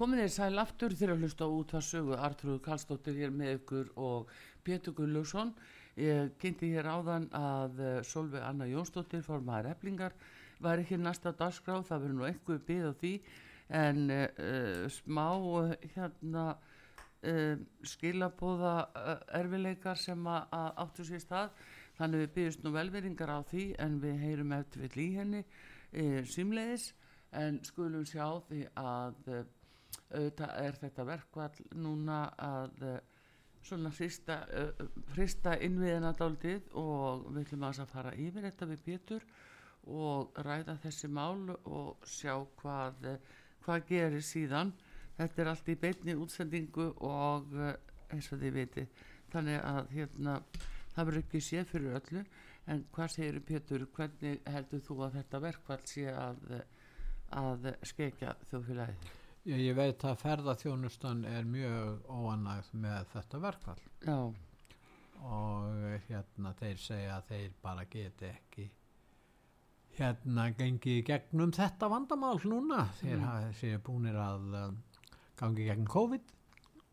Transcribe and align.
Komið 0.00 0.22
þér 0.22 0.30
sæl 0.32 0.60
aftur 0.62 0.94
þegar 0.96 1.10
að 1.12 1.24
hlusta 1.26 1.46
út 1.52 1.72
að 1.76 1.82
sögu 1.84 2.14
Artrúð 2.16 2.60
Kallstóttir 2.64 3.18
hér 3.20 3.32
með 3.36 3.58
ykkur 3.58 3.90
og 4.00 4.30
Pétur 4.64 4.94
Gullugson. 4.96 5.50
Ég 6.00 6.30
kynnti 6.40 6.70
hér 6.72 6.88
áðan 6.88 7.26
að 7.36 7.82
uh, 7.84 7.90
Solveig 8.08 8.46
Anna 8.48 8.64
Jónsdóttir 8.70 9.20
fór 9.26 9.44
maður 9.44 9.74
eflingar 9.74 10.16
var 10.64 10.80
ekki 10.80 10.96
næsta 10.96 11.34
dagskráð, 11.36 11.84
það 11.90 12.06
verður 12.06 12.16
nú 12.16 12.26
eitthvað 12.30 12.64
byggð 12.70 12.88
á 12.88 12.92
því. 13.02 13.12
En 13.82 14.02
uh, 14.16 14.88
smá 14.96 15.26
uh, 15.36 15.76
hérna 15.92 16.48
skilabóða 17.84 18.74
erfileikar 19.36 20.00
sem 20.00 20.24
áttu 20.32 21.04
sér 21.04 21.20
stað. 21.20 21.52
Þannig 22.00 22.24
við 22.24 22.36
byggjumst 22.38 22.64
nú 22.64 22.72
velveringar 22.80 23.36
á 23.36 23.44
því 23.52 23.70
en 23.84 24.00
við 24.00 24.22
heyrum 24.24 24.54
eftir 24.56 24.86
við 24.88 25.00
í 25.04 25.08
henni 25.20 25.46
símleiðis. 26.24 26.94
En 27.36 27.60
skulum 27.68 28.08
sjá 28.08 28.24
því 28.48 28.64
að 28.80 29.34
auðvitað 30.10 30.52
er 30.64 30.78
þetta 30.80 31.06
verkvall 31.06 31.64
núna 31.78 32.18
að 32.42 32.82
uh, 32.86 32.96
svona 33.62 33.92
hrista, 33.94 34.40
uh, 34.56 34.88
hrista 35.14 35.54
innviðina 35.62 36.12
daldið 36.18 36.72
og 36.80 37.28
við 37.30 37.44
ætlum 37.44 37.66
að 37.68 37.84
fara 37.92 38.14
yfir 38.18 38.46
þetta 38.48 38.70
við 38.72 38.82
Pétur 38.88 39.26
og 39.90 40.40
ræða 40.44 40.76
þessi 40.82 41.10
mál 41.10 41.54
og 41.54 42.08
sjá 42.08 42.34
hvað, 42.60 43.06
uh, 43.06 43.38
hvað 43.64 43.86
gerir 43.92 44.26
síðan. 44.26 44.74
Þetta 45.20 45.42
er 45.42 45.52
allt 45.52 45.68
í 45.68 45.78
beitni 45.78 46.16
útsendingu 46.16 46.92
og 47.04 47.50
eins 48.10 48.30
og 48.32 48.40
þið 48.40 48.54
viti 48.56 48.86
þannig 49.30 49.58
að 49.60 49.90
hérna 49.92 50.38
það 50.94 51.10
verður 51.10 51.22
ekki 51.22 51.42
séð 51.44 51.68
fyrir 51.74 51.98
öllu. 52.00 52.24
En 52.70 52.84
hvað 52.94 53.14
segir 53.14 53.40
Pétur, 53.44 53.86
hvernig 53.96 54.42
heldur 54.48 54.84
þú 54.86 55.00
að 55.06 55.20
þetta 55.20 55.44
verkvall 55.44 55.80
sé 55.90 56.06
að, 56.12 56.44
að 57.36 57.72
skeikja 57.92 58.36
þjóðfélagið? 58.50 59.19
Ég, 59.48 59.56
ég 59.70 59.76
veit 59.76 60.02
að 60.04 60.18
ferðarþjónustan 60.20 61.22
er 61.24 61.46
mjög 61.48 62.02
óanægð 62.12 62.74
með 62.82 63.06
þetta 63.14 63.38
verkfall 63.40 63.84
Já. 64.04 64.16
og 65.24 65.78
hérna 66.10 66.52
þeir 66.58 66.82
segja 66.82 67.14
að 67.16 67.30
þeir 67.30 67.54
bara 67.62 67.86
geti 67.88 68.26
ekki 68.28 68.66
hérna 69.96 70.50
gengi 70.58 70.98
gegnum 71.08 71.54
þetta 71.56 71.88
vandamál 71.88 72.36
núna 72.44 72.82
þeir 72.98 73.16
mm. 73.16 73.54
séu 73.56 73.78
búinir 73.86 74.18
að 74.20 74.44
um, 74.60 74.74
gangi 75.40 75.68
gegn 75.70 75.88
COVID 75.88 76.34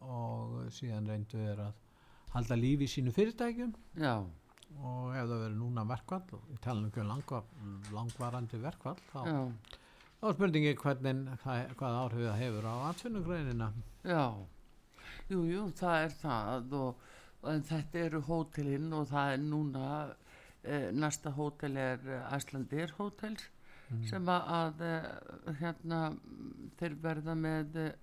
og 0.08 0.54
síðan 0.78 1.10
reyndu 1.12 1.42
þeir 1.42 1.66
að 1.66 1.82
halda 2.38 2.60
lífi 2.62 2.88
í 2.88 2.94
sínu 2.94 3.12
fyrirtækjum 3.16 3.74
Já. 4.00 4.14
og 4.24 5.12
ef 5.18 5.28
það 5.28 5.36
verður 5.36 5.60
núna 5.60 5.84
verkvall 5.92 6.40
og 6.40 6.48
ég 6.54 6.64
tala 6.64 6.88
um 6.88 7.12
langvar, 7.12 7.52
langvarandi 7.92 8.62
verkvall 8.64 9.04
þá 9.12 9.20
Já 9.28 9.42
Þá 10.18 10.32
spurningi 10.34 10.72
hvernig, 10.82 11.28
hvað, 11.44 11.74
hvað 11.78 11.96
áhrif 11.96 12.24
það 12.26 12.40
hefur 12.42 12.66
á 12.66 12.76
atvinnugreinina. 12.88 13.68
Já, 14.02 14.24
jú, 15.30 15.44
jú, 15.46 15.66
það 15.78 16.06
er 16.06 16.16
það 16.24 16.74
og, 16.80 17.04
og 17.44 17.68
þetta 17.70 18.02
eru 18.02 18.22
hótelinn 18.26 18.96
og 18.98 19.06
það 19.12 19.34
er 19.36 19.44
núna, 19.44 19.92
eh, 20.64 20.88
næsta 20.90 21.36
hótel 21.38 21.78
er 21.78 22.10
Æslandir 22.34 22.96
hótels 22.98 23.46
mm. 23.92 24.02
sem 24.10 24.34
að 24.34 24.82
eh, 24.90 25.08
hérna 25.62 26.02
þeir 26.82 26.98
verða 27.06 27.38
með 27.38 27.82
eh, 27.84 27.96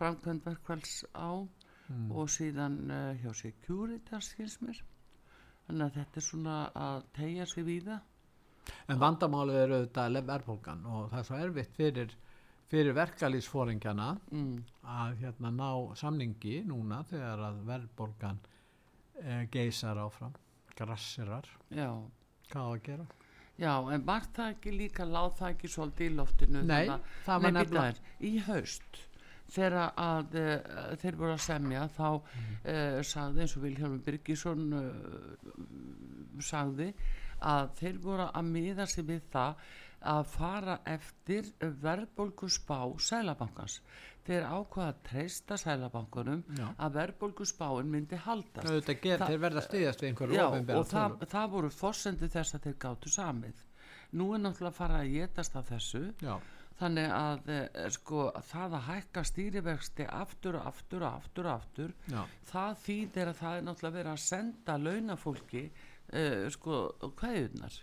framkvæmdverkvæls 0.00 0.96
á 1.14 1.46
mm. 1.46 2.08
og 2.10 2.26
síðan 2.40 2.80
hjá 3.22 3.30
Securitas 3.38 4.34
hins 4.34 4.58
mér. 4.66 4.82
Þannig 5.68 5.86
að 5.86 6.00
þetta 6.00 6.18
er 6.18 6.26
svona 6.32 6.62
að 6.74 7.04
tegja 7.14 7.46
sig 7.46 7.70
við 7.70 7.92
það 7.92 8.08
En 8.90 9.00
vandamálið 9.00 9.58
er 9.60 9.74
auðvitað 9.76 10.18
verðbólgan 10.28 10.84
og 10.90 11.08
það 11.10 11.18
er 11.18 11.28
svo 11.28 11.38
erfitt 11.46 11.76
fyrir, 11.76 12.14
fyrir 12.70 12.96
verkalýsfóringjana 12.96 14.08
mm. 14.30 14.56
að 14.96 15.16
hérna 15.22 15.52
ná 15.54 15.70
samningi 15.98 16.60
núna 16.68 17.02
þegar 17.10 17.46
að 17.48 17.62
verðbólgan 17.70 18.42
eh, 19.22 19.44
geysar 19.52 20.00
áfram, 20.02 20.34
grassirar. 20.78 21.48
Já. 21.70 21.90
Hvað 22.52 22.74
að 22.74 22.82
gera? 22.88 23.08
Já, 23.60 23.72
en 23.94 24.04
var 24.08 24.26
það 24.34 24.54
ekki 24.56 24.74
líka, 24.74 25.06
láð 25.06 25.32
það 25.38 25.54
ekki 25.54 25.70
svolítið 25.70 26.08
í 26.08 26.12
loftinu? 26.18 26.62
Nei, 26.66 26.92
það 27.26 27.42
var 27.44 27.56
nefnilega. 27.56 28.12
Í 28.24 28.32
haust 28.48 29.02
þegar 29.52 29.92
að 30.00 30.36
uh, 30.40 30.52
þeir 31.02 31.18
voru 31.20 31.34
að 31.34 31.42
semja 31.44 31.82
þá 31.92 32.06
mm. 32.08 32.52
uh, 32.72 33.00
sagði 33.04 33.44
eins 33.44 33.56
og 33.58 33.66
Vilhelm 33.66 33.98
Birgisson 34.06 34.62
sagði 36.42 36.88
að 37.42 37.72
þeir 37.80 37.98
voru 38.02 38.28
að 38.28 38.52
miða 38.56 38.86
sig 38.90 39.06
við 39.08 39.26
það 39.32 39.66
að 40.12 40.22
fara 40.32 40.78
eftir 40.90 41.50
verðbólgu 41.60 42.48
spá 42.50 42.78
sælabankans 42.98 43.80
þeir 44.26 44.46
ákvaða 44.46 44.88
að 44.92 45.02
treysta 45.08 45.58
sælabankunum 45.58 46.42
já. 46.54 46.66
að 46.78 46.96
verðbólgu 46.98 47.46
spáin 47.48 47.90
myndi 47.90 48.18
haldast 48.22 48.86
Þa, 48.86 48.96
ger, 49.02 49.22
þeir 49.26 49.42
verða 49.42 49.64
stíðast 49.66 50.02
við 50.02 50.12
einhverju 50.12 50.40
og 50.78 50.88
það, 50.90 51.16
það 51.32 51.52
voru 51.56 51.70
fórsendi 51.74 52.30
þess 52.30 52.56
að 52.56 52.66
þeir 52.68 52.80
gáttu 52.86 53.12
samið 53.12 53.62
nú 54.18 54.32
er 54.36 54.42
náttúrulega 54.44 54.72
að 54.72 54.78
fara 54.78 55.00
að 55.02 55.14
getast 55.16 55.56
af 55.58 55.70
þessu 55.72 56.02
já. 56.22 56.34
þannig 56.78 57.14
að 57.16 57.52
eh, 57.56 57.86
sko, 57.96 58.26
það 58.52 58.76
að 58.78 58.86
hækka 58.90 59.24
stýriverksti 59.32 60.08
aftur 60.22 60.60
og 60.60 60.68
aftur 60.70 61.06
og 61.06 61.18
aftur 61.22 61.50
aftur 61.56 61.94
já. 62.12 62.20
það 62.52 62.76
þýðir 62.86 63.32
að 63.32 63.40
það 63.42 63.56
er 63.56 63.66
náttúrulega 63.68 63.98
verið 63.98 64.12
að 64.12 64.22
senda 64.28 64.78
launafólki 64.78 65.64
uh, 66.12 66.46
sko 66.52 66.84
hvaðunar 67.18 67.80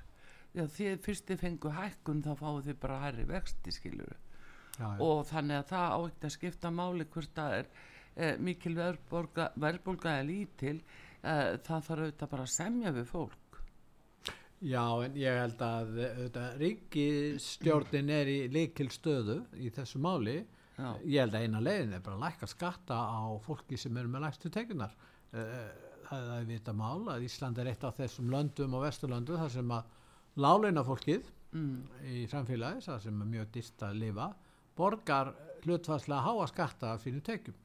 því 0.53 0.93
fyrst 1.03 1.27
þið 1.29 1.43
fengu 1.43 1.73
hækkun 1.75 2.23
þá 2.25 2.31
fáu 2.39 2.61
þið 2.65 2.79
bara 2.81 3.01
hærri 3.03 3.25
vexti 3.29 3.73
skiluru 3.73 4.15
já, 4.15 4.87
já. 4.87 5.01
og 5.05 5.21
þannig 5.29 5.59
að 5.59 5.67
það 5.69 5.95
átt 5.97 6.25
að 6.25 6.35
skipta 6.35 6.71
máli 6.73 7.05
hvort 7.13 7.35
það 7.35 7.57
er 7.59 7.69
uh, 7.69 8.33
mikil 8.47 8.73
verðbólga 8.79 10.15
eða 10.15 10.25
lítil 10.29 10.77
uh, 10.79 11.57
það 11.65 11.85
þarf 11.89 12.05
auðvitað 12.05 12.33
bara 12.33 12.47
að 12.47 12.55
semja 12.55 12.95
við 12.95 13.09
fólk. 13.11 13.59
Já 14.59 14.83
en 15.05 15.13
ég 15.15 15.37
held 15.39 15.61
að 15.63 15.99
ríkistjórnin 16.59 18.09
er 18.11 18.27
í 18.27 18.39
likil 18.51 18.89
stöðu 18.91 19.37
í 19.55 19.69
þessu 19.71 20.01
máli. 20.03 20.41
Já. 20.79 20.93
ég 21.03 21.25
held 21.25 21.35
að 21.35 21.45
eina 21.45 21.59
leiðin 21.59 21.95
er 21.97 22.03
bara 22.03 22.15
að 22.15 22.21
læka 22.23 22.47
skatta 22.47 22.95
á 22.95 23.35
fólki 23.43 23.75
sem 23.79 23.97
eru 23.99 24.11
með 24.11 24.25
lægstu 24.25 24.51
tegunar 24.51 24.93
það 26.09 26.35
er 26.39 26.47
vita 26.49 26.73
mál 26.75 27.07
að 27.13 27.25
Ísland 27.27 27.59
er 27.61 27.69
eitt 27.71 27.83
af 27.87 27.97
þessum 27.99 28.31
löndum 28.33 28.75
og 28.77 28.85
vesturlöndum 28.85 29.39
þar 29.41 29.51
sem 29.53 29.73
að 29.75 29.95
láleina 30.39 30.83
fólkið 30.87 31.29
mm, 31.53 31.75
í 32.13 32.23
samfélagi, 32.31 32.83
það 32.87 33.03
sem 33.05 33.21
er 33.23 33.31
mjög 33.35 33.51
dýrt 33.55 33.85
að 33.89 33.99
lifa, 34.03 34.27
borgar 34.79 35.33
hlutfarslega 35.65 36.25
háa 36.25 36.47
skatta 36.49 36.93
af 36.95 37.03
sínum 37.03 37.23
tekjum. 37.25 37.57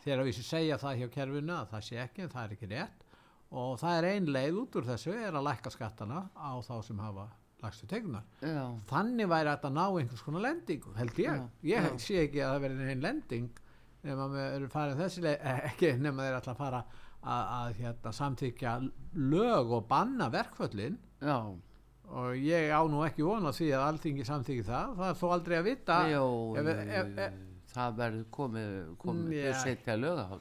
Þegar 0.00 0.24
við 0.24 0.40
segja 0.46 0.78
það 0.80 1.02
hjá 1.02 1.08
kerfinu 1.18 1.56
að 1.58 1.72
það 1.74 1.86
sé 1.88 2.00
ekki, 2.00 2.24
en 2.24 2.32
það 2.32 2.44
er 2.46 2.56
ekki 2.56 2.70
rétt 2.70 3.06
og 3.50 3.72
það 3.80 3.96
er 3.98 4.06
ein 4.12 4.28
leið 4.30 4.58
út 4.62 4.76
úr 4.78 4.86
þessu 4.86 5.12
er 5.18 5.34
að 5.34 5.46
lækka 5.48 5.72
skattana 5.74 6.20
á 6.38 6.54
þá 6.62 6.76
sem 6.86 7.00
hafa 7.02 7.26
lagstu 7.60 7.88
tegunar. 7.90 8.22
já, 8.40 8.62
Þannig 8.88 9.28
væri 9.28 9.50
þetta 9.50 9.68
að 9.68 9.74
ná 9.76 9.82
einhvers 9.88 10.22
konar 10.24 10.44
lendingu, 10.46 10.92
held 10.96 11.18
ég. 11.20 11.26
Já, 11.26 11.48
ég 11.74 11.88
já. 11.90 11.98
sé 12.00 12.20
ekki 12.22 12.40
að 12.40 12.54
það 12.54 12.62
verði 12.64 12.86
einn 12.92 13.04
lending 13.04 13.50
nema 14.06 14.28
við 14.32 14.46
erum 14.54 14.72
farin 14.72 15.00
þessi 15.00 15.24
leið, 15.26 15.42
ekki 15.70 15.90
nema 16.00 16.28
þeir 16.28 16.38
að 16.40 16.60
fara 16.62 16.82
að, 17.20 17.42
að 17.56 17.74
hérna, 17.80 18.12
samþykja 18.16 18.74
lög 19.32 19.72
og 19.76 19.86
banna 19.90 20.30
verkföllin 20.32 20.98
já, 21.20 21.36
og 22.10 22.30
ég 22.40 22.70
á 22.72 22.80
nú 22.90 23.02
ekki 23.06 23.22
vona 23.26 23.52
því 23.54 23.68
að 23.76 23.86
alltingi 23.90 24.24
samþykja 24.26 24.64
það, 24.70 24.94
það 25.00 25.10
er 25.12 25.18
þó 25.20 25.26
aldrei 25.36 25.56
að 25.60 25.68
vita 25.68 25.98
Jó, 26.10 26.24
ef, 26.58 26.70
ef, 26.86 27.12
ef, 27.26 27.36
það 27.74 27.98
verður 28.00 28.24
komið, 28.38 28.72
komið 29.04 29.36
yeah. 29.36 29.50
já. 29.52 29.60
setja 29.66 29.96
lög 30.00 30.18
á 30.18 30.26
það. 30.32 30.40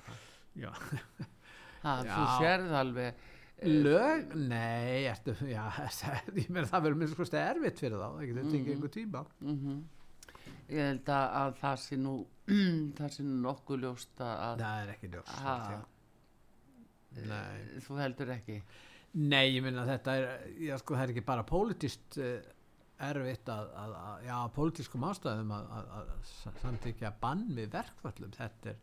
já, 0.64 0.72
Það, 1.84 2.08
þú 2.12 2.24
sérð 2.42 2.74
alveg, 2.76 3.20
lög, 3.64 4.34
nei 4.50 5.06
ertu, 5.08 5.36
já, 5.48 5.62
ég 6.40 6.50
meina 6.52 6.68
það 6.68 6.84
verður 6.88 6.98
minnst 7.04 7.16
kosti 7.20 7.40
erfitt 7.40 7.80
fyrir 7.80 7.96
þá, 8.02 8.10
það 8.18 8.26
getur 8.32 8.44
Mhm. 8.44 8.52
tekið 8.56 8.74
einhver 8.76 8.94
tíma 8.98 9.26
mm 9.44 9.80
ég 10.70 10.84
held 10.86 11.08
að, 11.10 11.24
að 11.44 11.54
það 11.64 11.78
sé 11.82 11.98
nú, 11.98 12.12
það 12.98 13.14
sé 13.16 13.24
nú 13.26 13.38
nokkuð 13.46 13.80
ljóst 13.86 14.20
að, 14.22 14.34
að 14.48 14.60
það 14.62 14.82
er 14.84 14.92
ekki 14.94 15.08
ljóst 15.16 15.32
Ha. 15.40 15.54
held 15.56 15.72
ég. 15.74 15.88
Nei 17.28 17.82
þú 17.86 18.00
heldur 18.00 18.32
ekki. 18.36 18.62
Nei, 19.20 19.56
ég 19.56 19.64
minna 19.66 19.88
þetta 19.88 20.16
er, 20.20 20.48
já 20.62 20.76
sko 20.78 20.96
það 20.96 21.04
er 21.08 21.14
ekki 21.16 21.26
bara 21.26 21.46
pólitíst 21.50 22.20
uh, 22.22 22.36
erfitt 23.10 23.50
að, 23.50 23.72
að, 23.80 23.96
að 24.04 24.28
já, 24.28 24.36
pólitískum 24.56 25.06
ástæðum 25.08 25.54
að, 25.56 25.70
að, 25.78 25.92
að 25.98 26.56
samþykja 26.62 27.12
bann 27.22 27.46
við 27.58 27.72
verkfallum, 27.74 28.34
þetta 28.36 28.74
er, 28.74 28.80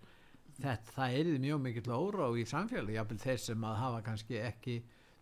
þetta, 0.57 0.95
það 0.97 1.19
er 1.21 1.31
mjög 1.45 1.63
mikill 1.67 1.93
órá 1.95 2.27
í 2.35 2.47
samfélagi, 2.49 2.97
jáfnvel 2.97 3.21
þeir 3.23 3.43
sem 3.45 3.69
að 3.69 3.79
hafa 3.83 4.01
kannski 4.09 4.41
ekki 4.41 4.77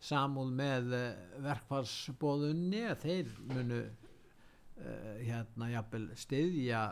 samúð 0.05 0.55
með 0.60 0.94
verkfallsbóðunni, 1.44 2.84
að 2.93 3.05
þeir 3.05 3.34
munu 3.50 3.82
uh, 3.82 5.12
hérna 5.20 5.70
jáfnvel 5.75 6.06
styðja 6.22 6.87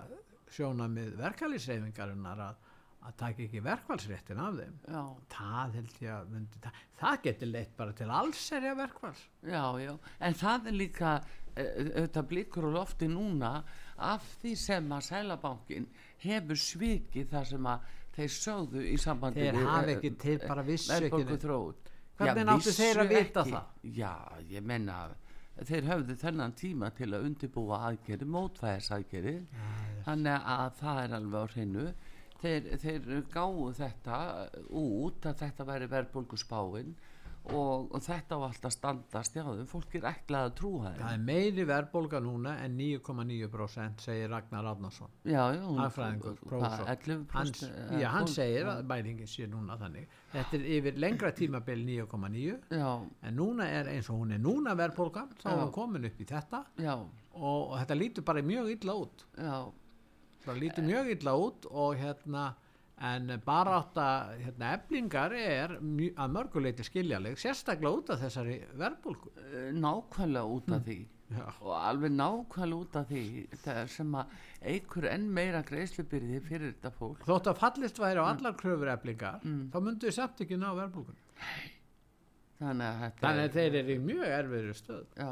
sjónamið 0.52 1.16
verkalýsreifingarinnar 1.20 2.44
að, 2.50 2.68
að 3.02 3.14
taka 3.18 3.42
ekki 3.44 3.62
verkfallsréttin 3.64 4.40
af 4.42 4.58
þeim. 4.58 4.74
Já, 4.94 5.02
það 5.34 5.76
held 5.78 5.94
ég 6.04 6.12
að 6.14 6.32
myndi, 6.34 6.60
það, 6.64 6.82
það 7.00 7.16
getur 7.26 7.50
leitt 7.50 7.72
bara 7.78 7.96
til 7.98 8.10
allserja 8.18 8.74
verkvall 8.78 9.22
já, 9.52 9.64
já, 9.82 9.92
en 10.28 10.36
það 10.42 10.68
er 10.70 10.76
líka, 10.78 11.14
eh, 11.54 11.72
auðvitað 11.82 12.28
blikur 12.32 12.68
á 12.68 12.70
lofti 12.78 13.08
núna 13.10 13.52
af 14.12 14.28
því 14.42 14.54
sem 14.58 14.94
að 14.94 15.06
Sælabankin 15.08 15.88
hefur 16.22 16.62
svikið 16.66 17.32
það 17.32 17.48
sem 17.50 17.70
að 17.72 17.90
þeir 18.12 18.32
sögðu 18.36 18.84
í 18.86 18.96
sambandi 19.00 19.48
þeir 19.48 19.60
hafi 19.66 19.90
eh, 19.90 19.96
ekki 19.96 20.14
til 20.26 20.38
bara 20.46 20.66
vissu 20.66 20.98
ekki 20.98 21.24
Hvernig 22.22 22.50
áttu 22.52 22.72
þeir 22.76 22.98
að 23.02 23.12
vita 23.16 23.42
það? 23.48 23.68
Já, 23.96 24.14
ég 24.52 24.62
menna 24.68 24.96
þeir 25.66 25.86
höfðu 25.88 26.16
þennan 26.20 26.54
tíma 26.56 26.90
til 26.96 27.08
að 27.12 27.26
undibúa 27.28 27.80
aðgerði, 27.88 28.28
mótvæðisaðgerði 28.34 29.34
þannig 30.06 30.48
að 30.54 30.76
það 30.78 31.00
er 31.02 31.14
alveg 31.18 31.42
á 31.42 31.46
hreinu 31.52 31.86
þeir, 32.42 32.68
þeir 32.82 33.24
gáðu 33.32 33.72
þetta 33.78 34.20
út 34.82 35.30
að 35.30 35.40
þetta 35.44 35.66
væri 35.68 35.90
verðbólgu 35.92 36.40
spáin 36.40 36.94
og, 37.50 37.88
og 37.90 38.02
þetta 38.02 38.38
á 38.38 38.40
alltaf 38.46 38.74
standast 38.74 39.36
já, 39.36 39.42
fólk 39.66 39.96
er 39.98 40.04
ekkert 40.12 40.36
að 40.38 40.52
trúa 40.60 40.92
það 40.92 41.00
þeim 41.00 41.08
er 41.14 41.24
meiri 41.26 41.64
verðbólga 41.66 42.20
núna 42.22 42.52
en 42.62 42.76
9,9% 42.78 44.04
segir 44.04 44.30
Ragnar 44.30 44.68
hagfræðingur, 45.80 46.38
hvað, 46.38 46.52
prófessor. 46.52 46.92
11%, 46.94 47.34
hann, 47.34 47.52
eh, 47.72 47.98
já, 48.04 48.08
hann 48.14 48.30
segir 48.30 48.70
að 48.70 48.84
bælingin 48.92 49.32
sé 49.32 49.48
núna 49.50 49.78
þannig. 49.80 50.14
Þetta 50.32 50.58
er 50.58 50.70
yfir 50.76 51.02
lengra 51.02 51.34
tímabil 51.36 51.84
9,9 51.88 52.78
já, 52.78 52.88
en 53.26 53.38
núna 53.38 53.68
er 53.80 53.90
eins 53.96 54.10
og 54.12 54.22
hún 54.22 54.36
er 54.38 54.42
núna 54.42 54.78
verðbólgan 54.78 55.34
þá 55.42 55.50
er 55.56 55.60
hún 55.64 55.74
komin 55.74 56.08
upp 56.08 56.22
í 56.22 56.30
þetta 56.30 56.64
já, 56.78 56.94
og, 56.94 57.60
og 57.60 57.78
þetta 57.82 57.98
lítur 57.98 58.28
bara 58.30 58.46
mjög 58.46 58.74
illa 58.76 59.00
út. 59.02 59.26
Já 59.34 59.54
það 60.46 60.60
lítur 60.62 60.86
mjög 60.88 61.10
illa 61.16 61.34
út 61.46 61.66
og 61.70 61.96
hérna 62.00 62.44
en 63.02 63.32
bara 63.44 63.78
átt 63.80 63.96
að 63.98 64.34
hérna, 64.44 64.68
eflingar 64.76 65.32
er 65.34 65.72
mjö, 65.80 66.12
að 66.22 66.34
mörguleiti 66.36 66.84
skiljaleg 66.86 67.38
sérstaklega 67.40 67.96
út 67.98 68.12
af 68.14 68.20
þessari 68.22 68.60
verðbólku 68.78 69.32
Eh, 69.52 69.72
nákvæmlega 69.74 70.44
út 70.48 70.70
af 70.72 70.84
því. 70.86 71.00
Já. 71.32 71.46
og 71.64 71.72
alveg 71.88 72.12
nákvæmlega 72.12 72.76
út 72.78 72.96
af 73.00 73.06
því 73.08 73.22
það 73.64 73.86
sem 73.88 74.14
að 74.20 74.32
eigur 74.68 75.06
enn 75.08 75.26
meira 75.32 75.62
greiðslubyrði 75.64 76.40
fyrir 76.44 76.74
þetta 76.74 76.90
fólk. 76.98 77.22
Þótt 77.24 77.48
að 77.52 77.60
fallist 77.62 77.98
væri 78.02 78.20
á 78.20 78.24
allar 78.28 78.56
kröfur 78.60 78.90
eflingar 78.92 79.40
þá 79.40 79.78
myndu 79.80 80.06
við 80.10 80.16
samt 80.18 80.42
ekki 80.44 80.58
ná 80.60 80.68
verðbólkun 80.76 81.16
þannig 82.62 82.86
að 82.86 83.00
þetta 83.02 83.24
þannig 83.26 83.48
að 83.48 83.56
þeir 83.56 83.78
eru 83.80 83.94
í 83.96 84.02
mjög 84.06 84.34
erfiðri 84.38 84.74
stöð 84.78 85.06
já. 85.18 85.30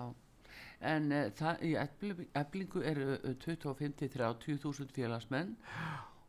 En 0.81 1.13
uh, 1.13 1.29
það, 1.37 1.63
í 1.67 1.75
eflingu, 1.77 2.27
eflingu 2.41 2.83
eru 2.89 3.15
uh, 3.19 3.35
25-30 3.45 4.61
þúsund 4.63 4.93
félagsmenn 4.97 5.57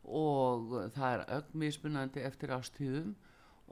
og 0.02 0.72
það 0.96 1.12
er 1.12 1.26
ögmismunandi 1.38 2.24
eftir 2.26 2.52
ástíðum 2.56 3.12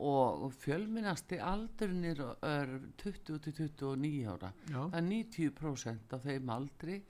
og 0.01 0.53
fjölminnasti 0.57 1.41
aldurinn 1.45 2.07
er, 2.09 2.21
er 2.47 2.71
20-29 3.03 4.29
ára 4.33 4.53
Já. 4.71 4.87
það 4.89 5.01
er 5.01 5.09
90% 5.11 6.15
af 6.17 6.23
þeim 6.25 6.53
aldri 6.55 7.01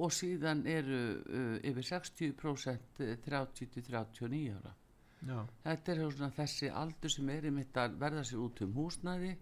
og 0.00 0.12
síðan 0.14 0.62
eru 0.70 1.00
uh, 1.18 1.56
yfir 1.66 1.88
60% 1.90 3.02
30-39 3.26 4.44
ára 4.54 4.72
Já. 5.20 5.42
þetta 5.66 5.92
er 5.92 6.00
svona 6.14 6.32
þessi 6.32 6.70
aldur 6.72 7.12
sem 7.12 7.28
er 7.34 7.50
einmitt 7.50 7.76
að 7.76 7.98
verða 8.00 8.24
sér 8.24 8.40
út 8.46 8.62
um 8.64 8.72
húsnæði 8.78 9.34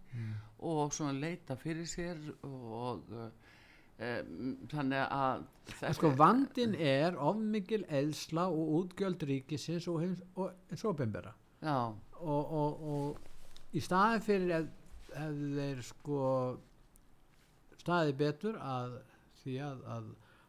og 0.66 0.90
svona 0.96 1.14
leita 1.14 1.54
fyrir 1.60 1.86
sér 1.86 2.19
og 2.48 3.12
uh, 3.14 3.28
þannig 3.98 5.00
að 5.10 5.46
sko 5.96 6.12
vandin 6.14 6.74
er 6.78 7.16
of 7.18 7.40
mikil 7.42 7.82
eðsla 7.90 8.46
og 8.46 8.70
útgjöld 8.82 9.24
ríkisins 9.26 9.88
og 9.90 10.04
og 10.38 10.52
eins 10.70 10.84
og 10.84 11.00
já, 11.02 11.94
og, 12.20 12.52
og, 12.52 12.84
og 12.92 13.74
í 13.74 13.82
staði 13.82 14.22
fyrir 14.22 14.54
ef, 14.60 14.70
ef 15.10 15.42
þeir 15.58 15.82
sko 15.82 16.22
staði 17.82 18.14
betur 18.22 18.60
að 18.62 19.00
því 19.43 19.58
að, 19.67 19.84
að 19.96 20.08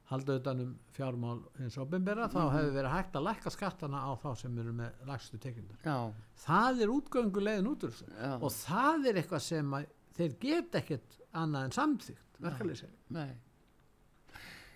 halda 0.10 0.38
utanum 0.40 0.72
fjármál 0.94 1.42
hins 1.58 1.78
opinbera 1.82 2.30
þá 2.30 2.40
hefur 2.54 2.72
verið 2.78 2.94
hægt 2.94 3.18
að 3.18 3.28
lækka 3.28 3.54
skattana 3.54 4.06
á 4.06 4.12
þá 4.22 4.30
sem 4.44 4.62
eru 4.62 4.78
með 4.78 5.04
lagstu 5.10 5.42
tekjundar 5.42 6.14
það 6.46 6.82
er 6.86 6.94
útgöngulegin 6.94 7.70
út 7.70 7.86
úr 7.86 7.94
þessu. 7.94 8.10
Já. 8.14 8.32
Og 8.38 8.56
það 8.56 9.10
er 9.10 9.22
eitthvað 9.22 9.46
sem 9.50 9.78
að 9.78 9.92
þeir 10.18 10.34
get 10.42 10.82
ekkert 10.82 11.22
annað 11.38 11.68
en 11.68 11.78
samþygt 11.78 12.29
verkefliðseg 12.44 12.98
nei. 13.16 13.30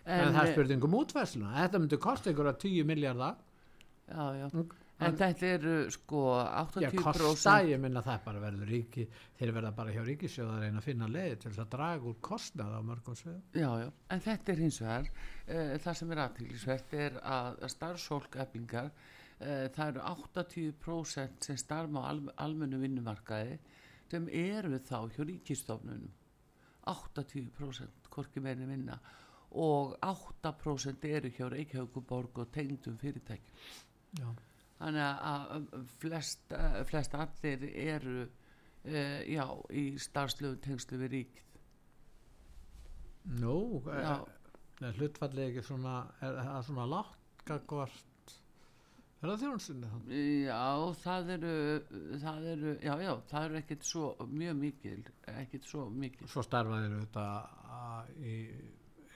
En, 0.03 0.33
það 0.33 0.39
er 0.41 0.47
eh, 0.47 0.53
spurning 0.53 0.87
um 0.87 0.95
útvæsluna 0.99 1.57
þetta 1.61 1.83
myndi 1.83 1.99
kosta 2.03 2.31
einhverja 2.31 2.55
10 2.65 2.87
miljardar 2.87 3.37
já, 4.09 4.23
já. 4.35 4.47
Mm, 4.51 4.71
en 5.07 5.17
þetta 5.19 5.51
eru 5.57 5.75
sko 5.91 6.23
Já, 6.35 6.65
80% 6.67 7.03
kosta, 7.03 7.55
ég 7.67 7.81
minna 7.81 8.03
það 8.05 8.19
bara 8.27 8.43
verður 8.43 8.71
ríki, 8.73 9.05
þeir 9.39 9.53
verða 9.55 9.71
bara 9.77 9.95
hjá 9.95 10.03
ríkisjóðar 10.07 10.65
reyna 10.65 10.81
að 10.81 10.87
finna 10.89 11.09
leiði 11.11 11.39
til 11.39 11.51
þess 11.51 11.63
að 11.63 11.71
draga 11.75 12.09
úr 12.11 12.19
kostnað 12.29 12.77
á 12.77 12.81
mörgum 12.85 13.17
sveið. 13.19 13.41
Já, 13.57 13.69
já, 13.83 13.89
en 14.15 14.23
þetta 14.27 14.53
er 14.53 14.63
hins 14.63 14.79
vegar 14.83 15.09
uh, 15.09 15.75
það 15.85 15.99
sem 15.99 16.13
er 16.13 16.23
aðtýrlisvert 16.25 16.95
er 16.99 17.19
að 17.37 17.61
starfsólk 17.73 18.39
eflingar 18.43 18.91
uh, 18.91 19.67
það 19.75 19.85
eru 19.87 20.03
80% 20.13 21.47
sem 21.47 21.61
starfa 21.63 22.03
á 22.03 22.09
al, 22.11 22.25
almennu 22.47 22.81
vinnumarkaði 22.83 23.57
sem 24.11 24.27
eru 24.29 24.77
þá 24.83 24.97
hjá 25.15 25.23
ríkistofnunum 25.25 26.11
80% 26.89 28.09
hvorki 28.13 28.43
meðin 28.43 28.71
vinna 28.73 28.97
og 29.53 29.95
8% 30.01 31.05
eru 31.09 31.31
hjá 31.33 31.47
Reykjavíkuborg 31.53 32.39
og 32.41 32.51
tengdum 32.53 32.97
fyrirtækjum 33.01 34.19
Já. 34.19 34.29
þannig 34.79 35.25
að 35.31 35.67
flest, 35.99 36.53
eh, 36.53 36.79
flest 36.89 37.15
allir 37.17 37.65
eru 37.71 38.23
uh, 38.23 39.21
já, 39.29 39.45
í 39.69 39.85
starfslöfum 40.01 40.61
tengslu 40.65 40.99
við 41.05 41.17
ríkið 41.17 41.41
Nú, 43.39 43.81
Já. 43.87 44.17
er, 44.19 44.87
er 44.89 44.97
hlutfallið 44.99 45.45
ekki 45.51 45.67
svona, 45.69 45.99
er 46.19 46.41
það 46.41 46.65
svona 46.67 46.87
látt 46.91 47.45
gagvart, 47.47 48.12
er 49.23 49.31
það 49.31 49.43
þjónustunni 49.43 49.91
þannig? 49.93 50.19
Já, 50.43 50.65
það 51.03 51.31
eru, 51.37 51.55
það 52.25 52.49
eru, 52.53 52.75
já, 52.75 52.93
já, 53.05 53.13
það 53.31 53.47
eru 53.47 53.59
ekkert 53.61 53.87
svo 53.87 54.09
mjög 54.33 54.59
mikil, 54.59 54.99
ekkert 55.33 55.69
svo 55.69 55.87
mikil. 56.03 56.29
Svo 56.33 56.43
starfaðir 56.45 56.99
þetta 56.99 57.25
í, 58.19 58.35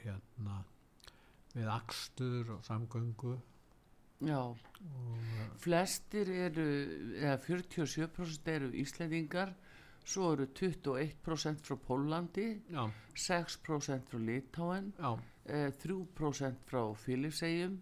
hérna, 0.01 0.57
við 1.53 1.71
akstur 1.75 2.57
og 2.57 2.65
samgöngu 2.67 3.37
Já, 4.17 4.39
flestir 5.61 6.29
eru, 6.33 6.65
eða 7.19 7.35
47% 7.43 8.47
eru 8.49 8.69
Íslendingar, 8.81 9.51
svo 10.07 10.31
eru 10.33 10.45
21% 10.55 11.63
frá 11.67 11.75
Pólandi, 11.87 12.47
já, 12.71 12.85
6% 13.13 14.07
frá 14.11 14.19
Litáen, 14.19 14.93
eh, 15.45 15.71
3% 15.83 16.63
frá 16.65 16.83
Filisegjum, 16.95 17.77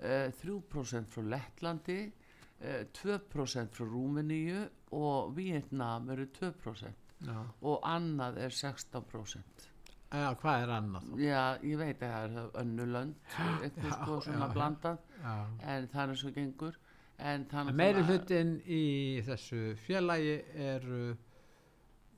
eh, 0.00 0.32
3% 0.42 1.06
frá 1.14 1.22
Lettlandi, 1.22 2.12
eh, 2.60 2.84
2% 2.92 3.74
frá 3.74 3.86
Rúmeníu 3.86 4.68
og 4.92 5.36
Vietnam 5.36 6.10
eru 6.10 6.26
2% 6.26 6.94
já. 7.20 7.44
og 7.62 7.80
annað 7.82 8.38
er 8.38 8.50
16%. 8.50 9.68
Já, 10.10 10.34
hvað 10.40 10.62
er 10.62 10.70
annað? 10.72 11.08
Já, 11.20 11.58
ég 11.62 11.76
veit 11.76 12.00
að 12.00 12.12
það 12.12 12.22
er 12.24 12.50
önnu 12.62 12.84
lönd, 12.88 13.14
eitthvað 13.62 13.90
sko 13.92 14.20
svona 14.24 14.46
já, 14.46 14.52
blandað, 14.54 14.98
Já. 15.22 15.34
en 15.62 15.88
það 15.88 16.10
er 16.10 16.14
svo 16.16 16.30
gengur. 16.32 16.78
En 17.18 17.46
En 17.50 17.74
meiri 17.76 18.02
hlutin 18.06 18.60
í 18.64 19.20
þessu 19.26 19.76
félagi 19.76 20.36
eru 20.54 21.16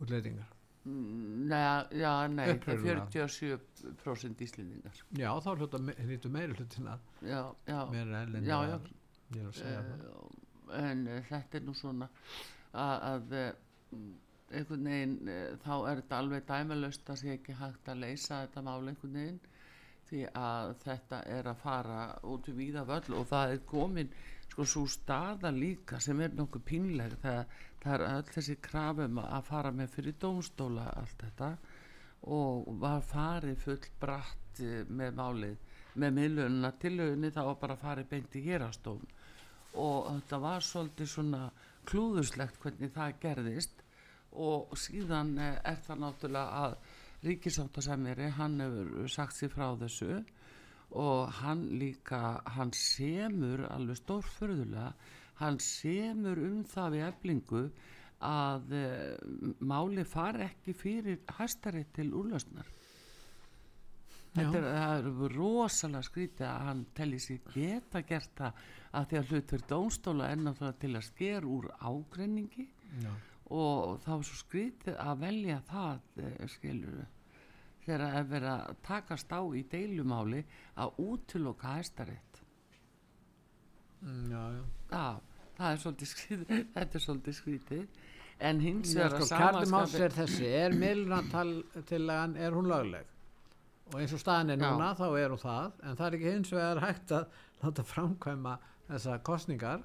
útlendingar. 0.00 0.56
Nei, 0.84 1.60
já, 2.00 2.12
nei, 2.32 2.46
það 2.46 2.50
er 2.50 2.54
Upprunalega. 2.56 3.26
47% 3.36 4.44
Íslendingar. 4.46 5.02
Já, 5.18 5.28
þá 5.44 5.50
hlýtu 5.60 6.30
meiri 6.32 6.56
hlutin 6.56 6.88
að 6.88 7.02
Já, 7.20 7.42
já. 7.68 7.80
Já, 8.48 8.56
já. 8.70 8.78
Það. 8.80 9.60
Eh, 9.68 10.80
en 10.80 11.04
uh, 11.06 11.20
þetta 11.28 11.58
er 11.58 11.66
nú 11.66 11.74
svona 11.76 12.08
að, 12.72 12.96
að 13.10 13.36
uh, 13.36 14.00
einhvern 14.50 14.88
veginn 14.88 15.16
uh, 15.28 15.44
þá 15.62 15.74
er 15.76 16.00
þetta 16.00 16.20
alveg 16.24 16.48
dæmalöst 16.48 17.12
að 17.12 17.20
sé 17.22 17.34
ekki 17.36 17.58
hægt 17.60 17.90
að 17.92 18.02
leysa 18.06 18.40
þetta 18.44 18.64
mál 18.66 18.80
einhvern 18.80 19.18
veginn 19.20 19.40
því 20.10 20.26
að 20.36 20.74
þetta 20.84 21.22
er 21.38 21.48
að 21.50 21.62
fara 21.62 22.02
út 22.26 22.48
í 22.50 22.54
víða 22.56 22.84
völl 22.88 23.16
og 23.20 23.26
það 23.30 23.54
er 23.54 23.64
komin 23.70 24.12
sko 24.50 24.66
svo 24.66 24.86
staða 24.90 25.52
líka 25.54 26.00
sem 26.02 26.20
er 26.20 26.34
nokkuð 26.34 26.64
pínleg 26.66 27.14
það, 27.22 27.44
það 27.82 27.94
er 27.94 28.06
öll 28.08 28.32
þessi 28.34 28.56
krafum 28.66 29.20
að 29.22 29.46
fara 29.46 29.72
með 29.74 29.94
fyrir 29.94 30.16
dómstóla 30.22 30.88
allt 30.98 31.24
þetta 31.24 31.50
og 32.34 32.66
var 32.82 33.04
farið 33.06 33.58
full 33.64 33.90
bratt 34.02 34.62
eh, 34.64 34.82
með 34.88 35.14
málið 35.20 35.68
með 36.00 36.16
miðlununa 36.18 36.72
tilauðinni 36.82 37.32
þá 37.34 37.40
var 37.44 37.58
bara 37.62 37.78
farið 37.80 38.10
beint 38.10 38.36
í 38.36 38.44
hérastóm 38.44 39.06
og 39.78 40.10
þetta 40.10 40.40
var 40.42 40.66
svolítið 40.66 41.12
svona 41.14 41.44
klúðuslegt 41.88 42.58
hvernig 42.62 42.92
það 42.94 43.16
gerðist 43.22 43.84
og 44.30 44.74
síðan 44.78 45.36
eh, 45.38 45.56
er 45.64 45.78
það 45.86 46.02
náttúrulega 46.04 46.64
að 46.66 46.76
ríkisáttasemjari 47.24 48.30
hann 48.38 48.60
hefur 48.64 49.08
sagt 49.12 49.36
sér 49.36 49.52
frá 49.52 49.68
þessu 49.80 50.20
og 51.00 51.30
hann 51.40 51.66
líka 51.78 52.40
hann 52.56 52.72
semur 52.74 53.66
alveg 53.70 54.00
stórförðulega 54.00 54.90
hann 55.40 55.60
semur 55.62 56.40
um 56.44 56.60
það 56.68 56.96
við 56.96 57.06
eflingu 57.08 57.62
að 58.20 58.74
e, 58.76 58.84
máli 59.64 60.04
fari 60.04 60.44
ekki 60.44 60.74
fyrir 60.76 61.22
hæstaritt 61.38 61.94
til 61.96 62.10
úrlausnar. 62.12 62.66
Þetta 64.34 64.58
er, 64.60 64.66
er 64.68 65.08
rosalega 65.32 66.06
skrítið 66.06 66.46
að 66.46 66.66
hann 66.68 66.82
telli 66.94 67.18
sér 67.22 67.40
geta 67.54 68.04
gert 68.06 68.36
það 68.38 68.60
að 68.98 69.08
því 69.08 69.18
að 69.20 69.32
hlutverð 69.32 69.66
dómstóla 69.72 70.28
er 70.30 70.44
náttúrulega 70.44 70.80
til 70.84 70.92
að 70.94 71.06
sker 71.08 71.48
úr 71.48 71.70
ágreiningi. 71.80 72.68
Já. 73.00 73.10
Og 73.50 73.96
þá 74.04 74.10
er 74.18 74.26
svo 74.28 74.36
skrítið 74.44 74.98
að 75.02 75.22
velja 75.24 75.58
það 75.70 76.00
eh, 76.24 76.46
skilur 76.52 77.00
þegar 77.84 78.04
að 78.20 78.28
vera 78.30 78.54
takast 78.86 79.32
á 79.34 79.40
í 79.56 79.64
deilumáli 79.72 80.44
að 80.78 81.00
útiloka 81.10 81.76
hæstaritt 81.78 82.26
Mm, 84.00 84.30
Já, 84.32 84.42
já. 84.56 84.62
Já, 84.90 85.20
það 85.58 85.72
er 85.74 85.80
svolítið 85.82 86.08
skrítið 86.08 86.60
þetta 86.74 86.96
er 86.96 87.02
svolítið 87.04 87.34
skrítið 87.36 87.98
en 88.48 88.60
hins 88.64 88.94
Já, 88.94 89.02
vegar 89.02 89.10
sko, 89.20 89.34
að 89.36 89.42
máls 89.42 89.68
samanskapi 89.68 90.04
er 90.06 90.14
þessi, 90.16 90.46
er 90.56 90.76
miðlunartillagan, 90.80 92.36
er 92.40 92.56
hún 92.56 92.70
lögleg? 92.70 93.10
Og 93.90 93.98
eins 94.00 94.14
og 94.16 94.22
staðan 94.22 94.54
er 94.54 94.62
Já. 94.62 94.70
núna, 94.70 94.88
þá 94.96 95.04
er 95.20 95.34
hún 95.34 95.42
það, 95.42 95.76
en 95.84 95.98
það 95.98 96.06
er 96.06 96.16
ekki 96.16 96.32
hins 96.32 96.52
vegar 96.54 96.80
hægt 96.86 97.12
að 97.18 97.36
láta 97.60 97.84
framkvæma 97.90 98.54
þessar 98.88 99.20
kostningar. 99.28 99.84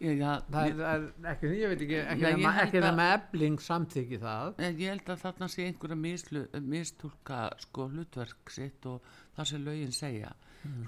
Já, 0.00 0.42
Það 0.50 0.66
er, 0.70 0.80
er 0.80 1.04
ekki, 1.34 1.50
ég 1.60 1.68
veit 1.72 1.82
ekki, 1.86 1.98
ekki 2.02 2.22
Nei, 2.22 2.30
held 2.44 2.62
ekki 2.64 2.78
að- 2.80 2.86
nema 2.88 3.06
ebling 3.14 3.60
samþykki 3.60 4.18
það. 4.22 4.54
en 4.58 4.78
ég 4.78 4.88
held 4.90 5.06
að 5.14 5.22
þarna 5.24 5.48
sé 5.48 5.66
einhverja 5.68 6.60
mistúlka 6.60 7.38
sko 7.58 7.88
hlutverk 7.88 8.50
sitt 8.50 8.86
og 8.86 9.02
það 9.36 9.44
sem 9.52 9.64
lögin 9.64 9.92
segja. 9.92 10.32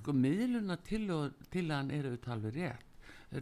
Sko 0.01 0.13
miðluna 0.13 0.77
tillagan 0.87 1.91
eru 1.91 2.11
við 2.17 2.21
talveg 2.25 2.55
rétt. 2.55 2.83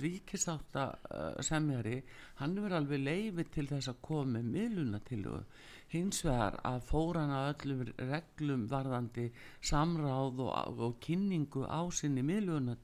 Ríkisátta 0.00 0.84
uh, 1.12 1.42
semjari 1.44 1.98
hann 2.40 2.54
verður 2.56 2.78
alveg 2.78 3.02
leifi 3.04 3.44
til 3.52 3.66
þess 3.68 3.90
að 3.92 3.98
koma 4.02 4.38
með 4.40 4.46
miðluna 4.54 5.00
hins 5.92 6.22
vegar 6.24 6.56
að 6.64 6.78
fóran 6.88 7.30
að 7.30 7.50
öllum 7.52 7.82
reglum 8.08 8.62
varðandi 8.70 9.26
samráð 9.60 10.40
og, 10.40 10.80
og 10.80 10.96
kynningu 11.04 11.66
á 11.68 11.84
sinni 11.92 12.24
miðluna 12.24 12.74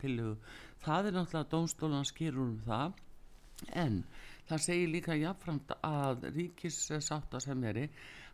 það 0.84 1.10
er 1.10 1.16
náttúrulega 1.18 1.52
dómstólan 1.54 2.08
skýrur 2.08 2.46
um 2.46 2.58
það. 2.66 2.98
En 3.76 4.00
það 4.48 4.64
segir 4.64 4.88
líka 4.94 5.18
jafnframt 5.20 5.74
að 5.84 6.24
ríkissáttasemjari 6.36 7.90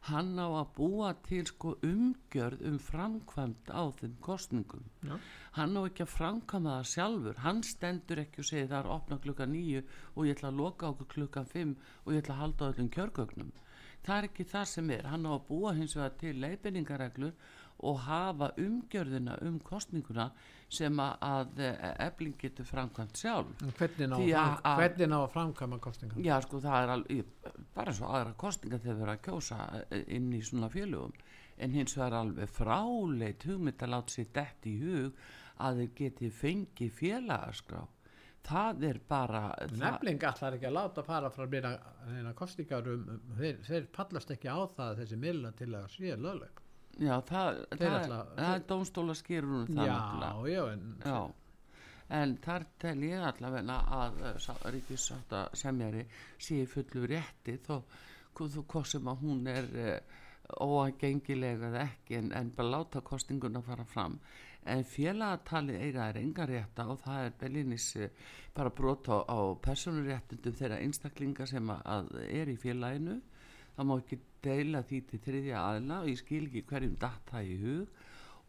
hann 0.06 0.38
á 0.38 0.46
að 0.46 0.68
búa 0.76 1.10
til 1.26 1.42
sko 1.48 1.72
umgjörð 1.82 2.62
um 2.68 2.76
framkvæmt 2.78 3.72
á 3.74 3.82
þeim 3.98 4.14
kostningum 4.22 4.84
Já. 5.02 5.16
hann 5.58 5.74
á 5.74 5.82
ekki 5.82 6.04
að 6.04 6.14
framkvæma 6.14 6.76
það 6.76 6.90
sjálfur. 6.92 7.42
Hann 7.42 7.62
stendur 7.66 8.22
ekki 8.22 8.42
og 8.42 8.48
segir 8.50 8.70
það 8.70 8.78
er 8.84 8.92
opna 8.96 9.18
klukka 9.18 9.48
nýju 9.50 9.82
og 10.14 10.26
ég 10.28 10.36
ætla 10.36 10.52
að 10.52 10.60
loka 10.62 10.90
okkur 10.92 11.12
klukkan 11.14 11.50
fimm 11.50 11.76
og 12.04 12.12
ég 12.14 12.22
ætla 12.22 12.36
að 12.36 12.42
halda 12.44 12.68
á 12.68 12.70
öllum 12.70 12.92
kjörgögnum. 12.96 13.52
Það 14.06 14.16
er 14.16 14.28
ekki 14.30 14.44
það 14.46 14.66
sem 14.70 14.90
er. 14.94 15.06
Hann 15.10 15.26
á 15.26 15.32
að 15.34 15.46
búa 15.48 15.74
hins 15.74 15.96
vegar 15.98 16.18
til 16.20 16.36
leifinningareglur 16.38 17.34
og 17.86 17.98
hafa 18.06 18.48
umgjörðina 18.58 19.36
um 19.46 19.56
kostninguna 19.64 20.28
sem 20.68 20.98
að, 20.98 21.14
að 21.22 21.60
efling 22.08 22.34
getur 22.40 22.66
framkvæmt 22.66 23.20
sjálf 23.20 23.52
Hvernig 23.78 24.08
ná, 24.10 24.16
að- 24.18 24.60
að- 24.66 24.80
hvernig 24.80 25.10
ná 25.12 25.16
að 25.20 25.28
framkvæma 25.36 25.78
kostningar? 25.84 26.20
Já, 26.26 26.36
sko, 26.42 26.60
það 26.64 26.78
er 26.82 26.92
alveg, 26.96 27.24
bara 27.76 27.94
svo 27.94 28.10
aðra 28.10 28.34
kostninga 28.42 28.80
þegar 28.82 28.96
við 28.98 29.04
erum 29.06 29.14
að 29.16 29.24
kjósa 29.28 29.60
eh, 29.90 30.04
inn 30.18 30.32
í 30.34 30.42
svona 30.42 30.70
félögum, 30.72 31.12
en 31.58 31.76
hins 31.78 31.94
vegar 31.96 32.18
alveg 32.24 32.50
fráleit 32.52 33.46
hugmynd 33.48 33.84
að 33.86 33.92
láta 33.94 34.16
sér 34.16 34.32
dett 34.40 34.66
í 34.66 34.74
hug 34.82 35.20
að 35.62 35.78
þeir 35.84 35.92
geti 36.02 36.28
fengið 36.42 36.90
félagaskrá. 36.98 37.84
Það 38.46 38.84
er 38.86 38.98
bara, 39.10 39.40
það, 39.58 39.78
Nefling 39.80 40.22
allar 40.28 40.54
ekki 40.58 40.66
að 40.68 40.74
láta 40.76 41.02
fara 41.02 41.30
frá 41.34 41.46
meina, 41.50 41.70
kostningar 42.38 42.86
um, 42.92 43.06
um 43.16 43.32
þeir, 43.40 43.56
þeir 43.66 43.88
pallast 43.96 44.30
ekki 44.30 44.46
á 44.52 44.58
það 44.76 44.84
að 44.92 45.00
þessi 45.00 45.16
miðlunartillaga 45.24 45.88
sé 45.90 46.12
lögleg. 46.14 46.60
Já, 47.00 47.16
það, 47.28 47.58
það, 47.72 47.86
er, 47.86 48.14
það 48.36 48.52
er 48.52 48.62
dómstóla 48.70 49.16
skýrur 49.18 49.58
um 49.62 49.66
það. 49.70 49.90
Já, 49.90 50.32
já, 50.52 50.62
en 50.72 50.86
Já, 51.04 51.18
en 52.18 52.36
þar 52.44 52.66
tel 52.82 52.96
ég 53.06 53.24
allavega 53.30 53.78
að 54.00 54.20
uh, 54.30 54.60
ríkisátta 54.74 55.42
semjari 55.58 56.06
sé 56.38 56.62
fullu 56.70 57.06
rétti 57.10 57.58
þó 57.66 57.82
sem 58.84 59.08
að 59.08 59.22
hún 59.24 59.46
er 59.50 59.70
uh, 59.80 59.94
óagengilega 60.62 61.70
eða 61.70 61.86
ekki 61.88 62.20
en, 62.20 62.32
en 62.36 62.52
bara 62.54 62.76
láta 62.76 63.00
kostinguna 63.00 63.62
fara 63.64 63.84
fram. 63.84 64.20
En 64.66 64.82
félagatalið 64.82 65.82
eiga 65.82 66.08
er 66.10 66.18
enga 66.20 66.46
rétta 66.46 66.88
og 66.90 67.00
það 67.04 67.28
er 67.28 67.38
belinis 67.40 67.92
uh, 68.00 68.08
bara 68.54 68.70
brota 68.70 69.22
á, 69.22 69.36
á 69.36 69.38
personuréttundum 69.62 70.56
þeirra 70.58 70.80
einstaklinga 70.82 71.46
sem 71.46 71.70
að 71.76 72.12
er 72.28 72.50
í 72.50 72.56
félaginu 72.60 73.20
það 73.76 73.88
má 73.88 73.96
ekki 74.00 74.18
deila 74.46 74.82
því 74.86 75.00
til 75.10 75.20
þriðja 75.26 75.64
aðla 75.72 75.98
og 76.02 76.08
ég 76.10 76.22
skil 76.22 76.44
ekki 76.46 76.64
hverjum 76.70 76.96
datt 77.02 77.32
það 77.32 77.50
í 77.50 77.58
hug. 77.64 78.00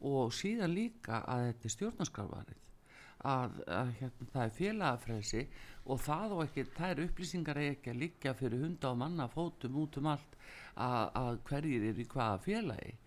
Og 0.07 0.34
síðan 0.38 0.75
líka 0.77 1.24
að 1.25 1.48
þetta 1.48 1.67
er 1.67 1.74
stjórnarskarvarið 1.74 2.63
að, 3.25 3.57
að 3.65 3.91
hérna, 4.00 4.27
það 4.34 4.43
er 4.43 4.55
félagafrelsi 4.57 5.43
og 5.89 6.01
það 6.03 6.36
og 6.36 6.41
ekki, 6.46 6.65
það 6.77 6.91
er 6.91 7.03
upplýsingar 7.07 7.60
ekki 7.63 7.93
að 7.93 8.01
liggja 8.03 8.34
fyrir 8.38 8.63
hunda 8.63 8.91
og 8.91 9.00
manna 9.01 9.27
fótum 9.31 9.79
út 9.81 9.98
um 9.98 10.10
allt 10.13 10.38
að, 10.75 11.03
að 11.17 11.39
hverjir 11.50 11.88
eru 11.91 12.03
í 12.03 12.10
hvaða 12.13 12.41
félagi. 12.46 12.98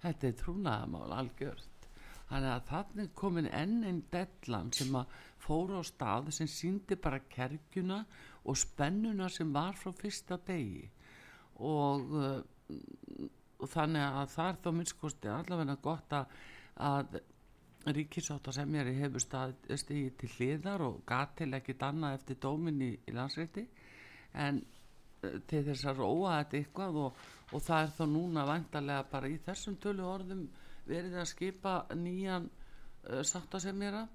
Þetta 0.00 0.26
er 0.26 0.38
trúnaðamál 0.40 1.14
algjört. 1.20 1.88
Þannig 2.30 2.52
að 2.54 2.66
þannig 2.70 3.14
komin 3.18 3.50
enn 3.50 3.78
einn 3.86 4.04
dellan 4.10 4.70
sem 4.74 4.94
að 4.94 5.14
fóra 5.42 5.80
á 5.82 5.84
stað 5.86 6.30
sem 6.34 6.50
síndi 6.50 6.98
bara 6.98 7.22
kerkjuna 7.30 8.04
og 8.46 8.58
spennuna 8.58 9.28
sem 9.30 9.50
var 9.54 9.78
frá 9.78 9.90
fyrsta 9.94 10.38
degi 10.46 10.88
og, 11.60 12.14
uh, 12.16 13.28
og 13.60 13.70
þannig 13.70 14.06
að 14.06 14.32
það 14.34 14.50
er 14.52 14.58
þá 14.64 14.70
minnskosti 14.76 15.32
allavega 15.32 15.76
gott 15.84 16.16
að, 16.16 16.34
að 16.90 17.20
ríkisáta 17.96 18.52
semjari 18.52 18.96
hefur 18.98 19.24
stigið 19.24 20.16
til 20.20 20.30
hliðar 20.36 20.84
og 20.84 21.00
gatil 21.08 21.52
ekkit 21.56 21.84
annað 21.86 22.18
eftir 22.18 22.40
dómin 22.42 22.82
í, 22.84 22.90
í 23.08 23.16
landsreiti 23.16 23.66
en 24.40 24.62
uh, 24.62 25.36
til 25.50 25.64
þess 25.68 25.88
að 25.90 26.02
róa 26.04 26.40
þetta 26.40 26.60
eitthvað 26.60 27.00
og, 27.04 27.24
og 27.50 27.66
það 27.66 27.84
er 27.84 27.94
þá 27.98 28.04
núna 28.14 28.46
vantarlega 28.48 29.08
bara 29.12 29.30
í 29.32 29.38
þessum 29.44 29.78
tölu 29.82 30.08
orðum 30.08 30.46
verið 30.88 31.20
að 31.20 31.30
skipa 31.32 31.74
nýjan 31.96 32.48
uh, 32.48 33.20
sáttasemjara 33.26 34.06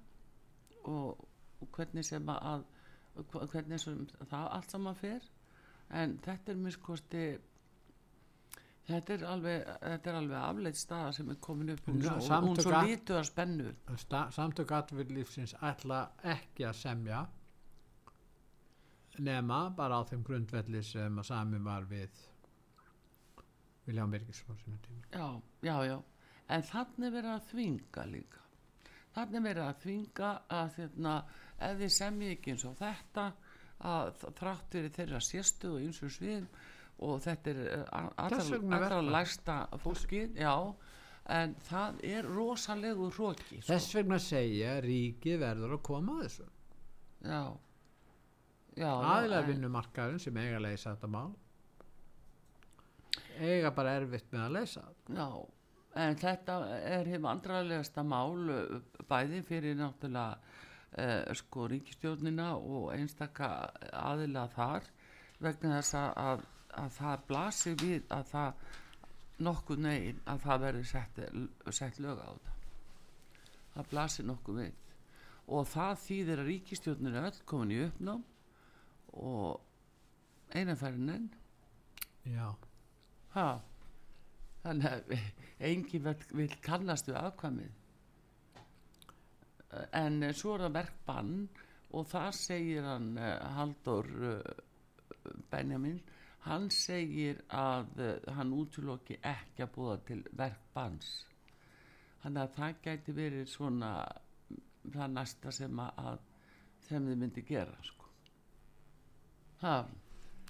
og, 0.86 1.26
og 1.60 1.70
hvernig 1.74 2.06
sem 2.06 2.34
að 2.34 2.66
hvernig 3.32 3.80
sem 3.80 4.04
það 4.28 4.48
allt 4.52 4.72
saman 4.72 4.98
fer 4.98 5.24
en 5.90 6.16
þetta 6.24 6.52
er 6.52 6.58
miskosti 6.60 7.24
þetta 8.86 9.14
er 9.14 9.24
alveg 9.30 9.64
þetta 9.82 10.10
er 10.10 10.18
alveg 10.20 10.38
afleitt 10.40 10.78
staða 10.80 11.12
sem 11.12 11.30
er 11.30 11.40
komin 11.42 11.72
upp 11.74 11.88
Já, 11.88 12.12
svo, 12.20 12.40
hún 12.46 12.60
svo 12.60 12.82
lítur 12.86 13.20
að 13.20 13.28
spennu. 13.30 13.72
Samtök 14.36 14.76
atvinnlífsins 14.78 15.56
ætla 15.62 16.04
ekki 16.36 16.66
að 16.68 16.78
semja 16.82 17.24
nema 19.18 19.60
bara 19.76 20.00
á 20.00 20.02
þeim 20.08 20.24
grundvelli 20.26 20.82
sem 20.84 21.18
að 21.18 21.28
sami 21.30 21.60
var 21.64 21.86
við 21.88 22.24
Vilján 23.86 24.10
tíma. 24.10 25.06
já, 25.12 25.40
já, 25.62 25.84
já. 25.86 26.02
En 26.48 26.62
þannig 26.62 27.12
verið 27.12 27.30
að 27.30 27.44
þvinga 27.50 28.06
líka. 28.10 28.40
Þannig 29.14 29.42
verið 29.42 29.62
að 29.62 29.76
þvinga 29.82 30.30
að 30.50 30.72
þérna, 30.76 31.12
ef 31.58 31.78
þið 31.78 31.92
semji 31.94 32.30
ekki 32.34 32.50
eins 32.52 32.64
og 32.66 32.74
þetta 32.80 33.26
að 33.84 34.24
þrátt 34.38 34.72
fyrir 34.72 34.90
þeirra 34.96 35.20
sérstu 35.20 35.74
og 35.74 35.80
eins 35.84 36.02
og 36.02 36.10
svið 36.14 36.46
og 37.06 37.18
þetta 37.20 37.50
er 37.52 37.58
eh, 37.74 37.84
allra, 38.16 39.00
lægsta 39.04 39.56
fólkið 39.82 40.38
já, 40.40 40.54
en 41.36 41.54
það 41.68 41.98
er 42.08 42.28
rosalegu 42.32 43.10
hróki 43.12 43.60
sko. 43.60 43.66
Þess 43.72 43.94
vegna 43.98 44.18
segja 44.22 44.76
að 44.78 44.84
ríkið 44.86 45.40
verður 45.42 45.74
að 45.76 45.82
koma 45.90 46.16
að 46.16 46.22
þessu. 46.28 46.46
já 47.26 47.42
já, 48.76 48.90
Aðilar 48.92 49.42
en- 49.42 49.50
vinnumarkaðurinn 49.50 50.20
sem 50.24 50.36
eiga 50.36 50.56
að 50.56 50.66
leysa 50.70 50.94
þetta 50.94 51.12
mál 51.12 51.34
eiga 53.40 53.70
bara 53.76 53.94
erfitt 54.00 54.30
með 54.32 54.42
að 54.46 54.54
leysa. 54.56 54.82
Já, 55.12 55.26
en 56.00 56.16
þetta 56.20 56.54
er 56.78 57.08
hefur 57.10 57.28
andraðlegasta 57.32 58.04
mál 58.04 58.52
uh, 58.52 58.78
bæði 59.08 59.42
fyrir 59.44 59.76
náttúrulega 59.76 60.38
uh, 60.96 61.34
sko 61.36 61.68
ríkistjórnina 61.72 62.48
og 62.56 62.90
einstaka 62.94 63.50
aðila 63.92 64.46
þar 64.54 64.90
vegna 65.44 65.78
þess 65.78 65.96
að, 66.00 66.10
að, 66.24 66.44
að 66.82 66.90
það 66.98 67.24
blasir 67.30 67.78
við 67.82 68.12
að 68.16 68.28
það 68.32 68.66
nokkuð 69.46 69.82
negin 69.84 70.20
að 70.24 70.44
það 70.46 70.62
verður 70.66 70.90
sett, 70.90 71.22
sett 71.76 71.98
lög 72.00 72.22
á 72.24 72.28
þetta. 72.32 72.54
Það 73.74 73.90
blasir 73.90 74.30
nokkuð 74.30 74.62
við. 74.62 74.84
Og 75.46 75.66
það 75.70 75.98
þýðir 76.06 76.42
að 76.42 76.48
ríkistjórnir 76.50 77.18
er 77.18 77.28
öll 77.28 77.42
komin 77.46 77.74
í 77.74 77.82
uppnám 77.84 78.24
og 79.16 80.56
einanfærin 80.56 81.12
enn. 81.12 81.28
Já, 82.26 82.48
Ha, 83.36 83.48
þannig 84.64 84.86
að 84.88 85.10
enginn 85.70 86.06
vil 86.38 86.48
kannast 86.64 87.10
við 87.10 87.18
afkvæmið 87.20 87.74
en 90.00 90.22
eh, 90.22 90.34
svo 90.34 90.56
er 90.56 90.66
það 90.66 90.76
verkbann 90.80 91.32
og 91.96 92.08
það 92.10 92.28
segir 92.40 92.86
hann 92.86 93.12
uh, 93.18 93.30
Haldur 93.56 94.10
uh, 94.32 95.40
Benjamin 95.50 96.00
hann 96.46 96.68
segir 96.70 97.40
að 97.50 97.98
hann 98.36 98.52
útloki 98.54 99.16
ekki 99.18 99.64
að 99.64 99.72
búa 99.74 99.96
til 100.06 100.20
verkbanns 100.38 101.08
þannig 102.22 102.42
að 102.42 102.54
það 102.58 102.78
gæti 102.84 103.14
verið 103.16 103.48
svona 103.50 103.90
það 104.94 105.12
næsta 105.14 105.52
sem 105.54 105.80
að, 105.82 106.18
þeim 106.86 107.08
þið 107.10 107.20
myndi 107.22 107.44
gera 107.46 107.76
sko. 107.86 108.10
ha, 109.62 109.76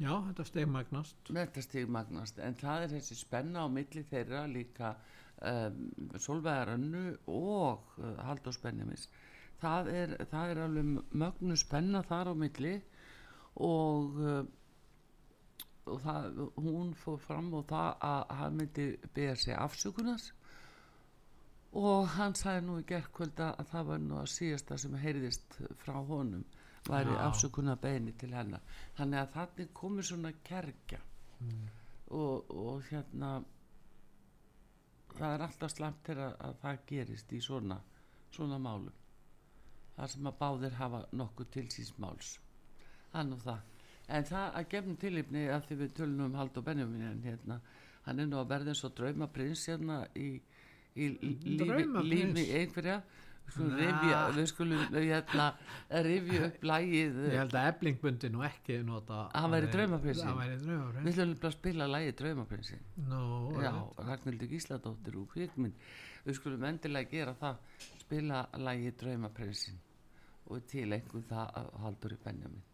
já 0.00 0.12
þetta 0.28 0.46
stegmagnast. 0.50 1.20
Þetta 1.30 1.64
stig 1.64 1.92
magnast, 1.92 2.40
en 2.42 2.58
það 2.60 2.86
er 2.86 2.94
þessi 2.96 3.18
spenna 3.20 3.64
á 3.64 3.66
milli 3.72 4.04
þeirra 4.10 4.46
líka 4.50 4.94
um, 5.42 5.80
Solvegarönnu 6.18 7.16
og 7.26 7.98
uh, 7.98 8.12
Halldórs 8.26 8.58
Benjamins. 8.62 9.08
Það 9.60 9.90
er, 9.92 10.14
það 10.30 10.52
er 10.52 10.62
alveg 10.66 10.94
mögnu 11.16 11.56
spenna 11.56 12.02
þar 12.04 12.32
á 12.32 12.34
milli 12.36 12.74
og, 13.64 14.18
uh, 14.20 14.42
og 15.86 16.00
það, 16.04 16.42
hún 16.60 16.92
fór 16.98 17.20
fram 17.24 17.52
og 17.56 17.68
það 17.70 17.92
að 18.10 18.34
hann 18.40 18.58
myndi 18.60 18.88
beða 19.14 19.38
sig 19.40 19.56
afsökunas 19.56 20.32
og 21.76 22.06
hann 22.16 22.36
sagði 22.36 22.66
nú 22.66 22.78
í 22.80 22.86
gerkvölda 22.88 23.50
að 23.60 23.72
það 23.72 23.88
var 23.90 24.04
nú 24.04 24.20
að 24.20 24.30
síðasta 24.32 24.78
sem 24.80 24.94
heyrðist 25.00 25.58
frá 25.82 25.98
honum 26.08 26.44
væri 26.86 27.12
Já. 27.12 27.20
afsökuna 27.26 27.76
beini 27.80 28.14
til 28.16 28.32
hennar 28.34 28.62
þannig 28.96 29.20
að 29.20 29.32
þannig 29.34 29.72
komið 29.74 30.08
svona 30.10 30.32
kerkja 30.46 31.00
og, 32.14 32.50
og 32.50 32.82
hérna 32.90 33.40
það 35.18 35.34
er 35.34 35.44
alltaf 35.46 35.72
slamt 35.72 36.02
til 36.06 36.18
að, 36.20 36.32
að 36.46 36.58
það 36.62 36.82
gerist 36.90 37.32
í 37.32 37.42
svona 37.44 37.80
svona 38.36 38.58
málum. 38.60 38.92
Þar 39.96 40.12
sem 40.12 40.28
að 40.28 40.38
báðir 40.40 40.76
hafa 40.76 41.00
nokkuð 41.16 41.50
til 41.54 41.66
síns 41.72 41.94
máls. 42.02 42.34
Nú 43.16 43.38
það. 43.40 43.62
En 44.12 44.26
það 44.28 44.58
að 44.58 44.68
gefnum 44.74 44.98
tilipni 45.00 45.46
að 45.50 45.68
því 45.68 45.78
við 45.80 45.94
tölunum 45.96 46.26
um 46.28 46.38
Haldur 46.38 46.64
Benjamin 46.66 47.06
en 47.08 47.22
hérna 47.24 47.60
hann 48.06 48.20
er 48.22 48.28
nú 48.30 48.38
að 48.38 48.50
verða 48.52 48.74
eins 48.74 48.84
og 48.86 48.92
draumaprins 48.94 49.64
hérna 49.66 49.96
í, 50.14 50.28
í 50.94 51.06
lífi, 51.16 52.44
einhverja. 52.60 53.00
Rifja, 53.56 54.20
við 54.36 54.48
skulum 54.50 54.96
hérna 54.96 55.46
rifja 56.06 56.48
upp 56.48 56.66
lægið 56.70 57.20
Ég 57.30 57.38
held 57.40 57.56
að 57.56 57.68
eblingbundin 57.70 58.34
nú 58.34 58.44
ekki 58.46 58.80
nota 58.86 59.26
Hann 59.34 59.54
væri 59.54 59.70
væri 60.42 60.58
við 61.06 61.22
ætlum 61.22 61.38
bara 61.46 61.56
spila 61.56 61.88
lægið 61.90 62.18
draumaprinsin. 62.20 62.84
Nú, 63.10 63.22
Já. 63.62 63.72
Ragnhildur 64.10 64.50
Gísladóttir 64.50 65.18
úr 65.20 65.28
kvikmynd. 65.32 65.88
Við 66.26 66.40
skulum 66.40 66.64
endilega 66.66 67.10
gera 67.10 67.34
það 67.38 67.82
spila 68.02 68.46
lægi 68.58 68.94
Draumaprinsin. 69.00 69.82
Og 70.46 70.62
til 70.70 70.88
einhvern 70.94 71.26
það 71.26 71.60
að 71.60 71.76
haldur 71.82 72.14
í 72.14 72.24
Benjamin 72.24 72.64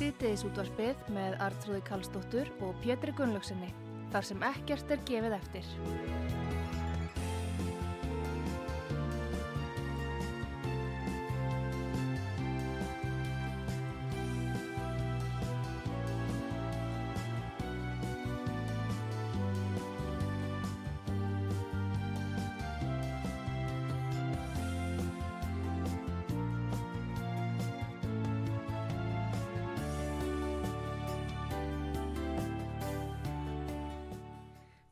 síðdeis 0.00 0.46
útvarpið 0.48 1.00
með 1.12 1.34
Artrúði 1.44 1.82
Kallstóttur 1.84 2.48
og 2.64 2.76
Pétri 2.80 3.12
Gunnlaugsinni, 3.18 3.68
þar 4.14 4.24
sem 4.30 4.44
ekkert 4.48 4.94
er 4.94 5.02
gefið 5.10 5.34
eftir. 5.36 5.66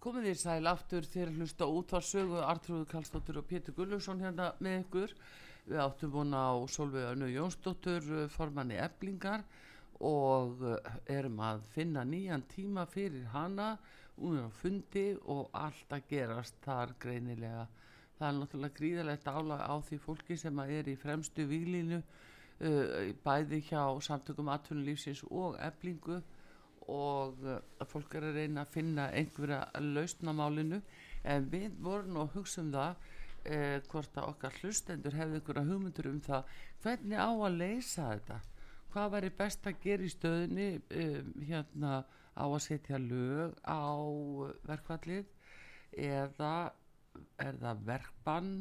Komið 0.08 0.24
þér 0.24 0.38
sæl 0.40 0.68
aftur 0.70 1.04
þegar 1.04 1.30
hlusta 1.36 1.66
út 1.68 1.90
var 1.92 2.04
sögu 2.08 2.38
Artrúður 2.40 2.86
Kallstóttur 2.88 3.38
og 3.42 3.44
Pétur 3.44 3.74
Gulluðsson 3.76 4.22
hérna 4.24 4.46
með 4.64 4.78
ykkur. 4.78 5.10
Við 5.66 5.80
áttum 5.82 6.14
vona 6.14 6.44
á 6.48 6.56
Solveig 6.72 7.10
Önnu 7.10 7.26
Jónsdóttur, 7.28 8.06
eh, 8.16 8.30
formanni 8.32 8.78
Eblingar 8.80 9.44
og 10.00 10.64
eh, 10.64 10.88
erum 11.18 11.42
að 11.44 11.66
finna 11.74 12.06
nýjan 12.08 12.46
tíma 12.48 12.86
fyrir 12.88 13.26
hana. 13.34 13.76
Er 14.16 14.48
á 14.48 14.50
fundi 14.62 15.04
og 15.28 15.52
allt 15.52 15.92
að 15.92 16.08
gerast 16.08 16.56
þar 16.64 16.96
greinilega. 17.04 17.68
Það 18.16 18.28
er 18.30 18.40
náttúrulega 18.40 18.78
gríðalegt 18.80 19.28
álag 19.28 19.60
á 19.60 19.76
því 19.76 20.00
fólki 20.06 20.40
sem 20.40 20.64
er 20.64 20.88
í 20.88 20.96
fremstu 20.96 21.44
výlínu 21.52 22.00
uh, 22.00 23.12
bæði 23.28 23.60
hjá 23.60 23.84
samtökum 24.08 24.48
atvinnulífsins 24.56 25.20
og 25.28 25.60
eblingu 25.60 26.22
og 26.88 27.38
uh, 27.44 27.60
að 27.80 27.90
fólk 27.92 28.16
er 28.18 28.28
að 28.30 28.40
reyna 28.40 28.64
að 28.64 28.74
finna 28.74 29.08
einhverja 29.16 29.62
lausnamálinu 29.84 30.80
en 31.28 31.48
við 31.52 31.72
vorum 31.84 32.20
að 32.22 32.36
hugsa 32.36 32.62
um 32.64 32.70
það 32.72 32.94
uh, 32.98 33.80
hvort 33.90 34.20
að 34.20 34.28
okkar 34.32 34.60
hlustendur 34.62 35.16
hefði 35.18 35.40
einhverja 35.40 35.66
hugmyndur 35.68 36.10
um 36.12 36.22
það. 36.24 36.54
Hvernig 36.84 37.20
á 37.20 37.30
að 37.30 37.58
leysa 37.58 38.08
þetta? 38.12 38.38
Hvað 38.88 39.12
væri 39.12 39.30
best 39.36 39.66
að 39.68 39.82
gera 39.82 40.06
í 40.06 40.14
stöðinni 40.14 40.68
um, 41.02 41.32
hérna 41.44 41.92
á 42.32 42.44
að 42.46 42.62
setja 42.64 43.00
lög 43.02 43.58
á 43.68 43.84
verkvallið 44.68 45.28
eða 45.92 46.54
er 47.42 47.60
það 47.60 47.84
verkbann? 47.90 48.52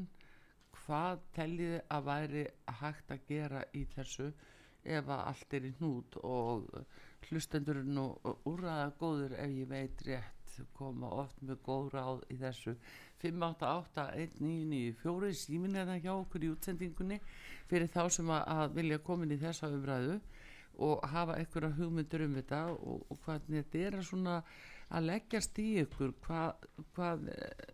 Hvað 0.84 1.24
telliði 1.36 1.80
að 1.92 2.06
væri 2.08 2.46
hægt 2.82 3.12
að 3.12 3.26
gera 3.28 3.64
í 3.76 3.84
þessu 3.96 4.30
ef 4.88 5.10
að 5.12 5.24
allt 5.32 5.56
er 5.58 5.68
í 5.68 5.74
hnút? 5.80 6.20
Og 6.24 6.68
hlustendur 7.28 7.78
er 7.82 7.88
nú 7.98 8.06
úrraða 8.48 8.88
góður 9.00 9.34
ef 9.38 9.50
ég 9.52 9.68
veit 9.72 9.98
rétt. 10.08 10.34
Koma 10.74 11.08
oft 11.22 11.38
með 11.46 11.58
góð 11.66 11.86
ráð 11.94 12.20
í 12.34 12.36
þessu. 12.42 12.74
5881994 13.22 15.32
símin 15.38 15.78
er 15.78 15.86
það 15.90 16.04
hjá 16.06 16.14
okkur 16.16 16.46
í 16.46 16.52
útsendingunni 16.54 17.18
fyrir 17.70 17.90
þá 17.94 18.04
sem 18.16 18.28
að, 18.34 18.42
að 18.56 18.68
vilja 18.78 19.00
komin 19.06 19.36
í 19.36 19.42
þessa 19.42 19.66
umræðu 19.74 20.16
og 20.88 20.96
hafa 21.12 21.34
einhverja 21.38 21.78
hugmyndur 21.78 22.22
um 22.26 22.36
þetta 22.38 22.60
og, 22.74 22.98
og 23.10 23.18
hvernig 23.26 23.58
þetta 23.64 23.78
er 23.86 23.94
að 23.98 24.10
svona 24.10 24.36
að 24.88 25.08
leggjast 25.12 25.54
í 25.62 25.64
ykkur 25.84 26.12
hvað, 26.26 26.52
hvað 26.96 27.18
eh, 27.34 27.66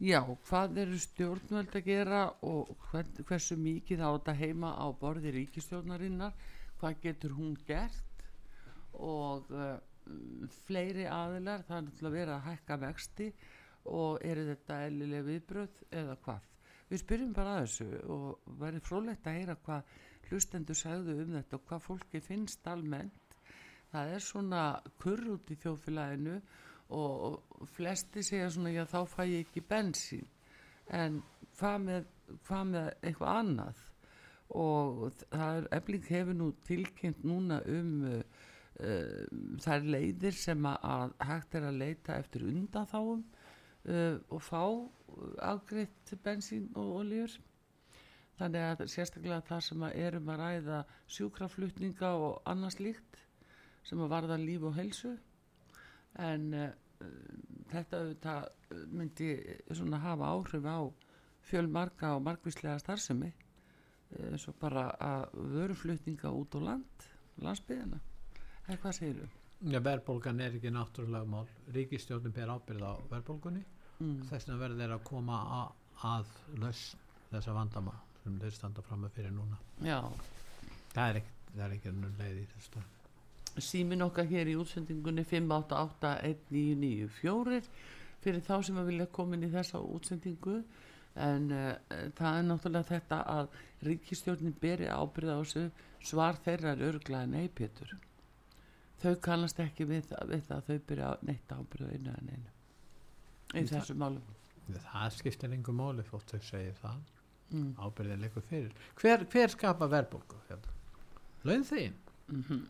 Já, 0.00 0.20
hvað 0.48 0.78
eru 0.80 0.96
stjórnvöld 0.96 1.74
að 1.76 1.88
gera 1.90 2.20
og 2.48 2.72
hvern, 2.86 3.12
hversu 3.28 3.54
mikið 3.60 4.00
á 4.00 4.08
þetta 4.14 4.32
heima 4.38 4.70
á 4.72 4.88
borði 4.96 5.28
ríkistjórnarinnar, 5.34 6.32
hvað 6.80 7.02
getur 7.02 7.32
hún 7.36 7.52
gert 7.68 8.09
og 9.06 9.50
uh, 9.54 9.78
fleiri 10.66 11.06
aðilar, 11.06 11.64
það 11.66 11.76
er 11.76 11.86
náttúrulega 11.86 12.16
verið 12.16 12.34
að 12.34 12.46
hækka 12.48 12.78
vexti 12.84 13.28
og 13.90 14.24
eru 14.26 14.46
þetta 14.50 14.78
eðlilega 14.86 15.28
viðbröð 15.28 15.82
eða 16.02 16.16
hvað. 16.24 16.46
Við 16.90 17.02
spyrjum 17.04 17.34
bara 17.34 17.56
að 17.56 17.60
þessu 17.64 17.88
og 18.10 18.54
verið 18.60 18.86
frólægt 18.86 19.28
að 19.30 19.36
heyra 19.38 19.56
hvað 19.64 19.92
hlustendur 20.30 20.78
sagðu 20.78 21.16
um 21.22 21.36
þetta 21.38 21.58
og 21.58 21.68
hvað 21.68 21.84
fólki 21.86 22.22
finnst 22.24 22.66
almennt. 22.70 23.38
Það 23.90 24.14
er 24.14 24.24
svona 24.24 24.64
kurr 25.02 25.32
út 25.34 25.50
í 25.50 25.58
þjóðfélaginu 25.58 26.36
og 26.90 27.66
flesti 27.70 28.22
segja 28.26 28.50
svona 28.50 28.72
já 28.74 28.82
þá 28.90 29.00
fæ 29.06 29.22
ég 29.30 29.46
ekki 29.46 29.62
bensín 29.66 30.26
en 30.90 31.20
hvað 31.58 31.84
með, 31.86 32.06
hvað 32.48 32.64
með 32.72 32.88
eitthvað 33.06 33.36
annað 33.38 33.82
og 34.60 35.02
það 35.30 35.58
er 35.60 35.68
efling 35.78 36.08
hefur 36.10 36.38
nú 36.40 36.48
tilkynnt 36.66 37.22
núna 37.26 37.60
um 37.70 37.92
uh, 38.10 38.22
uh, 38.78 39.24
þær 39.64 39.86
leiðir 39.94 40.36
sem 40.36 40.66
að, 40.70 41.14
hægt 41.26 41.56
er 41.58 41.68
að 41.68 41.80
leita 41.82 42.18
eftir 42.20 42.46
undanþáum 42.48 43.22
uh, 43.22 44.16
og 44.30 44.42
fá 44.44 44.62
afgreitt 45.50 46.14
bensín 46.24 46.68
og 46.78 47.00
oljur 47.02 47.34
þannig 48.40 48.66
að 48.66 48.84
sérstaklega 48.92 49.42
það 49.48 49.64
sem 49.66 49.82
að 49.84 49.98
erum 50.04 50.30
að 50.32 50.40
ræða 50.44 50.78
sjúkraflutninga 51.16 52.12
og 52.16 52.38
annars 52.48 52.78
líkt 52.80 53.18
sem 53.86 54.00
að 54.00 54.12
varða 54.14 54.38
líf 54.40 54.64
og 54.68 54.76
helsu 54.78 55.16
en 56.20 56.48
uh, 56.54 56.70
þetta 57.70 58.02
auðvitað 58.02 58.48
myndi 58.92 59.30
svona 59.72 60.00
hafa 60.02 60.32
áhrif 60.34 60.66
á 60.68 60.80
fjölmarka 61.50 62.14
og 62.16 62.26
margvíslega 62.26 62.80
starfsemi 62.82 63.30
eins 64.18 64.46
og 64.50 64.58
bara 64.60 64.90
að 65.00 65.36
vöruflutninga 65.54 66.32
út 66.34 66.56
á 66.58 66.60
land 66.60 67.08
landsbyðina 67.40 68.00
eða 68.70 68.80
hvað 68.84 68.96
segir 68.98 69.20
þú? 69.20 69.28
Já, 69.70 69.78
verðbólgan 69.84 70.40
er 70.40 70.56
ekki 70.56 70.72
náttúrulega 70.72 71.28
mál. 71.28 71.50
Ríkistjórnum 71.74 72.36
ber 72.36 72.52
ábyrð 72.54 72.86
á 72.86 72.92
verðbólgunni. 73.10 73.64
Mm. 74.00 74.22
Þess 74.30 74.48
vegna 74.48 74.62
verður 74.62 74.84
þeir 74.84 74.94
að 74.96 75.02
koma 75.10 75.40
að, 76.04 76.30
lausn 76.62 77.02
þessa 77.30 77.58
vandama 77.58 77.98
sem 78.22 78.38
þeir 78.40 78.56
standa 78.56 78.86
fram 78.86 79.04
með 79.04 79.18
fyrir 79.18 79.36
núna. 79.36 79.60
Já, 79.84 80.00
Það 80.90 81.04
er 81.04 81.20
ekki, 81.20 81.36
er 81.66 81.92
önnur 81.92 82.16
leið 82.18 82.40
í 82.40 82.48
þessu 82.54 82.86
símin 83.58 84.04
okkar 84.04 84.28
hér 84.30 84.46
í 84.50 84.54
útsendingunni 84.58 85.24
5881994 85.26 87.62
fyrir 88.22 88.42
þá 88.46 88.62
sem 88.66 88.76
að 88.80 88.88
vilja 88.92 89.14
koma 89.16 89.34
inn 89.36 89.48
í 89.48 89.52
þessa 89.52 89.78
útsendingu 89.82 90.56
en 91.20 91.44
uh, 91.50 91.74
það 92.18 92.32
er 92.36 92.44
náttúrulega 92.46 92.90
þetta 92.92 93.18
að 93.34 93.46
ríkistjórnin 93.88 94.62
beri 94.62 94.86
ábyrða 94.86 95.32
á 95.34 95.36
þessu 95.42 95.64
svar 96.10 96.34
þeirra 96.44 96.68
er 96.76 96.80
örglega 96.92 97.26
nei 97.32 97.46
Pétur 97.48 97.90
þau 99.02 99.14
kannast 99.26 99.60
ekki 99.64 99.86
við 99.88 100.04
það, 100.10 100.26
við 100.34 100.42
það 100.48 100.64
þau 100.68 100.78
byrja 100.90 101.10
neitt 101.30 101.54
ábyrða 101.56 101.92
einu 101.94 102.14
en 102.18 102.28
einu 102.34 102.50
í 103.54 103.64
Það- 103.66 103.72
þessu 103.78 103.96
málum 103.96 104.36
Það 104.70 105.14
skiptir 105.16 105.50
engu 105.56 105.72
máli 105.74 106.02
fótt 106.06 106.30
þau 106.30 106.40
segir 106.46 106.74
það. 106.82 106.98
mm. 107.50 107.70
Ábyrðin 107.82 108.20
leikur 108.22 108.42
fyrir. 108.46 108.72
Hver, 109.00 109.24
hver 109.32 109.48
skapa 109.50 109.88
verðbólgu? 109.90 110.36
Hérna? 110.48 110.76
Laun 111.44 111.64
þín? 111.64 111.96
Mm 112.30 112.68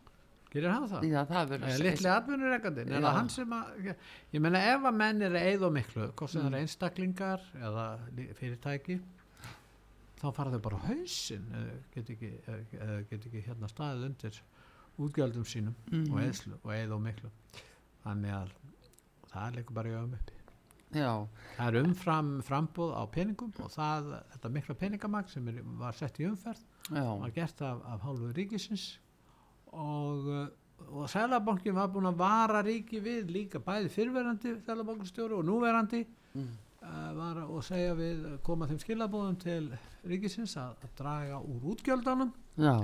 Gerir 0.51 0.67
hann 0.67 0.83
það? 0.89 1.03
Já, 1.07 1.21
það 1.29 1.51
Eða 1.55 1.75
litli 1.79 2.09
atvinnureikandinn, 2.11 2.89
er 2.91 3.01
það 3.05 3.13
hann 3.15 3.29
sem 3.31 3.53
að 3.55 3.85
ég 4.33 4.41
meina 4.43 4.59
ef 4.73 4.81
að 4.89 4.95
menn 4.99 5.21
er 5.23 5.31
eða 5.39 5.69
miklu 5.71 6.07
hvort 6.11 6.29
sem 6.33 6.41
Mm. 6.41 6.47
það 6.49 6.55
er 6.57 6.59
einstaklingar 6.65 7.45
eða 7.55 7.85
fyrirtæki 8.35 8.97
þá 10.19 10.25
fara 10.35 10.51
þau 10.51 10.59
bara 10.65 10.75
á 10.77 10.83
hausinn 10.89 11.45
eða 11.55 11.77
get 11.95 12.09
ekki, 12.09 12.31
eða- 12.47 12.81
eða 12.81 12.97
get 13.09 13.25
ekki 13.29 13.43
hérna 13.47 13.69
staðið 13.71 14.05
undir 14.09 14.41
útgjöldum 15.07 15.45
sínum 15.47 15.75
Mhm. 15.91 16.11
og 16.13 16.19
eðslu 16.25 16.53
og 16.63 16.71
eða 16.75 16.99
miklu. 17.01 17.31
Þannig 18.05 18.31
að 18.37 18.53
það 19.31 19.55
leikur 19.55 19.73
bara 19.73 19.89
í 19.89 19.97
öfum 19.97 20.13
uppi. 20.17 20.37
Já, 20.91 21.27
það 21.55 21.67
er 21.67 21.83
umfram 21.85 22.31
frambúð 22.43 22.89
á 22.91 23.03
peningum 23.07 23.53
og 23.63 23.69
það, 23.71 24.09
þetta 24.33 24.49
mikla 24.51 24.75
peningamagn 24.75 25.29
sem 25.31 25.45
er, 25.47 25.61
var 25.79 25.93
sett 25.95 26.17
í 26.19 26.25
umferð 26.27 26.59
já, 26.91 27.05
var 27.21 27.31
gert 27.31 27.61
af, 27.61 27.79
af 27.93 28.01
hálfu 28.03 28.33
ríkisins 28.35 28.97
og, 29.71 30.27
og 30.89 31.07
Sælabankin 31.07 31.77
var 31.77 31.87
búin 31.93 32.09
að 32.09 32.19
vara 32.19 32.63
ríki 32.67 32.99
við 32.99 33.31
líka 33.31 33.61
bæði 33.63 33.87
fyrverandi 33.93 34.57
Sælabankinstjóru 34.65 35.37
og 35.39 35.47
núverandi 35.47 36.01
mm. 36.33 36.49
uh, 36.83 37.13
var 37.15 37.39
að 37.45 37.55
segja 37.69 37.95
við 37.95 38.27
koma 38.43 38.67
þeim 38.67 38.83
skilabóðum 38.83 39.39
til 39.39 39.71
ríkisins 40.11 40.57
að, 40.59 40.75
að 40.83 40.93
draga 40.99 41.39
úr 41.39 41.69
útgjöldunum. 41.71 42.33
Já, 42.59 42.75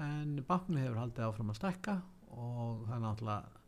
en 0.00 0.36
bankni 0.48 0.84
hefur 0.84 1.00
haldið 1.02 1.26
áfram 1.26 1.52
að 1.52 1.58
stekka 1.60 1.96
og 2.30 2.84
það 2.88 2.94
er 2.96 3.02
náttúrulega 3.06 3.58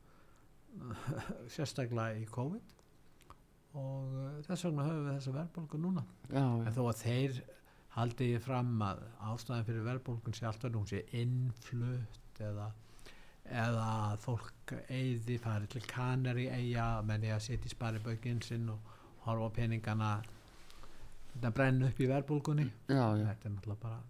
sérstaklega 1.55 2.21
í 2.21 2.29
COVID 2.33 2.79
og 3.81 4.15
uh, 4.17 4.39
þess 4.47 4.67
vegna 4.69 4.87
höfum 4.87 5.09
við 5.09 5.17
þessa 5.17 5.35
verðbólgu 5.39 5.81
núna 5.81 6.05
já, 6.29 6.45
en 6.45 6.69
já. 6.69 6.75
þó 6.77 6.83
að 6.85 7.03
þeir 7.03 7.43
haldi 7.97 8.31
ég 8.33 8.45
fram 8.45 8.73
að 8.85 9.03
ástæðan 9.33 9.67
fyrir 9.69 9.87
verðbólgun 9.89 10.37
sé 10.37 10.49
alltaf 10.49 10.73
nú 10.73 10.85
sé 10.89 11.03
innflutt 11.21 12.41
eða 12.41 12.71
eða 13.43 14.17
fólk 14.23 14.73
eyði 14.87 15.37
farið 15.43 15.75
til 15.75 15.83
kanari 15.91 16.47
eiga 16.49 16.87
menn 17.05 17.27
ég 17.27 17.37
að 17.37 17.47
setja 17.49 17.69
í 17.69 17.75
sparibaukinn 17.75 18.41
sinn 18.45 18.71
og 18.73 18.93
horfa 19.27 19.51
peningana 19.59 20.13
þetta 21.35 21.53
brenna 21.57 21.91
upp 21.91 22.01
í 22.01 22.09
já. 23.19 23.27
þetta 23.27 23.49
er 23.49 23.55
náttúrulega 23.57 23.83
bara 23.83 24.01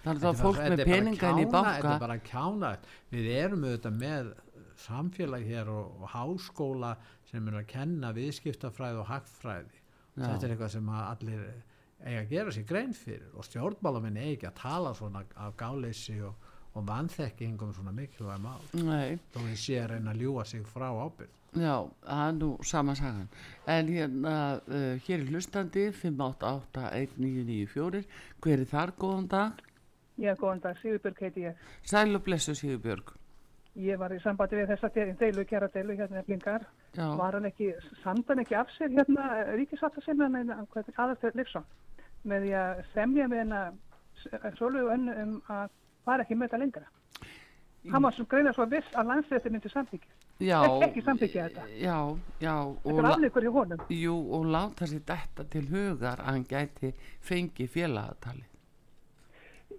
Þannig 0.00 0.22
að 0.30 0.38
fólk 0.40 0.60
með 0.64 0.80
inn 0.86 1.10
í 1.12 1.16
banka 1.20 1.74
Þetta 1.76 1.90
er 1.92 1.98
bara 2.00 2.14
kjána 2.24 2.70
Við 3.10 3.26
erum 3.36 3.66
auðvitað 3.66 3.98
með 4.00 4.30
samfélag 4.80 5.44
hér 5.44 5.68
og, 5.72 5.96
og 6.00 6.08
háskóla 6.14 6.94
sem 7.30 7.48
er 7.48 7.54
að 7.60 7.66
kenna 7.70 8.08
viðskiptafræði 8.16 8.98
og 9.02 9.08
hagfræði. 9.10 9.76
Já. 10.16 10.24
þetta 10.24 10.46
er 10.46 10.50
eitthvað 10.54 10.74
sem 10.74 10.86
að 10.90 11.02
allir 11.06 11.42
eiga 12.00 12.20
að 12.20 12.30
gera 12.30 12.50
sér 12.54 12.66
grein 12.68 12.94
fyrir 12.96 13.30
og 13.36 13.44
stjórnmálamenn 13.46 14.18
eiga 14.18 14.32
ekki 14.34 14.48
að 14.48 14.60
tala 14.62 14.90
svona 14.96 15.20
af 15.44 15.52
gáleysi 15.60 16.16
og, 16.26 16.34
og 16.74 16.82
vanþekking 16.88 17.56
um 17.62 17.72
svona 17.76 17.92
mikilvæg 17.94 18.40
mál. 18.42 18.62
Þó 18.72 19.38
við 19.44 19.58
sé 19.60 19.76
að 19.82 19.90
reyna 19.94 20.10
að 20.14 20.20
ljúa 20.24 20.44
sig 20.48 20.62
frá 20.68 20.88
ábyrgð. 20.90 21.36
Já, 21.58 21.76
það 22.06 22.24
er 22.24 22.34
nú 22.38 22.48
sama 22.62 22.94
sagan. 22.94 23.28
En 23.66 23.88
hérna, 23.90 24.62
uh, 24.70 24.94
hér 25.02 25.18
er 25.18 25.26
hlustandi 25.32 25.90
5881994 25.98 28.06
hver 28.38 28.58
er 28.60 28.68
þar, 28.70 28.90
góðan 29.00 29.26
dag 29.32 29.50
Já, 30.20 30.34
góðan 30.36 30.60
dag, 30.60 30.76
Sigurbjörg 30.82 31.18
heiti 31.24 31.40
ég. 31.46 31.54
Sæl 31.82 32.14
og 32.14 32.22
blessu 32.26 32.54
Sigurbjörg 32.54 33.14
Ég 33.78 33.96
var 33.98 34.10
í 34.10 34.18
sambandi 34.20 34.56
við 34.58 34.66
þessa 34.72 34.88
de- 34.94 35.12
deilu, 35.20 35.44
kjara 35.46 35.68
deilu 35.72 35.94
hérna 35.96 36.18
eflingar. 36.20 36.64
Já, 36.96 37.06
Var 37.16 37.32
hann 37.38 37.44
ekki, 37.46 37.68
samt 38.02 38.26
hann 38.28 38.38
ekki 38.42 38.54
af 38.58 38.66
sér 38.74 38.90
hérna 38.90 39.44
ríkisvatta 39.54 40.02
sem 40.04 40.18
hann, 40.20 40.66
hvað 40.72 40.88
er 40.88 40.98
aðalstöð 40.98 41.34
Leifsson, 41.38 41.64
með 42.26 42.42
því 42.42 42.50
að 42.60 42.80
semja 42.94 43.28
með 43.30 43.38
hérna 43.44 43.72
Sólvegu 44.58 44.90
önnu 44.92 45.14
um 45.22 45.36
að 45.48 45.70
fara 46.04 46.24
ekki 46.26 46.34
með 46.36 46.48
þetta 46.50 46.58
lengra. 46.58 46.86
Hann 47.92 48.02
var 48.02 48.12
sem 48.12 48.26
greina 48.28 48.52
svo 48.52 48.66
viss 48.68 48.90
að 48.92 49.06
landsrétti 49.06 49.50
myndi 49.54 49.68
samþykja. 49.72 50.10
já 50.40 50.58
Ekki- 50.84 51.04
samþykkja 51.04 51.48
þetta. 51.48 51.62
Já, 51.80 51.96
já 52.40 52.54
Þetta 52.84 52.98
er 52.98 53.04
afleikur 53.14 53.42
í 53.44 53.52
honum. 53.54 53.78
jú, 53.88 54.16
og 54.34 54.44
láta 54.46 54.84
sér 54.86 55.00
þetta 55.06 55.48
til 55.48 55.66
hugar 55.70 56.18
að 56.18 56.24
hann 56.26 56.44
gæti 56.44 56.92
fengi 57.20 57.68
félagatali 57.68 58.44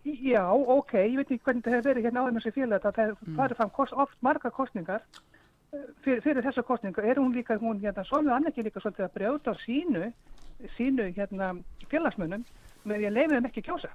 Já, 0.05 0.45
ok, 0.49 0.93
ég 0.97 1.15
veit 1.19 1.29
ekki 1.29 1.43
hvernig 1.45 1.61
þetta 1.63 1.75
hefur 1.75 1.87
verið 1.91 2.05
hérna 2.07 2.21
áður 2.23 2.33
með 2.35 2.41
þessi 2.45 2.55
félag, 2.55 2.81
það 2.85 3.01
hefur 3.01 3.27
Mm. 3.27 3.35
farið 3.37 3.57
fram 3.59 3.69
kost, 3.75 3.93
oft 3.93 4.17
marga 4.21 4.49
kostningar 4.51 5.01
eh, 5.73 5.83
fyrir, 6.01 6.21
fyrir 6.25 6.43
þessa 6.47 6.63
kostningar. 6.65 7.05
Er 7.05 7.19
hún 7.21 7.33
líka, 7.35 7.57
hún 7.61 7.79
hérna, 7.83 8.03
Sólvegu 8.09 8.33
hann 8.33 8.47
ekki 8.49 8.63
líka 8.65 8.81
svolítið 8.81 9.05
að 9.05 9.13
brjóta 9.13 9.53
á 9.53 9.55
sínu, 9.61 10.13
sínu 10.77 11.11
hérna 11.13 11.51
félagsmönnum 11.91 12.45
með 12.85 12.97
því 12.97 13.05
að 13.11 13.13
leiði 13.19 13.35
þeim 13.35 13.45
ekki 13.51 13.61
kjósa. 13.69 13.91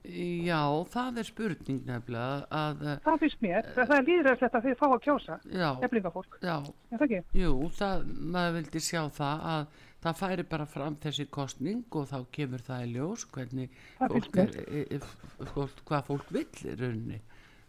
Já, 0.00 0.62
það 0.88 1.18
er 1.20 1.26
spurning 1.28 1.80
nefnilega 1.84 2.46
að, 2.48 2.78
uh, 2.80 2.96
Það 3.04 3.18
finnst 3.20 3.42
mér, 3.44 3.66
það, 3.76 3.86
það 3.90 3.98
er 3.98 4.06
líðræðslegt 4.08 4.54
að 4.56 4.64
þið 4.64 4.78
fá 4.80 4.86
að 4.88 5.02
kjósa, 5.04 5.36
já, 5.52 5.68
eflingafólk, 5.84 6.38
já, 6.40 6.54
er 6.96 7.24
jú, 7.36 7.52
það, 7.76 8.06
maður 8.32 8.54
vildi 8.56 8.80
sjá 8.80 9.02
það 9.12 9.44
að 9.52 9.66
það 10.02 10.16
færi 10.22 10.42
bara 10.48 10.66
fram 10.66 10.96
þessi 10.96 11.26
kostning 11.30 11.84
og 11.92 12.08
þá 12.08 12.18
kemur 12.32 12.62
það 12.64 12.84
í 12.86 12.92
ljós 12.94 13.26
hvernig 13.34 13.70
Það 13.98 14.14
fólk 14.14 14.30
finnst 14.32 14.56
er, 14.56 14.64
e, 14.68 14.84
e, 14.96 15.46
fólk, 15.54 15.82
hvað 15.90 16.04
fólk 16.08 16.30
vill 16.32 16.46
í 16.64 16.74
rauninni. 16.80 17.20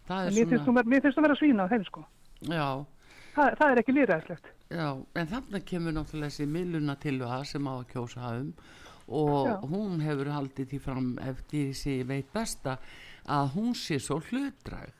Það 0.07 0.25
er 0.27 0.31
Mér 0.31 0.49
finnst 0.49 0.51
þú 0.51 0.63
svona, 0.65 0.83
vera- 0.83 0.87
að 1.35 1.39
svína 1.41 1.63
á 1.67 1.71
þeim 1.71 1.85
sko. 1.85 2.05
já, 2.41 2.85
Það, 3.35 3.53
það 3.57 3.71
er 3.71 3.77
ekki 3.81 3.93
líðræðslegt. 3.95 4.47
já, 4.71 4.87
en 5.15 5.27
þarna 5.27 5.59
kemur 5.65 5.93
náttúrulega 5.95 6.29
þessi 6.31 6.47
milluna 6.47 6.95
til 6.99 7.19
það 7.19 7.45
sem 7.45 7.67
á 7.67 7.73
að 7.79 7.85
kjósa 7.93 8.39
um 8.39 8.53
og 9.11 9.47
Já. 9.47 9.55
hún 9.67 10.01
hefur 10.01 10.25
haldið 10.31 10.67
því 10.71 10.79
fram 10.81 11.17
eftir 11.19 11.71
því 11.75 11.95
veit 12.07 12.33
besta 12.33 12.77
að 13.27 13.49
hún 13.55 13.73
sé 13.75 13.99
svo 13.99 14.19
hlutræg. 14.19 14.91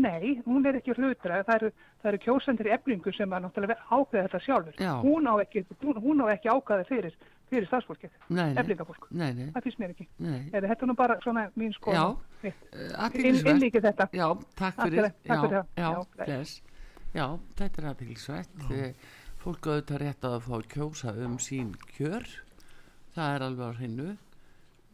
Nei, 0.00 0.36
hún 0.46 0.64
er 0.68 0.78
ekki 0.78 0.94
hlutra, 0.96 1.42
það 1.44 1.56
eru, 1.58 1.70
eru 2.10 2.18
kjósendur 2.24 2.68
í 2.70 2.72
eflingu 2.76 3.12
sem 3.16 3.32
að 3.36 3.44
náttúrulega 3.46 3.76
ákveða 3.90 4.22
þetta 4.28 4.40
sjálfur. 4.46 4.78
Já. 4.80 4.92
Hún 5.04 5.28
á 5.28 5.34
ekki, 5.42 5.62
hún, 5.82 6.00
hún 6.04 6.22
á 6.24 6.26
ekki 6.34 6.48
ákveða 6.52 6.86
fyrir, 6.88 7.16
fyrir 7.50 7.66
starfsfólkið, 7.68 8.14
Nei, 8.30 8.44
nei, 8.54 8.60
eflingafólk. 8.62 9.08
nei, 9.10 9.30
nei, 9.36 9.48
Það 9.56 9.66
finnst 9.66 9.82
mér 9.82 9.94
ekki. 9.96 10.06
Eða, 10.22 10.62
þetta 10.70 10.86
er 10.86 10.90
nú 10.92 10.96
bara 11.00 11.18
svona 11.24 11.46
mín 11.58 11.74
skoðan. 11.76 11.98
Já. 12.00 12.50
Inn, 12.50 12.94
athyglisvert. 13.06 13.50
innlíkið 13.54 13.88
þetta. 13.90 14.08
Já, 14.16 14.28
takk 14.62 14.80
fyrir. 14.86 15.10
takk 15.28 15.44
fyrir 15.44 15.58
já, 15.58 15.60
það. 15.60 15.66
já, 15.76 15.82
Já, 15.82 15.90
bless. 16.16 16.30
bless. 16.30 16.62
Já, 17.10 17.26
þetta 17.58 17.82
er 17.82 17.90
aðeinsvægt. 17.90 19.04
Fólk 19.40 19.66
auðvitað 19.72 20.00
rétt 20.04 20.24
að 20.28 20.40
fá 20.46 20.50
að 20.60 20.66
kjósa 20.74 21.12
um 21.24 21.38
sín 21.40 21.70
kjör. 21.96 22.26
Það 23.16 23.34
er 23.36 23.44
alveg 23.50 23.66
á 23.66 23.78
hreinu. 23.80 24.10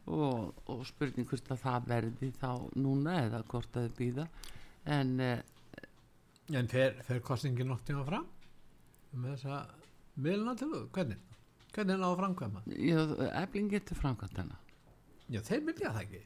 Og, 0.07 0.53
og 0.71 0.85
spurning 0.87 1.27
hvort 1.27 1.49
að 1.51 1.59
það 1.65 1.87
verði 1.91 2.29
þá 2.39 2.51
núna 2.79 3.17
eða 3.25 3.41
hvort 3.51 3.75
að 3.77 3.89
þau 3.89 3.97
býða. 3.99 4.27
En 4.87 5.17
uh, 5.21 5.39
en 6.55 6.69
fer, 6.71 6.95
fer 7.07 7.19
kostningin 7.27 7.67
nótt 7.71 7.87
tíma 7.89 8.05
fram 8.07 8.27
með 9.17 9.33
þessa 9.35 9.57
til 10.61 10.69
þú, 10.71 10.83
hvernig? 10.95 11.19
Hvernig 11.75 11.93
er 11.97 12.01
það 12.01 12.09
að 12.13 12.21
framkvæma? 12.21 12.63
efling 13.43 13.73
getur 13.73 13.99
framkvæmt 14.01 14.41
hana. 14.41 14.59
já, 15.29 15.41
þeir 15.45 15.63
vilja 15.67 15.93
það 15.93 16.03
ekki. 16.05 16.23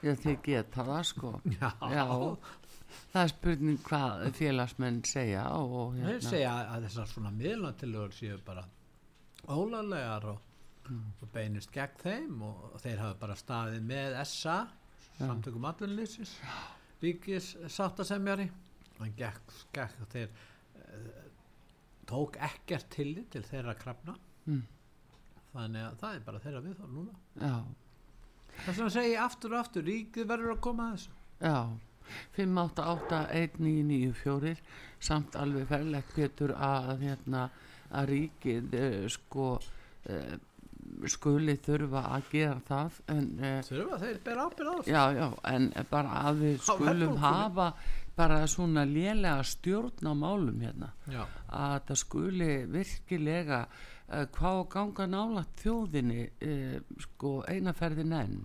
Já, 0.00 0.12
þið 0.24 0.36
geta 0.46 0.86
það 0.88 1.02
sko. 1.10 1.32
já, 1.60 1.70
Já, 1.92 2.04
það 3.12 3.22
er 3.22 3.32
spurning 3.34 3.80
hvað 3.86 4.24
félagsmenn 4.40 5.02
segja 5.06 5.44
og 5.60 5.94
hérna. 5.98 6.14
þeir 6.14 6.28
segja 6.30 6.54
að 6.72 6.86
þessar 6.88 7.10
svona 7.12 7.32
til 7.82 7.92
þú 7.94 8.06
séu 8.16 8.40
bara 8.46 8.64
ólaglegar 9.50 10.26
og, 10.32 10.40
og 10.90 11.30
beinist 11.34 11.70
gegn 11.74 12.00
þeim 12.00 12.42
og 12.48 12.80
þeir 12.82 13.04
hafa 13.04 13.20
bara 13.20 13.36
staðið 13.38 13.86
með 13.92 14.18
SA 14.32 14.58
samtökum 15.20 15.68
allinlýsins 15.68 16.34
ríkis 17.02 17.56
sáttasemjari 17.72 18.46
hann 19.00 19.14
gekk, 19.16 19.52
gekk 19.74 19.96
þeir 20.12 20.30
uh, 20.30 21.30
tók 22.10 22.36
ekkert 22.42 22.90
tillit 22.92 23.30
til 23.32 23.44
þeirra 23.46 23.74
krafna. 23.78 24.14
Mm. 24.48 24.64
þannig 25.52 25.82
að 25.84 25.94
það 26.00 26.12
er 26.16 26.22
bara 26.26 26.40
þeirra 26.42 26.60
við 26.64 26.74
þá 26.78 26.86
núna 26.94 27.14
þess 28.64 28.78
vegna 28.78 28.92
segi 28.94 29.12
ég 29.12 29.22
aftur 29.22 29.52
og 29.54 29.58
aftur 29.60 29.84
ríkið 29.86 30.24
verður 30.30 30.54
að 30.54 30.64
koma 30.66 30.82
að 30.86 30.92
þessu. 30.96 31.12
Já, 31.40 31.58
5881994 32.36 34.54
samt 35.10 35.32
alveg 35.38 35.64
ferlegt 35.70 36.12
getur 36.16 36.50
að 36.56 36.86
hérna 37.04 37.42
að 37.90 38.04
ríkið 38.14 38.66
uh, 38.78 39.06
sko 39.10 39.46
uh, 39.58 40.34
skuli 41.08 41.56
þurfa 41.64 42.02
að 42.16 42.28
gera 42.32 42.60
það 42.68 43.00
en 43.14 43.30
uh, 43.38 43.56
þurfa 43.68 44.00
þeir 44.02 44.20
bera 44.24 44.46
ábyrð 44.46 44.70
á 44.70 44.74
þessu 44.80 44.92
já, 44.92 45.02
já, 45.16 45.26
en 45.54 45.70
bara 45.90 46.20
að 46.26 46.44
við 46.44 46.60
skulum 46.66 46.86
verðbólgunni. 46.86 47.22
hafa 47.24 47.68
bara 48.20 48.40
svona 48.50 48.84
lélega 48.84 49.46
stjórn 49.48 50.10
á 50.10 50.14
málum 50.14 50.60
hérna 50.60 50.92
já, 51.08 51.22
að 51.48 51.78
það 51.88 52.00
skuli 52.04 52.52
virkilega 52.76 53.64
uh, 53.66 54.24
hvað 54.36 54.64
ganga 54.74 55.10
nála 55.16 55.44
þjóðinni 55.62 56.24
uh, 56.28 56.80
sko 57.06 57.36
einaferðin 57.48 58.16
enn 58.20 58.40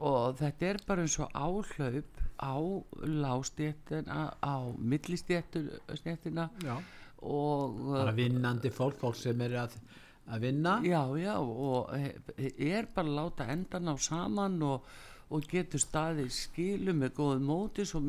og 0.00 0.38
þetta 0.40 0.68
er 0.70 0.80
bara 0.88 1.04
eins 1.04 1.18
og 1.20 1.34
áhlaup 1.36 2.20
á 2.40 2.56
lástjéttina 3.04 4.32
á 4.40 4.56
millistéttina 4.78 6.48
já. 6.64 6.76
og 7.20 7.80
bara 7.92 8.14
vinnandi 8.16 8.70
fólk, 8.72 8.96
fólk 8.96 9.18
sem 9.20 9.40
er 9.44 9.58
að, 9.66 9.76
að 10.30 10.46
vinna. 10.46 10.74
Já, 10.86 11.02
já 11.20 11.34
og 11.40 11.90
er 11.94 12.88
bara 12.94 13.06
að 13.06 13.16
láta 13.18 13.48
endan 13.52 13.92
á 13.92 13.94
saman 14.00 14.56
og, 14.66 14.86
og 15.30 15.50
getur 15.50 15.82
staðið 15.82 16.30
skilu 16.34 16.94
með 16.96 17.14
góðu 17.18 17.42
móti 17.44 17.86
svo 17.88 18.02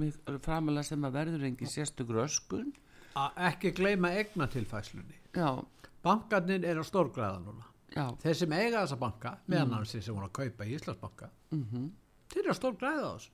framalega 0.43 0.91
sem 0.91 1.09
að 1.09 1.17
verður 1.19 1.49
engin 1.49 1.73
sérstök 1.73 2.13
röskun. 2.15 2.71
Að 3.19 3.41
ekki 3.49 3.73
gleyma 3.75 4.13
egnatilfæslunni 4.21 5.17
já, 5.35 5.59
bankarnir 6.05 6.63
eru 6.63 6.83
á 6.83 6.85
stórgræða 6.87 7.41
núna. 7.43 7.67
Já, 7.91 8.05
þeir 8.23 8.37
sem 8.39 8.53
eiga 8.55 8.85
þessa 8.85 8.97
banka 9.01 9.35
meðan 9.51 9.73
hans 9.75 9.91
þeir 9.91 10.05
sem 10.05 10.15
voru 10.15 10.29
að 10.29 10.37
kaupa 10.37 10.63
í 10.67 10.75
Íslandsbanka 10.77 11.27
mhm. 11.51 11.87
þeir 12.31 12.43
eru 12.45 12.55
á 12.55 12.61
stórgræða 12.61 13.01
á 13.03 13.11
þessu. 13.11 13.33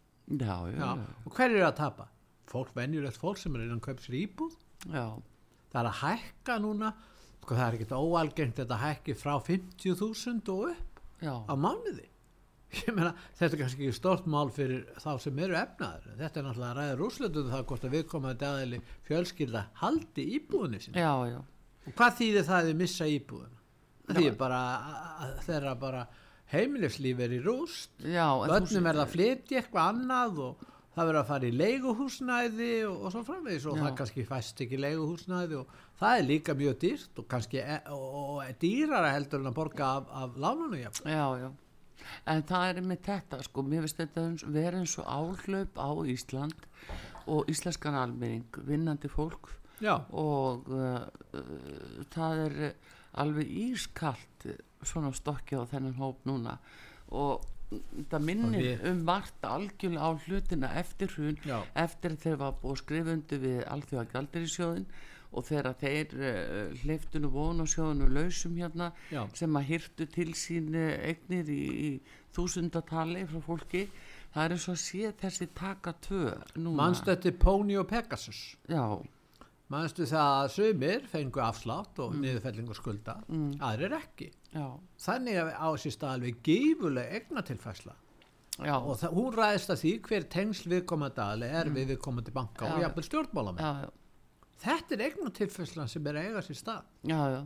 Og 1.28 1.36
hver 1.38 1.52
eru 1.52 1.68
að 1.68 1.76
tapa? 1.78 2.08
fólk, 2.52 2.72
venjulegt 2.76 3.20
fólk 3.20 3.40
sem 3.42 3.56
er 3.56 3.66
innan 3.66 3.84
kaup 3.84 4.02
sér 4.04 4.18
íbúð. 4.22 4.56
Já. 4.88 5.18
það 5.72 5.80
er 5.82 5.90
að 5.90 6.00
hækka 6.02 6.58
núna 6.64 6.92
það 7.56 7.66
er 7.68 7.78
ekkert 7.78 7.96
óalgengt 7.96 8.62
þetta 8.62 8.78
hækki 8.84 9.16
frá 9.18 9.34
50.000 9.48 10.54
og 10.54 10.70
upp 10.74 11.02
já. 11.24 11.34
á 11.48 11.54
mánuði. 11.56 12.08
Ég 12.78 12.92
meina, 12.92 13.14
þetta 13.40 13.56
er 13.56 13.62
kannski 13.62 13.86
ekki 13.86 13.96
stort 13.96 14.26
mál 14.28 14.50
fyrir 14.52 14.82
þá 15.00 15.12
sem 15.24 15.38
eru 15.40 15.56
efnaður 15.56 16.18
þetta 16.20 16.42
er 16.42 16.48
náttúrulega 16.48 16.72
að 16.74 16.80
ræða 16.82 16.98
rúsletum 17.00 17.52
það 17.54 17.68
hvort 17.70 17.86
að 17.88 17.94
viðkomandi 17.96 18.48
aðeili 18.48 18.80
fjölskylda 19.08 19.62
haldi 19.80 20.26
íbúðinni 20.36 20.82
sinni. 20.84 21.00
Já, 21.00 21.14
já, 21.32 21.40
og 21.88 21.96
hvað 21.96 22.18
þýðir 22.20 22.48
það 22.50 22.58
að 22.58 22.68
þið 22.68 22.80
missa 22.82 23.08
íbúðina? 23.14 23.62
Það 24.08 24.20
þýðir 24.20 24.40
bara 24.42 24.62
þeirra 25.48 25.76
bara 25.80 26.02
heimilislíf 26.52 27.24
er 27.24 27.36
í 27.36 27.40
rúst 27.44 28.04
börnum 28.04 28.92
er 28.92 29.00
að 29.02 29.14
flytja 29.16 29.62
eitthvað 29.62 29.94
annað 29.94 30.44
og 30.44 30.68
það 30.98 31.10
verður 31.12 31.20
að 31.22 31.30
fara 31.30 31.48
í 31.48 31.54
leiguhúsnæði 31.62 32.72
og, 32.88 32.98
og 33.06 33.14
svo 33.14 33.22
framvegis 33.28 33.68
og 33.70 33.78
Já. 33.78 33.82
það 33.84 33.96
kannski 34.02 34.26
fæst 34.26 34.64
ekki 34.66 34.82
leiguhúsnæði 34.82 35.60
og 35.60 35.76
það 36.00 36.18
er 36.18 36.28
líka 36.32 36.58
mjög 36.58 36.80
dýrt 36.82 37.22
og 37.22 37.30
kannski 37.30 37.62
e 37.62 37.78
og, 37.94 38.42
er 38.48 38.58
dýrara 38.62 39.14
heldur 39.14 39.44
en 39.44 39.52
að 39.52 39.58
borga 39.60 39.94
af, 40.00 40.12
af 40.24 40.40
lánunum 40.42 40.80
jafn. 40.82 41.10
já, 41.14 41.28
já 41.46 41.50
en 42.30 42.44
það 42.48 42.70
er 42.70 42.82
með 42.88 43.04
þetta 43.08 43.40
sko, 43.46 43.64
mér 43.66 43.86
finnst 43.86 44.02
þetta 44.02 44.52
vera 44.56 44.82
eins 44.82 44.96
og 45.02 45.10
áhlaup 45.12 45.80
á 45.82 45.90
Ísland 46.14 46.68
og 47.28 47.50
íslenskan 47.52 47.98
almenning 48.00 48.62
vinnandi 48.68 49.12
fólk 49.12 49.52
Já, 49.84 50.00
og 50.10 50.70
uh, 50.74 51.04
uh, 51.38 52.06
það 52.14 52.40
er 52.48 52.56
alveg 53.22 53.52
ískalt 53.68 54.48
svona 54.82 55.12
stokki 55.14 55.58
á 55.58 55.70
þennan 55.70 56.00
hóp 56.00 56.24
núna 56.26 56.58
og 57.14 57.46
þetta 57.72 58.20
minnir 58.24 58.58
Og 58.62 58.64
við- 58.66 58.86
um 58.92 59.02
margt 59.08 59.44
algjörlega 59.44 60.08
á 60.08 60.12
hlutina 60.26 60.70
eftir 60.80 61.08
hrun 61.16 61.38
Já. 61.46 61.58
eftir 61.76 62.16
þegar 62.16 62.38
var 62.46 62.54
búið 62.62 62.72
að 62.78 62.82
skrifa 62.84 63.16
undir 63.18 63.40
við 63.44 63.62
alþjóða 63.68 64.06
gjaldirisjóðin 64.14 64.86
og 65.38 65.44
þegar 65.44 65.74
þeir 65.82 66.14
uh, 66.16 66.76
hleyftunu 66.84 67.30
von 67.34 67.60
og 67.60 67.68
sjóðinu 67.68 68.08
lausum 68.16 68.56
hérna 68.56 68.92
Já. 69.12 69.26
sem 69.36 69.58
að 69.60 69.68
hirtu 69.74 70.06
til 70.16 70.30
sín 70.40 70.72
uh, 70.80 70.94
eignir 71.10 71.50
í, 71.52 71.64
í 71.90 71.90
þúsundatali 72.38 73.26
frá 73.28 73.42
fólki 73.44 73.82
það 74.32 74.44
er 74.46 74.56
eins 74.56 74.68
og 74.72 74.78
að 74.78 74.82
sé 74.86 75.12
þessi 75.20 75.48
taka 75.58 75.94
tvö 76.08 76.24
eftir 76.56 77.36
Pony 77.42 77.76
og 77.82 77.88
Pegasus 77.92 78.56
já, 78.70 78.84
Manstu 79.68 80.06
það 80.08 80.34
að 80.34 80.50
sumir 80.54 81.08
fengu 81.12 81.42
afslátt 81.44 82.00
og 82.00 82.14
mm. 82.14 82.22
niðurfellingu 82.24 82.76
skulda 82.78 83.18
aðrir 83.68 83.98
ekki 83.98 84.30
já, 84.54 84.68
Þannig 85.04 85.40
að 85.42 85.50
á 85.60 85.70
stað 85.84 86.14
alveg 86.14 86.38
gífuleg 86.46 87.16
egnatilfæsla 87.20 87.96
já, 88.64 88.76
og 88.78 88.96
það, 89.02 89.18
hún 89.18 89.36
ræðist 89.36 89.74
að 89.74 89.82
því 89.84 89.94
hver 90.08 90.28
tengsl 90.38 90.72
viðkomandi 90.72 91.24
aðli 91.24 91.52
er 91.60 91.72
við 91.76 91.94
viðkomandi 91.94 92.34
banka 92.36 92.66
Já. 92.66 92.74
og 92.74 92.84
jafnvel 92.86 93.06
stjórnmálamenn. 93.10 93.94
Þetta 94.58 94.96
er 94.96 95.04
egnatilfæslan 95.12 95.92
sem 95.92 96.08
er 96.10 96.18
að 96.18 96.32
eiga 96.32 96.42
sér 96.48 96.58
stað. 96.58 96.88
Já, 97.06 97.20
já, 97.36 97.42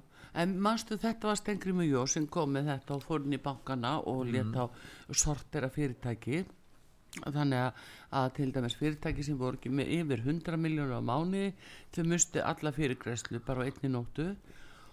en 0.46 0.56
manstu 0.64 0.96
þetta 1.02 1.28
var 1.28 1.42
Stengrimu 1.42 1.90
Jó 1.90 2.06
sem 2.08 2.30
kom 2.32 2.54
með 2.56 2.70
þetta 2.72 2.96
og 2.96 3.04
fór 3.04 3.26
inn 3.26 3.36
í 3.36 3.42
bankana 3.44 3.98
og 4.00 4.24
mm. 4.24 4.32
let 4.38 4.62
á 4.62 4.66
sortera 5.12 5.74
fyrirtæki 5.74 6.46
þannig 7.20 7.60
að, 7.66 7.84
að 8.22 8.32
til 8.38 8.50
dæmis 8.56 8.78
fyrirtæki 8.80 9.26
sem 9.28 9.38
voru 9.40 9.60
ekki 9.60 9.74
með 9.74 9.94
yfir 9.98 10.24
100 10.24 10.60
miljónu 10.64 10.96
á 10.96 11.02
mánu 11.04 11.46
þau 11.96 12.04
mustu 12.08 12.44
alla 12.44 12.72
fyrirgræslu 12.76 13.44
bara 13.46 13.66
á 13.66 13.68
einni 13.68 13.92
nóttu 13.92 14.32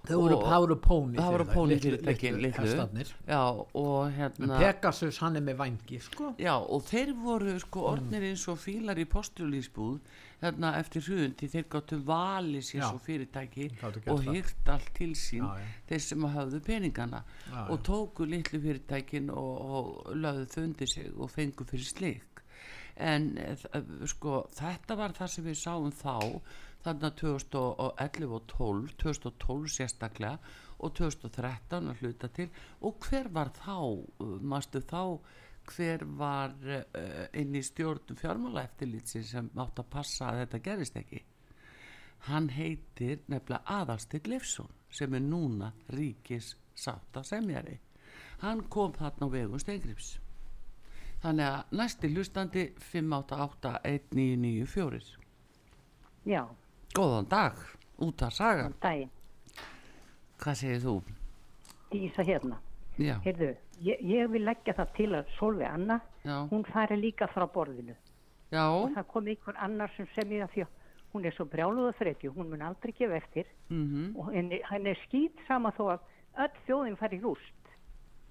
Það 0.09 0.21
voru, 0.23 0.37
voru 0.41 0.77
Pony 0.81 1.19
það 1.19 1.33
voru 1.35 1.47
fyrirtæki, 1.83 2.31
litlu 2.39 2.65
hestarnir. 2.65 3.09
já, 3.27 3.41
og 3.77 4.13
hérna 4.15 4.61
Pegasus 4.63 5.19
hann 5.21 5.37
er 5.37 5.45
með 5.45 5.59
vangi, 5.59 5.99
sko. 6.01 6.31
Já, 6.41 6.55
og 6.57 6.85
þeir 6.87 7.13
voru 7.19 7.57
sko 7.61 7.83
orðnir 7.91 8.29
eins 8.31 8.47
og 8.49 8.61
fílar 8.63 9.01
í 9.03 9.05
postulísbúð 9.11 9.99
hérna 10.43 10.71
eftir 10.79 11.03
hrundi, 11.03 11.49
þeir 11.51 11.65
gáttu 11.73 11.97
valið 12.07 12.63
sér 12.69 12.83
svo 12.93 12.99
fyrirtæki 13.03 13.65
og 14.15 14.21
hýrt 14.37 14.69
allt 14.75 14.93
til 14.95 15.11
sín 15.19 15.43
Já, 15.43 15.59
já. 15.59 15.67
þeir 15.89 16.05
sem 16.05 16.27
hafðu 16.37 16.61
peningana 16.69 17.23
Já, 17.51 17.65
og 17.71 17.83
tóku 17.89 18.27
litlu 18.29 18.61
fyrirtækin 18.63 19.31
og, 19.31 19.61
og 19.79 20.15
lögðu 20.15 20.47
þau 20.55 20.63
undir 20.69 20.87
sig 20.93 21.11
og 21.17 21.31
fengu 21.35 21.65
fyrir 21.67 21.85
slik. 21.91 22.43
En 22.97 23.37
eh, 23.39 23.55
þ- 23.57 24.07
sko 24.11 24.45
þetta 24.55 24.97
var 24.99 25.13
það 25.19 25.29
sem 25.35 25.45
við 25.45 25.59
sáum 25.65 25.91
þá 25.95 26.41
þarna 26.87 27.11
2011 27.19 28.33
og 28.39 28.47
12 28.55 28.95
2012 29.03 29.69
sérstaklega 29.75 30.39
og 30.79 30.95
2013 30.95 31.91
að 31.91 32.01
hluta 32.05 32.29
til. 32.31 32.49
Og 32.87 32.95
hver 33.09 33.27
var 33.35 33.51
þá, 33.59 33.75
uh, 34.23 34.39
mástu 34.43 34.79
þá 34.87 35.19
hver 35.73 36.05
var 36.19 36.55
uh, 36.65 37.27
inn 37.37 37.57
í 37.57 37.63
stjórnum 37.65 38.19
fjármála 38.19 38.65
eftirlítsin 38.69 39.27
sem 39.27 39.51
átt 39.57 39.83
að 39.83 39.91
passa 39.93 40.31
að 40.31 40.45
þetta 40.45 40.63
gerist 40.69 40.97
ekki? 41.01 41.21
Hann 42.29 42.49
heitir 42.51 43.17
nefnilega 43.27 43.63
Aðalstig 43.79 44.27
Leifsson 44.27 44.71
sem 44.91 45.15
er 45.15 45.23
núna 45.23 45.73
ríkis 45.95 46.57
sátta 46.75 47.23
semjari. 47.27 47.77
Hann 48.43 48.65
kom 48.73 48.93
þarna 48.97 49.29
á 49.29 49.35
vegum 49.35 49.61
Steingrips 49.63 50.17
þannig 51.23 51.47
að 51.51 51.61
næsti 51.81 52.07
hlustandi 52.15 52.65
5881994 52.93 55.19
Já, 56.29 56.43
góðan 56.95 57.29
dag, 57.31 57.55
út 58.05 58.23
að 58.23 58.33
saga 58.37 58.63
þann 58.67 58.81
daginn, 58.83 59.13
hvað 60.43 60.55
segir 60.61 60.81
þú? 60.85 60.95
Dísa 61.89 62.23
hérna. 62.29 62.57
Já, 63.01 63.17
Heyrðu, 63.25 63.51
ég, 63.83 64.01
ég 64.03 64.31
vil 64.31 64.45
leggja 64.45 64.75
það 64.75 64.93
til 64.97 65.09
að 65.19 65.31
Solveig 65.39 65.71
Anna, 65.71 66.01
já, 66.25 66.37
hún 66.51 66.65
fari 66.73 66.97
líka 66.97 67.27
frá 67.33 67.47
borðinu. 67.47 67.95
já, 68.51 68.65
Það 68.95 69.07
kom 69.13 69.27
einhver 69.27 69.57
annar 69.59 69.91
sem 69.97 70.07
semja 70.15 70.47
því 70.55 70.63
að 70.65 70.75
hún 71.13 71.25
er 71.25 71.33
svo 71.33 71.45
brjáluða 71.49 71.93
þreytju, 71.99 72.33
hún 72.37 72.51
mun 72.51 72.63
aldrei 72.63 72.93
gefa 72.93 73.17
eftir. 73.17 73.47
Mhm, 73.71 74.17
og 74.17 74.33
henni, 74.35 74.61
henni 74.71 74.91
er 74.91 75.01
skýt 75.07 75.39
sama 75.47 75.71
þó 75.73 75.95
að 75.95 76.01
öll 76.45 76.57
þjóðin 76.67 76.97
fari 76.99 77.17
í 77.19 77.23
rúst. 77.23 77.55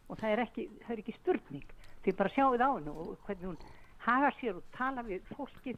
Og 0.09 0.17
það 0.17 0.29
er 0.31 0.39
ekki, 0.45 0.69
það 0.85 0.91
er 0.91 0.97
ekki 1.03 1.15
spurning. 1.17 1.63
Því 2.03 2.15
bara 2.17 2.29
sjáuð 2.29 2.61
á 2.63 2.69
hennu 2.77 2.91
og 2.91 3.17
hvernig 3.25 3.45
hún 3.49 3.57
haga 3.99 4.31
sér 4.39 4.55
og 4.55 4.63
tala 4.77 5.01
við 5.03 5.21
fólkið 5.35 5.77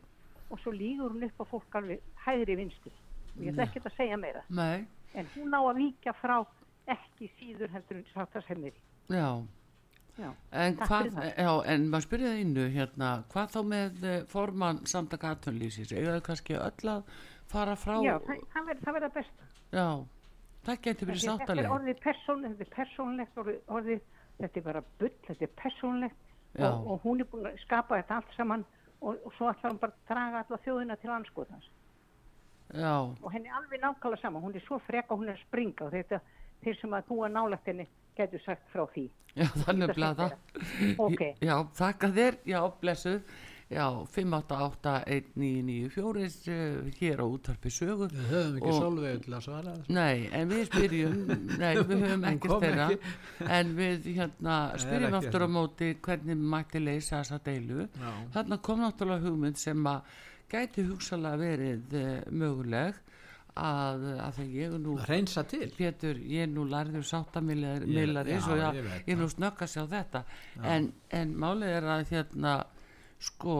og 0.52 0.60
svo 0.60 0.72
lígur 0.72 1.12
hún 1.14 1.24
upp 1.24 1.40
á 1.42 1.46
fólk 1.50 1.76
alveg 1.76 2.02
hægri 2.26 2.56
vinstu. 2.56 2.92
Og 3.38 3.42
ég 3.46 3.54
ætla 3.54 3.64
ekki 3.70 3.80
að 3.86 3.96
segja 3.96 4.18
meira. 4.18 4.44
Nei, 4.50 4.86
en 5.16 5.26
hún 5.36 5.54
á 5.56 5.62
að 5.64 5.80
víkja 5.82 6.14
frá 6.14 6.46
ekki 6.90 7.30
síður 7.40 7.70
heldur 7.70 7.98
en 7.98 8.06
sáttasemnir 8.14 8.74
já 9.10 9.42
Já, 10.20 10.30
En 10.52 10.78
hvað, 10.78 11.10
já, 11.32 11.52
en 11.74 11.90
maður 11.90 12.06
spyrja 12.08 12.32
það 12.34 12.44
innu 12.44 12.70
hérna, 12.74 13.10
hvað 13.32 13.52
þá 13.56 13.60
með 13.72 14.08
eh, 14.12 14.22
formann 14.28 14.82
samtaka 14.90 15.34
atvinnlýsins, 15.36 15.94
eiga 15.96 16.16
það 16.18 16.24
kannski 16.30 16.58
öll 16.60 16.94
að 16.94 17.12
fara 17.50 17.76
frá, 17.80 17.96
Já 18.04 18.16
það, 18.26 18.74
það 18.84 18.98
verður 18.98 19.14
best. 19.16 19.46
Já, 19.72 19.88
það 20.68 20.82
getur 20.88 21.12
verið 21.12 21.22
Þetta 21.22 21.36
er 21.36 21.40
sáttalega, 21.44 21.76
orðið 21.78 22.02
persónlegt, 22.04 22.58
þetta 22.58 22.68
er 22.70 22.76
persónlegt 22.76 23.44
orðið, 23.78 24.02
þetta 24.42 24.60
er 24.60 24.68
bara 24.68 24.84
bull, 25.00 25.16
þetta 25.28 25.48
er 25.48 25.56
persónlegt 25.64 26.26
og, 26.58 26.88
og 26.92 27.02
hún 27.04 27.22
er 27.22 27.30
búin 27.30 27.48
að 27.50 27.60
skapa 27.64 28.00
þetta 28.00 28.20
allt 28.20 28.36
saman 28.36 28.66
og, 29.00 29.16
og 29.26 29.34
svo 29.38 29.50
ætlar 29.52 29.74
hún 29.74 29.82
bara 29.82 29.94
að 29.96 30.10
draga 30.10 30.42
alla 30.44 30.60
þjóðina 30.66 30.98
til 31.00 31.12
anskoðans 31.14 31.70
já, 32.74 32.94
og 32.98 33.30
henni 33.34 33.50
er 33.50 33.58
alveg 33.60 33.82
nákvæmlega 33.84 34.22
sama, 34.22 34.42
hún 34.44 34.56
er 34.58 34.66
svo 34.66 34.80
freka 34.88 35.16
hún 35.16 35.30
er 35.30 35.38
að 35.38 35.46
springa 35.46 35.88
og 35.88 35.94
þetta, 35.94 36.20
þeir 36.64 36.80
sem 36.82 36.96
að 36.98 37.08
búa 37.12 37.30
nálægt 37.32 37.70
henni 37.70 37.88
getur 38.20 38.42
sagt 38.46 38.66
frá 38.74 38.84
því. 38.94 39.06
já, 39.40 39.48
þannig 39.66 39.88
að 39.96 40.18
það, 40.24 40.34
Ok. 41.08 41.22
já, 41.46 41.56
þakka 41.80 42.08
þér, 42.18 42.34
já, 42.50 42.60
blessuð, 42.82 43.20
já, 43.70 43.86
5881994 44.16 46.50
uh, 46.50 46.54
hér 47.00 47.18
á 47.22 47.26
útarpi 47.30 47.70
sögu, 47.74 48.08
Við 48.10 48.24
höfum 48.32 48.56
ekki 48.60 48.72
Solveig 48.80 49.20
til 49.26 49.34
að 49.38 49.44
svara 49.46 49.70
þessu. 49.76 49.90
Nei, 49.96 50.18
en 50.40 50.46
við 50.50 50.64
spyrjum, 50.70 51.18
nei, 51.62 51.74
við 51.78 52.00
höfum 52.06 52.24
ekkert 52.32 52.64
þeirra, 52.66 52.88
ekki. 52.96 53.12
en 53.60 53.68
við 53.78 54.00
hérna, 54.18 54.56
spyrjum 54.84 55.18
aftur 55.20 55.46
á 55.46 55.48
móti 55.60 55.88
hvernig 56.06 56.38
mætti 56.56 56.80
leysa 56.84 57.16
þessa 57.22 57.38
deilu. 57.46 57.82
Já. 58.00 58.12
Þarna 58.38 58.56
kom 58.66 58.78
náttúrulega 58.84 59.26
hugmynd 59.30 59.58
sem 59.62 59.80
að 59.94 60.00
gæti 60.50 60.80
hugsalega 60.90 61.38
verið 61.44 61.82
uh, 62.00 62.04
möguleg 62.34 62.94
að, 63.56 64.04
að 64.24 64.34
þegar 64.40 64.56
ég 64.60 64.76
nú, 64.84 64.96
reynsa 65.10 65.44
til. 65.50 65.70
Pétur, 65.78 66.20
ég 66.32 66.50
nú 66.52 66.66
lærður 66.70 67.04
sáttamillari 67.10 67.88
Ég- 67.90 68.50
og 68.50 68.58
já, 68.58 68.70
ég 68.74 69.08
ég 69.08 69.18
nú 69.20 69.30
snögg 69.30 69.64
að 69.66 69.72
sjá 69.74 69.86
þetta, 69.94 70.24
en, 70.64 70.92
en 71.10 71.34
málið 71.36 71.76
er 71.80 71.84
að 71.96 72.04
hérna, 72.14 72.54
sko, 73.20 73.56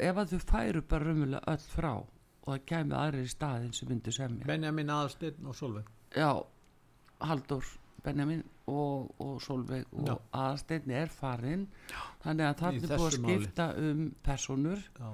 ef 0.00 0.16
að 0.16 0.32
þau 0.34 0.38
færu 0.52 0.82
bara 0.82 1.04
raunverulega 1.10 1.52
öll 1.54 1.66
frá 1.74 1.92
og 1.98 2.54
það 2.54 2.64
kæmi 2.72 2.96
aðrir 2.98 3.26
í 3.28 3.28
staðin 3.34 3.72
sem 3.76 3.88
myndu 3.92 4.12
semja 4.14 4.46
Benjamin 4.48 4.88
Aðalsteinn 4.90 5.46
og 5.46 5.54
Solveig. 5.54 5.84
já, 6.16 6.32
Haldur 7.20 7.64
Benjamin 8.04 8.42
og, 8.70 9.10
og 9.20 9.40
Solveig 9.42 9.84
og 9.92 10.06
Já. 10.06 10.14
aðsteinni 10.32 10.94
er 10.94 11.08
farinn 11.12 11.66
þannig 12.22 12.46
að 12.46 12.58
það 12.60 12.68
er 12.68 12.80
búið 12.80 12.94
að 12.96 13.16
skipta 13.18 13.66
um 13.82 14.02
personur 14.24 14.78
Já. 14.98 15.10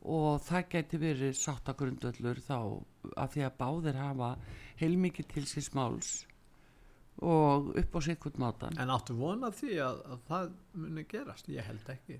Og 0.00 0.40
það 0.46 0.68
geti 0.72 0.98
verið 1.00 1.36
sáttagrundvöllur 1.36 2.40
þá 2.40 2.56
að 3.20 3.32
því 3.34 3.44
að 3.46 3.56
báðir 3.60 3.98
hafa 4.00 4.30
heilmikið 4.80 5.28
til 5.34 5.46
síns 5.48 5.70
máls 5.76 6.12
og 7.20 7.74
upp 7.76 7.96
á 7.96 8.00
sikkurt 8.00 8.38
mátan 8.40 8.78
En 8.80 8.92
áttu 8.94 9.12
vonað 9.18 9.58
því 9.58 9.74
að, 9.84 9.98
að 10.08 10.22
það 10.30 10.52
muni 10.80 11.04
gerast? 11.10 11.50
Ég 11.52 11.66
held 11.68 11.90
ekki. 11.92 12.16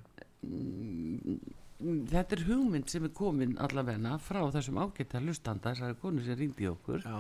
þetta 2.11 2.37
er 2.37 2.45
hugmynd 2.51 2.93
sem 2.93 3.07
er 3.09 3.15
komin 3.17 3.57
allavegna 3.65 4.19
frá 4.21 4.43
þessum 4.53 4.83
ágæta 4.83 5.23
hlustanda 5.25 5.73
þessari 5.73 5.97
konu 6.03 6.25
sem 6.25 6.37
ringdi 6.37 6.67
í 6.67 6.71
okkur 6.75 7.07
Já. 7.07 7.17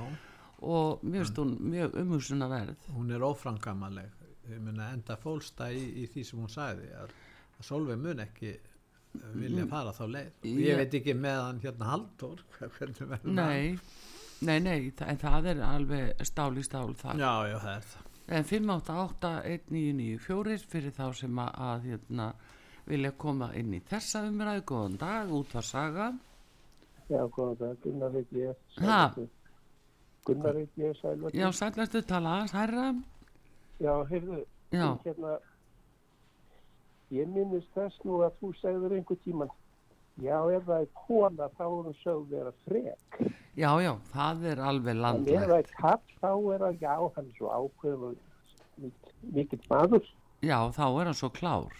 og 0.61 1.04
mér 1.06 1.24
finnst 1.24 1.40
hún 1.40 1.56
mjög 1.72 1.96
umhugsunna 2.02 2.50
verð 2.52 2.90
Hún 2.92 3.14
er 3.16 3.24
óframkamaleg. 3.24 4.16
Enda 4.50 5.16
fólsta 5.16 5.70
í, 5.72 5.80
í 6.02 6.08
því 6.11 6.24
sem 6.26 6.40
hún 6.42 6.50
sagði 6.52 6.90
að, 6.98 7.12
að 7.56 7.64
Solveig 7.64 8.00
mun 8.02 8.20
ekki 8.24 8.58
vilja 9.34 9.64
fara 9.70 9.92
þá 9.96 10.04
leið. 10.14 10.30
Já. 10.46 10.52
Ég 10.68 10.74
veit 10.80 10.94
ekki 11.00 11.14
með 11.18 11.38
hann 11.44 11.61
hérna 11.64 11.84
Halldór 11.90 12.38
hvernig 12.76 13.06
verður 13.11 13.32
Nei, 13.34 13.64
nei, 14.46 14.58
nei, 14.64 14.80
þa- 14.96 15.08
en 15.12 15.18
það 15.24 15.42
er 15.54 15.58
alveg 15.66 16.04
stál 16.28 16.54
í 16.56 16.62
stál 16.66 16.92
það. 17.00 17.14
Já, 17.24 17.32
já, 17.50 17.56
það 17.64 17.74
er 17.74 17.84
það. 17.90 18.04
En 18.30 18.44
5881994 18.46 20.64
fyrir 20.70 20.92
þá 20.94 21.06
sem 21.18 21.34
að, 21.42 21.50
að 21.66 21.78
hérna, 21.90 22.26
vilja 22.86 23.11
koma 23.18 23.48
inn 23.58 23.72
í 23.74 23.80
þessa 23.90 24.18
umræðu, 24.28 24.62
góðan 24.70 24.94
dag, 25.00 25.26
út 25.34 25.50
var 25.58 25.66
saga. 25.66 26.06
Já, 27.11 27.22
góðan 27.34 27.56
dag, 27.58 27.74
Gunnar 27.82 28.14
ég. 28.20 28.54
Sælvættur. 28.76 29.26
Gunnar 30.28 30.54
ég, 30.62 30.94
sælvættur. 31.00 31.34
Já, 31.40 31.48
sætlastu 31.58 31.98
tala 32.06 32.28
aðeins, 32.38 32.54
herra. 32.54 32.86
Já, 33.80 33.94
heyrðu, 34.12 34.38
Já, 34.70 34.86
hérna, 35.04 35.32
ég 37.11 37.26
minnist 37.34 37.70
þess 37.74 37.98
nú 38.06 38.20
að 38.24 38.32
þú 38.40 38.52
segður 38.61 38.94
einhver 38.98 39.18
tíman, 39.24 39.50
já, 40.22 40.36
ef 40.56 40.64
það 40.68 40.80
er 40.84 40.90
kona, 41.06 41.48
þá 41.58 41.62
er 41.66 41.72
hún 41.74 41.96
sögð 42.04 42.26
vera 42.30 42.52
frek. 42.66 43.20
já, 43.56 43.70
já, 43.82 43.92
það 44.14 44.44
er 44.52 44.58
alveg 44.70 44.94
En 44.94 44.98
ef 44.98 45.02
landlægt. 45.02 45.48
það 45.48 45.58
er 45.58 45.70
kapp, 45.80 46.02
þá 46.22 46.30
er 46.54 46.58
það, 46.66 46.80
já, 46.80 46.96
hann 47.16 47.26
er 47.26 47.36
svo 47.38 48.14
mik- 48.80 49.14
mikill 49.34 49.61
maður. 49.70 50.04
já, 50.42 50.58
þá 50.72 50.84
er 51.00 51.04
hann 51.04 51.14
svo 51.14 51.28
klár 51.30 51.72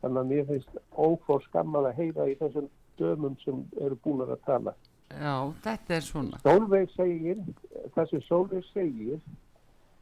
Þannig 0.00 0.18
að 0.20 0.28
mér 0.30 0.44
finnst 0.46 0.76
ófór 0.94 1.42
skammað 1.48 1.88
að 1.90 1.96
heyra 1.98 2.26
í 2.30 2.34
þessum 2.38 2.68
dömum 2.98 3.36
sem 3.44 3.64
eru 3.80 3.96
búin 4.04 4.20
að 4.22 4.38
tala. 4.46 4.74
já, 5.10 5.52
þetta 5.64 5.94
er 5.96 6.00
svona 6.06 6.38
Sólveig 6.44 6.90
segir, 6.94 7.38
það 7.96 8.10
sem 8.10 8.20
Sólveig 8.28 8.64
segir, 8.72 9.20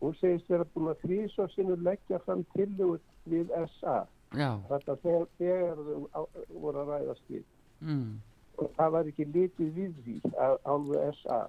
hún 0.02 0.14
segist 0.20 0.48
vera 0.50 0.64
búin 0.74 0.90
að 0.92 1.00
þrýs 1.04 1.38
og 1.38 1.50
sinnur 1.54 1.78
leggja 1.80 2.18
fram 2.26 2.44
tillögur 2.54 3.00
við 3.28 3.48
SA. 3.80 4.06
Þetta 4.37 4.97
þegar, 5.03 5.82
þau 6.12 6.26
voru 6.61 6.82
að 6.82 6.91
ræðast 6.95 7.30
við. 7.32 7.45
mm, 7.80 8.09
Og 8.59 8.70
það 8.76 8.91
var 8.95 9.09
ekki 9.11 9.24
litið 9.32 9.72
við 9.76 9.97
því 10.05 10.16
að 10.41 10.55
álfu 10.64 11.01
SA. 11.22 11.41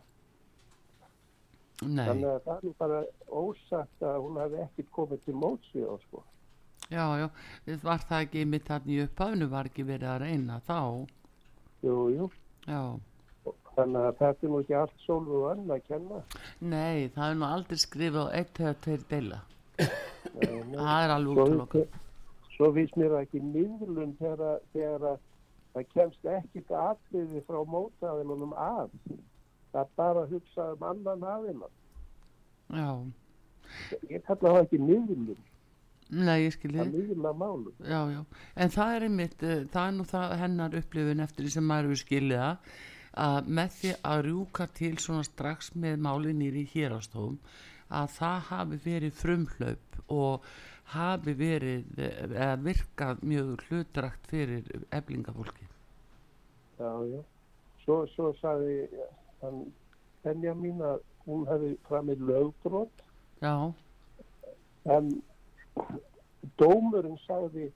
nei 1.85 2.07
Þannig 2.07 2.29
að 2.31 2.39
það 2.47 2.63
er 2.67 2.73
bara 2.79 3.01
ósagt 3.41 4.01
að 4.01 4.15
hún 4.23 4.39
hafi 4.41 4.57
ekkert 4.63 4.89
komið 4.95 5.19
til 5.27 5.35
móts 5.37 5.67
við 5.75 5.85
þá 5.85 5.97
sko. 6.07 6.23
já, 6.89 7.05
já, 7.21 7.27
var 7.83 7.99
það 8.09 8.23
ekki 8.25 8.45
mitt 8.49 8.67
hann 8.73 8.87
í 8.89 8.97
upphafnu 9.03 9.47
var 9.51 9.69
ekki 9.69 9.83
verið 9.85 10.09
að 10.09 10.21
reyna 10.25 10.57
þá 10.67 10.79
Jú, 11.85 11.97
jú. 12.15 12.29
já, 12.65 12.81
Þannig 13.77 14.01
að 14.07 14.15
þetta 14.17 14.47
er 14.47 14.49
nú 14.51 14.59
ekki 14.63 14.73
allt 14.75 15.03
og 15.37 15.51
Anna 15.51 15.75
að 15.77 15.83
kenna. 15.87 16.21
nei, 16.59 17.07
það 17.13 17.29
er 17.29 17.35
nú 17.37 17.45
aldrei 17.45 17.77
skrifað 17.77 18.31
eitt 18.39 18.59
eða 18.59 18.73
tveir 18.81 19.03
deila 19.11 19.39
það 19.77 21.03
er 21.03 21.13
alveg 21.13 21.37
Svo, 21.37 21.45
útlokk 21.45 21.75
svo 22.57 22.71
finnst 22.75 22.97
mér 22.99 23.15
ekki 23.21 23.41
miðlun 23.43 24.15
þegar, 24.19 24.59
þegar 24.73 25.07
að 25.13 25.17
það 25.77 25.87
kemst 25.93 26.25
ekkert 26.33 26.71
atriði 26.81 27.43
frá 27.47 27.59
mótaðilunum 27.69 28.53
að. 28.57 28.89
Það 29.73 29.81
er 29.83 29.91
bara 29.99 30.23
að 30.25 30.31
hugsa 30.37 30.71
um 30.73 30.85
annan 30.89 31.25
aðeina. 31.35 31.69
já, 32.73 32.89
Ég 34.09 34.23
kalla 34.27 34.53
það 34.55 34.61
ekki 34.63 34.77
miðlun, 34.79 35.37
nei, 36.09 36.37
ég 36.45 36.53
skilji 36.55 36.79
það 36.79 36.93
miðla 36.95 37.33
málum. 37.35 37.73
já, 37.83 37.99
já, 38.13 38.21
en 38.55 38.69
það 38.71 38.93
er 38.95 39.05
einmitt 39.09 39.43
uh, 39.43 39.55
það 39.73 39.87
er 39.89 39.95
nú 39.97 40.05
það 40.07 40.35
hennar 40.41 40.77
upplifun 40.79 41.23
eftir 41.25 41.43
því 41.47 41.51
sem 41.57 41.67
maður 41.67 41.89
við 41.91 41.99
skilja 42.03 42.37
það 42.45 42.77
að 43.27 43.49
með 43.59 43.75
því 43.79 43.91
að 44.11 44.21
rjúka 44.27 44.67
til 44.77 44.93
svona 45.03 45.25
strax 45.27 45.71
með 45.75 45.99
máli 46.07 46.33
nýri 46.37 46.63
hérastofum 46.71 47.37
að 47.89 48.09
það 48.17 48.39
hafi 48.51 48.79
verið 48.87 49.15
frumhlaup 49.19 49.99
og 50.07 50.47
hafi 50.93 51.33
verið 51.39 51.99
eh, 51.99 52.21
eða 52.27 52.51
virkað 52.63 53.23
mjög 53.27 53.63
hlutrækt 53.67 54.27
fyrir 54.31 54.69
eflingafólki 54.95 55.67
Já, 56.77 56.91
já. 57.09 57.21
Svo, 57.83 58.03
svo 58.13 58.31
sagði 58.41 58.87
hann 59.41 59.63
Benjamin 60.23 60.81
að 60.85 60.99
hún 61.25 61.45
hefði 61.49 61.71
framið 61.87 62.21
lögbrot 62.29 63.03
já, 63.41 63.53
en 64.95 65.09
dómurinn 66.61 67.17
sagði 67.25 67.67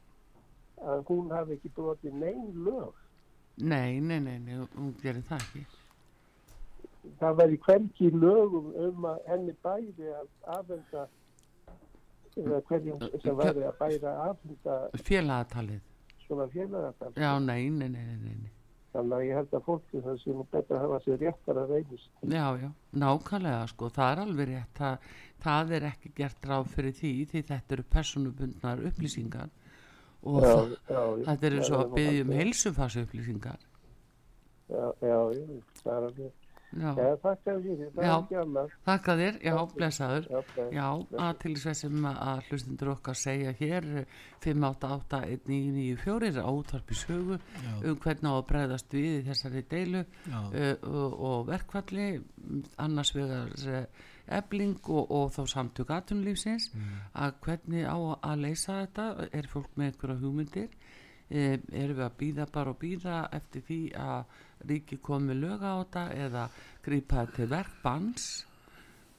að 0.81 1.03
hún 1.09 1.31
hafi 1.33 1.57
ekki 1.57 1.71
brotið 1.75 2.15
neinn 2.21 2.63
lög. 2.65 2.93
nei, 3.57 3.99
nei, 3.99 4.19
nei, 4.19 4.37
nei 4.39 4.55
hún 4.75 4.93
gerir 5.01 5.23
það 5.27 5.43
ekki 5.47 5.65
Það 7.19 7.35
væri 7.39 7.57
hvergi 7.65 8.07
í 8.07 8.13
lögum 8.13 8.67
um 8.77 9.05
að 9.09 9.19
henni 9.27 9.53
bæri 9.65 10.11
að 10.13 10.27
afhenda 10.55 11.07
eða 12.37 12.61
hverjum 12.69 13.05
sem 13.23 13.37
væri 13.41 13.65
að 13.67 13.77
bæra 13.81 14.15
afhenda 14.29 14.77
félagatalið, 15.09 15.81
svona 16.25 16.47
félagatal. 16.53 17.13
já, 17.15 17.31
nei, 17.39 17.69
nei, 17.69 17.89
nei, 17.89 18.17
nei. 18.23 18.49
Þannig 18.91 19.13
að 19.15 19.21
ég 19.23 19.37
held 19.39 19.53
að 19.55 19.61
fólki 19.65 19.99
það 20.03 20.17
sé 20.19 20.33
nú 20.35 20.43
betra 20.51 20.75
að 20.77 20.81
hafa 20.83 20.97
sér 21.05 21.19
réttar 21.21 21.59
að 21.61 21.69
reynist. 21.71 22.09
Já, 22.27 22.45
já, 22.59 22.69
nákvæmlega 23.03 23.67
sko, 23.71 23.87
það 23.95 24.11
er 24.11 24.21
alveg 24.25 24.49
rétt, 24.49 24.73
það, 24.81 25.05
það 25.45 25.71
er 25.77 25.85
ekki 25.91 26.11
gert 26.17 26.47
ráð 26.51 26.65
fyrir 26.73 26.95
því 26.97 27.11
því 27.31 27.43
þetta 27.51 27.75
eru 27.77 27.85
personubundnar 27.95 28.83
upplýsingar 28.91 29.49
og 30.21 30.41
Já, 30.43 30.49
það, 30.51 30.73
já, 30.91 30.99
já. 30.99 31.23
þetta 31.29 31.47
er 31.47 31.55
og 31.57 31.63
Já, 31.71 31.77
að 31.79 31.93
byggja 31.95 32.25
um 32.25 32.31
já, 32.33 32.37
heilsufasi 32.41 33.05
upplýsingar. 33.05 33.63
Já, 34.71 34.83
já, 35.01 35.17
já, 35.39 35.45
það 35.81 35.93
er 35.95 36.09
alveg. 36.09 36.35
Já, 36.71 36.91
Já, 36.95 37.15
þakka 37.19 37.53
þér 37.59 37.79
Já. 37.91 38.15
er 38.31 38.75
þakka 38.87 39.15
þér, 39.19 39.39
já, 39.43 39.55
blessaður. 39.75 40.27
Já. 40.31 40.39
Já, 40.71 40.87
að 41.25 41.33
til 41.41 41.55
þess 41.59 41.81
sem 41.83 42.05
að 42.11 42.43
hlustundur 42.47 42.91
okkar 42.93 43.17
segja 43.19 43.51
hér 43.59 43.87
5881994 44.45 46.39
á 46.39 46.49
útvarpi 46.49 46.95
sögu 46.95 47.35
um 47.83 47.97
hvernig 47.99 48.31
á 48.31 48.33
að 48.37 48.47
bregðast 48.53 48.95
við 48.95 49.11
í 49.19 49.25
þessari 49.27 49.65
deilu 49.73 50.05
Já. 50.05 50.39
uh, 50.39 50.75
og, 50.87 51.19
og 51.31 51.47
verkvalli 51.51 52.07
mm, 52.21 52.63
annars 52.85 53.11
vegar 53.15 53.51
ebling 54.31 54.79
og, 54.87 55.11
og 55.11 55.31
þá 55.35 55.41
samtök 55.55 55.91
atunlífsins 55.97 56.69
að 57.13 57.35
hvernig 57.43 57.83
á 57.83 57.97
að 58.21 58.43
leysa 58.45 58.79
þetta 58.85 59.27
er 59.31 59.49
fólk 59.51 59.71
með 59.75 59.91
einhverja 59.91 60.21
hugmyndir 60.21 60.69
uh, 60.71 61.57
erum 61.73 61.97
við 61.99 62.05
að 62.07 62.17
býða 62.23 62.47
bara 62.53 62.73
og 62.73 62.79
býða 62.81 63.17
eftir 63.35 63.61
því 63.67 63.81
að 63.99 64.39
ríki 64.69 64.97
komi 65.01 65.35
lög 65.37 65.63
á 65.63 65.73
þetta 65.81 66.05
eða 66.27 66.45
grípa 66.85 67.25
til 67.35 67.47
verkbanns? 67.51 68.29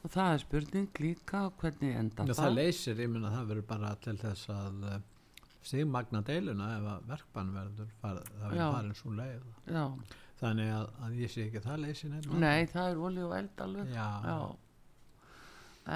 Og 0.02 0.10
það 0.10 0.32
er 0.34 0.40
spurning 0.42 0.88
líka 0.98 1.44
hvernig 1.60 1.94
enda 1.94 2.24
Já, 2.26 2.34
það 2.34 2.56
leysir, 2.56 2.98
ég 3.04 3.10
minna 3.12 3.30
það 3.30 3.50
verður 3.52 3.66
bara 3.70 3.92
til 4.02 4.16
þess 4.18 4.48
að 4.50 4.86
uh, 4.88 4.96
stigmagna 5.62 6.22
deiluna 6.26 6.70
ef 6.78 6.88
að 6.96 7.04
verkbann 7.12 7.52
verður 7.54 7.92
farið, 8.00 8.32
það 8.40 8.42
Já. 8.42 8.48
verður 8.56 8.74
farin 8.76 8.98
svo 8.98 9.12
leið. 9.20 9.44
Já, 9.76 9.84
þannig 10.42 10.72
að, 10.74 10.88
að 11.06 11.20
ég 11.22 11.30
sé 11.30 11.44
ekki 11.46 11.62
það 11.62 11.84
leysi 11.84 12.10
neitt 12.10 12.32
nei, 12.42 12.66
það 12.72 12.90
er 12.90 13.04
olí 13.06 13.22
og 13.22 13.36
eld 13.38 13.62
alveg 13.66 13.92
Já. 13.94 14.08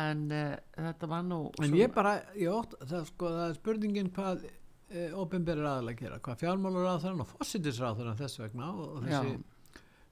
en 0.05 0.23
uh, 0.31 0.55
þetta 0.77 1.11
var 1.11 1.27
nú 1.27 1.41
en 1.67 1.75
ég 1.79 1.91
bara, 1.95 2.15
ég 2.39 2.55
ótt, 2.55 2.79
það, 2.87 3.11
sko, 3.11 3.33
það 3.41 3.49
er 3.49 3.59
spurningin 3.59 4.13
hvað 4.15 4.47
e, 4.91 5.09
ofinberir 5.17 5.67
aðalega 5.67 6.03
gera, 6.05 6.23
hvað 6.25 6.43
fjármálur 6.45 6.89
aðþrann 6.93 7.25
og 7.25 7.31
fósitisráþrann 7.35 8.19
þess 8.21 8.43
vegna 8.43 8.71
og, 8.73 8.97
og 8.97 9.07
þessi 9.07 9.37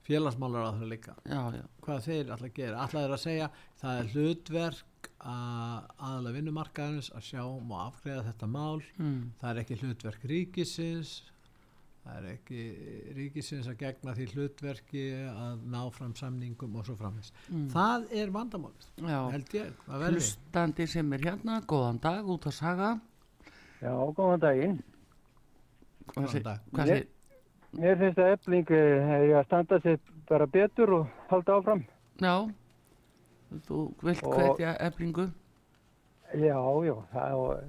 félagsmálur 0.05 0.65
aðþrann 0.65 0.91
líka. 0.93 1.15
Já, 1.25 1.41
já, 1.57 1.63
hvað 1.85 2.03
þeir 2.09 2.33
alltaf 2.35 2.55
gera, 2.55 2.81
alltaf 2.83 3.05
er 3.05 3.15
að 3.15 3.23
segja 3.23 3.51
það 3.81 4.01
er 4.01 4.11
hlutverk 4.13 5.11
að 5.25 5.87
aðalega 5.95 6.35
vinnumarkaðins 6.39 7.13
að 7.15 7.29
sjá 7.29 7.41
og 7.45 7.71
afgreða 7.79 8.27
þetta 8.27 8.51
mál. 8.51 8.83
Mm. 8.99 9.23
það 9.41 9.49
er 9.51 9.63
ekki 9.63 9.79
hlutverk 9.81 10.27
ríkisins 10.29 11.15
það 12.05 12.17
er 12.19 12.27
ekki 12.35 12.63
ríkisins 13.17 13.69
að 13.69 13.79
gegna 13.81 14.13
því 14.17 14.27
hlutverki 14.33 15.03
að 15.31 15.63
ná 15.73 15.79
fram 15.95 16.13
samningum 16.17 16.77
og 16.77 16.85
svo 16.85 16.97
framins 16.99 17.31
það 17.73 18.05
er 18.21 18.33
vandamálið, 18.35 18.89
held 19.33 19.57
ég 19.57 19.87
að 19.89 20.07
hlustandi 20.11 20.87
sem 20.91 21.17
er 21.17 21.25
hérna, 21.31 21.59
góðan 21.65 22.01
dag 22.03 22.29
út 22.29 22.45
að 22.49 22.57
saga 22.59 22.91
Já, 23.81 23.91
góðan 24.15 24.39
daginn. 24.39 24.77
hvað 26.07 26.25
Góðan 26.27 26.43
dag. 26.43 26.59
hvað 26.73 26.87
sé- 26.87 27.07
Mér 27.75 27.97
finnst 27.99 28.17
að 28.23 28.31
ebling 28.33 28.65
hefði 28.69 29.33
að 29.35 29.45
standa 29.45 29.79
sér 29.83 29.97
bara 30.29 30.45
betur 30.47 30.93
og 30.93 31.07
halda 31.29 31.53
áfram. 31.59 31.81
já 32.21 32.35
þú 33.67 33.79
vilt 34.03 34.21
hvetja 34.23 34.75
eblingu 34.79 35.31
Já, 36.35 36.55
já, 36.85 36.95
það, 37.13 37.33
og, 37.35 37.59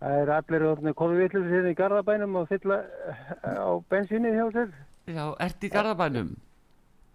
það 0.00 0.16
er 0.22 0.30
allir 0.36 0.62
orðinu 0.70 0.94
kolvillur 0.94 1.44
sér 1.48 1.68
í 1.70 1.74
Garðabænum 1.78 2.34
og 2.36 2.48
fylla 2.48 2.78
eh, 3.08 3.60
á 3.60 3.70
bensinni 3.88 4.32
hjá 4.32 4.48
sér. 4.52 4.72
já, 5.06 5.34
ert 5.40 5.60
í 5.64 5.68
garðabænum 5.70 6.36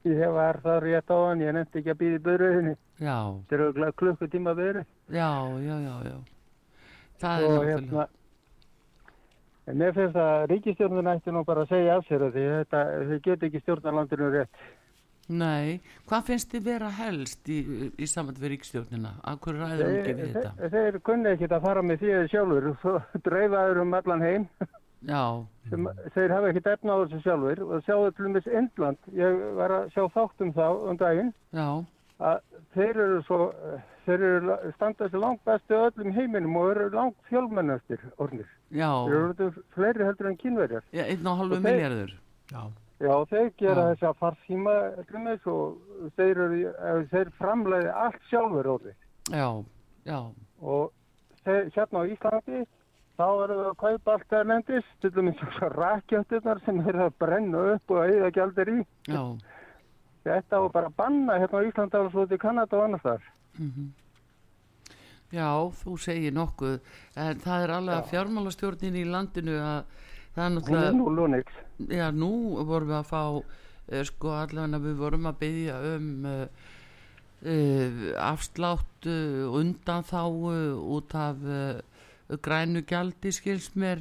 Ég 0.06 0.30
var 0.32 0.62
það 0.64 0.80
rétt 0.86 1.10
á 1.12 1.18
hann, 1.28 1.42
ég 1.42 1.54
nefndi 1.54 1.80
ekki 1.82 1.92
að 1.92 2.00
býða 2.00 2.16
í 2.16 2.24
byrjuðinni. 2.24 2.76
já, 3.02 3.18
Þetta 3.50 3.56
er 3.56 3.62
örugglega 3.66 3.92
klukkutíma 4.00 4.54
byrjuð. 4.56 4.86
já, 5.10 5.32
já, 5.68 5.76
já, 5.84 5.96
já 6.06 6.18
það 7.20 7.40
er 7.40 7.44
Og 7.44 7.52
náttúrulega 7.52 7.74
hérna, 7.74 8.08
en 9.68 9.80
mér 9.82 9.94
finnst 9.96 10.18
að 10.22 10.48
ríkistjórnun 10.54 11.12
ætti 11.14 11.36
nú 11.36 11.44
bara 11.48 11.66
að 11.66 11.76
segja 11.76 12.00
af 12.00 12.08
sér 12.08 12.28
þetta, 12.34 12.84
þau 13.12 13.22
get 13.28 13.48
ekki 13.48 13.64
stjórnarlandinu 13.64 14.32
rétt. 14.34 14.66
Nei, 15.28 15.82
hvað 16.08 16.28
finnst 16.30 16.54
þið 16.54 16.68
vera 16.70 16.90
helst 16.96 17.50
í, 17.52 17.60
í 18.00 18.08
samvænt 18.08 18.40
við 18.40 18.54
ríkstjórnina? 18.54 19.12
Af 19.28 19.42
hverju 19.44 19.60
ræður 19.60 19.90
hún 19.90 19.98
ekki 20.00 20.18
við 20.22 20.30
þetta? 20.38 20.52
Þeir, 20.62 20.76
þeir 20.76 21.00
kunni 21.10 21.32
ekki 21.34 21.50
að 21.52 21.66
fara 21.68 21.84
með 21.84 22.04
því 22.04 22.14
sjálfur 22.32 22.70
og 22.72 23.10
dreifaður 23.28 23.82
um 23.84 23.98
allan 24.00 24.24
heim. 24.24 24.48
Já, 25.06 25.46
sem 25.70 25.90
þeir 26.16 26.34
hafa 26.34 26.50
ekkert 26.52 26.70
efna 26.72 26.96
á 26.96 27.02
þessu 27.04 27.20
sjálfur 27.26 27.60
og 27.68 27.84
sjáðu 27.86 28.14
til 28.16 28.26
dæmis 28.26 28.48
Indland, 28.50 29.12
ég 29.14 29.44
var 29.60 29.74
að 29.76 29.92
sjá 29.94 30.08
þátt 30.16 30.44
um 30.46 30.54
þá 30.56 30.66
um 30.90 30.98
daginn 30.98 31.30
já, 31.54 31.68
að 32.18 32.40
þeir 32.74 33.02
eru 33.04 33.20
svo, 33.28 33.40
þeir 34.08 34.24
eru 34.24 34.48
la- 34.48 34.72
standa 34.76 35.06
þessi 35.08 35.20
langt 35.22 35.44
bestu 35.46 35.76
öllum 35.76 36.14
heiminum 36.16 36.56
og 36.58 36.70
eru 36.72 36.90
langt 36.96 37.18
fjölmennastir 37.30 38.00
orðnir. 38.18 38.48
já, 38.72 38.90
Þeir 39.08 39.24
eru 39.36 39.52
fleiri 39.76 40.06
heldur 40.08 40.28
en 40.32 40.38
kynverjar. 40.38 40.84
já 40.94 41.04
einn 41.06 41.28
og 41.28 41.38
halvu 41.44 41.60
milljarður. 41.62 42.14
já, 42.52 42.62
Já, 43.00 43.14
þeir 43.30 43.52
gera 43.60 43.82
Já. 43.84 43.90
þessa 43.94 44.14
farsíma 44.18 44.74
til 45.06 45.14
dæmis 45.20 45.44
og 45.46 45.78
þeir, 46.18 46.38
eru, 46.48 47.06
þeir 47.12 47.30
framleiði 47.38 47.92
allt 47.94 48.22
sjálfur 48.32 48.66
orðið. 48.72 48.96
Já, 49.30 49.50
já, 50.08 50.18
og 50.64 50.92
þeir, 51.46 51.70
hérna 51.76 52.02
á 52.02 52.10
Íslandi 52.10 52.64
þá 53.20 53.28
erum 53.44 53.60
við 53.62 53.68
að 53.70 53.78
kaupa 53.84 54.14
allt 54.16 54.28
það 54.34 54.48
nefndist 54.50 54.90
til 55.02 55.12
dæmis 55.12 55.38
svo 55.38 55.70
rakjöftunar 55.76 56.64
sem 56.66 56.80
er 56.90 56.96
að 57.06 57.14
brenna 57.20 57.62
upp 57.76 57.92
og 57.92 57.98
auða 58.02 58.32
gjaldir 58.34 58.68
í 58.74 58.80
já, 59.14 59.22
þetta 60.26 60.60
var 60.66 60.70
bara 60.74 60.90
að 60.90 60.98
banna 60.98 61.38
hérna 61.40 61.62
á 61.62 61.68
Íslandi 61.70 62.02
og 62.02 62.12
svo 62.12 62.26
til 62.28 62.38
Kanada 62.42 62.78
og 62.78 62.84
annars 62.88 63.06
þar 63.06 63.22
mhm. 63.58 63.88
Já, 65.36 65.50
þú 65.82 65.98
segir 66.00 66.32
nokkuð, 66.32 66.78
en 67.20 67.40
það 67.44 67.64
er 67.66 67.72
alveg 67.76 67.98
að 67.98 68.12
fjármálastjórnin 68.14 68.96
í 68.96 69.04
landinu 69.12 69.58
að 69.60 69.90
það 70.38 70.44
er 70.44 70.46
er 70.46 70.54
náttúrulega, 70.56 70.92
nú 70.96 71.08
lúnix. 71.12 71.58
já, 71.92 72.06
nú 72.16 72.30
vorum 72.64 72.88
við 72.88 72.96
að 73.02 73.10
fá, 73.10 73.22
uh, 73.36 74.04
sko, 74.08 74.32
allavega 74.40 74.80
við 74.86 74.96
vorum 75.02 75.28
að 75.28 75.40
byggja 75.42 75.76
um 75.90 76.08
uh, 76.32 76.46
uh, 77.44 78.06
afslátt 78.24 79.10
uh, 79.12 79.60
undanþáu 79.60 80.54
út 80.96 81.16
af 81.20 81.44
uh, 81.44 82.38
grænu 82.44 82.86
gjaldi 82.88 83.32
skils 83.36 83.74
mér 83.76 84.00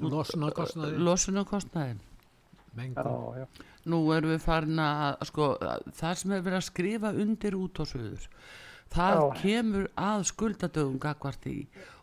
Losunarkostnaði. 0.00 0.96
losunarkostnaðin. 0.96 2.00
mengun 2.76 3.04
Já, 3.04 3.42
já. 3.42 3.46
nú 3.84 4.00
erum 4.16 4.32
við 4.32 4.40
farin 4.44 4.80
að 4.80 5.26
sko, 5.28 5.50
það 5.92 6.18
sem 6.22 6.32
er 6.32 6.42
verið 6.44 6.58
að 6.62 6.66
skrifa 6.70 7.12
undir 7.12 7.56
út 7.58 7.80
á 7.80 7.84
söður 7.84 8.28
það 8.94 9.18
Já. 9.18 9.40
kemur 9.42 9.86
að 9.98 10.24
skuldadögum 10.32 10.98
gagvart 11.02 11.46
í 11.50 11.58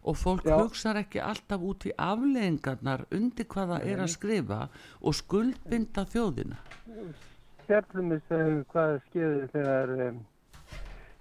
og 0.06 0.18
fólk 0.22 0.46
Já. 0.46 0.58
hugsar 0.60 1.00
ekki 1.02 1.22
alltaf 1.24 1.64
út 1.66 1.88
í 1.90 1.94
afleðingarnar 1.98 3.06
undir 3.16 3.48
hvað 3.50 3.74
það 3.74 3.88
er 3.94 4.04
að 4.06 4.14
skrifa 4.14 4.60
og 5.02 5.18
skuldbinda 5.18 6.06
þjóðina 6.14 6.60
Fjallum 7.66 8.12
við 8.14 8.22
segja 8.30 8.64
hvað 8.70 8.92
skeiði 9.08 9.48
þegar 9.56 9.94
um, 10.06 10.20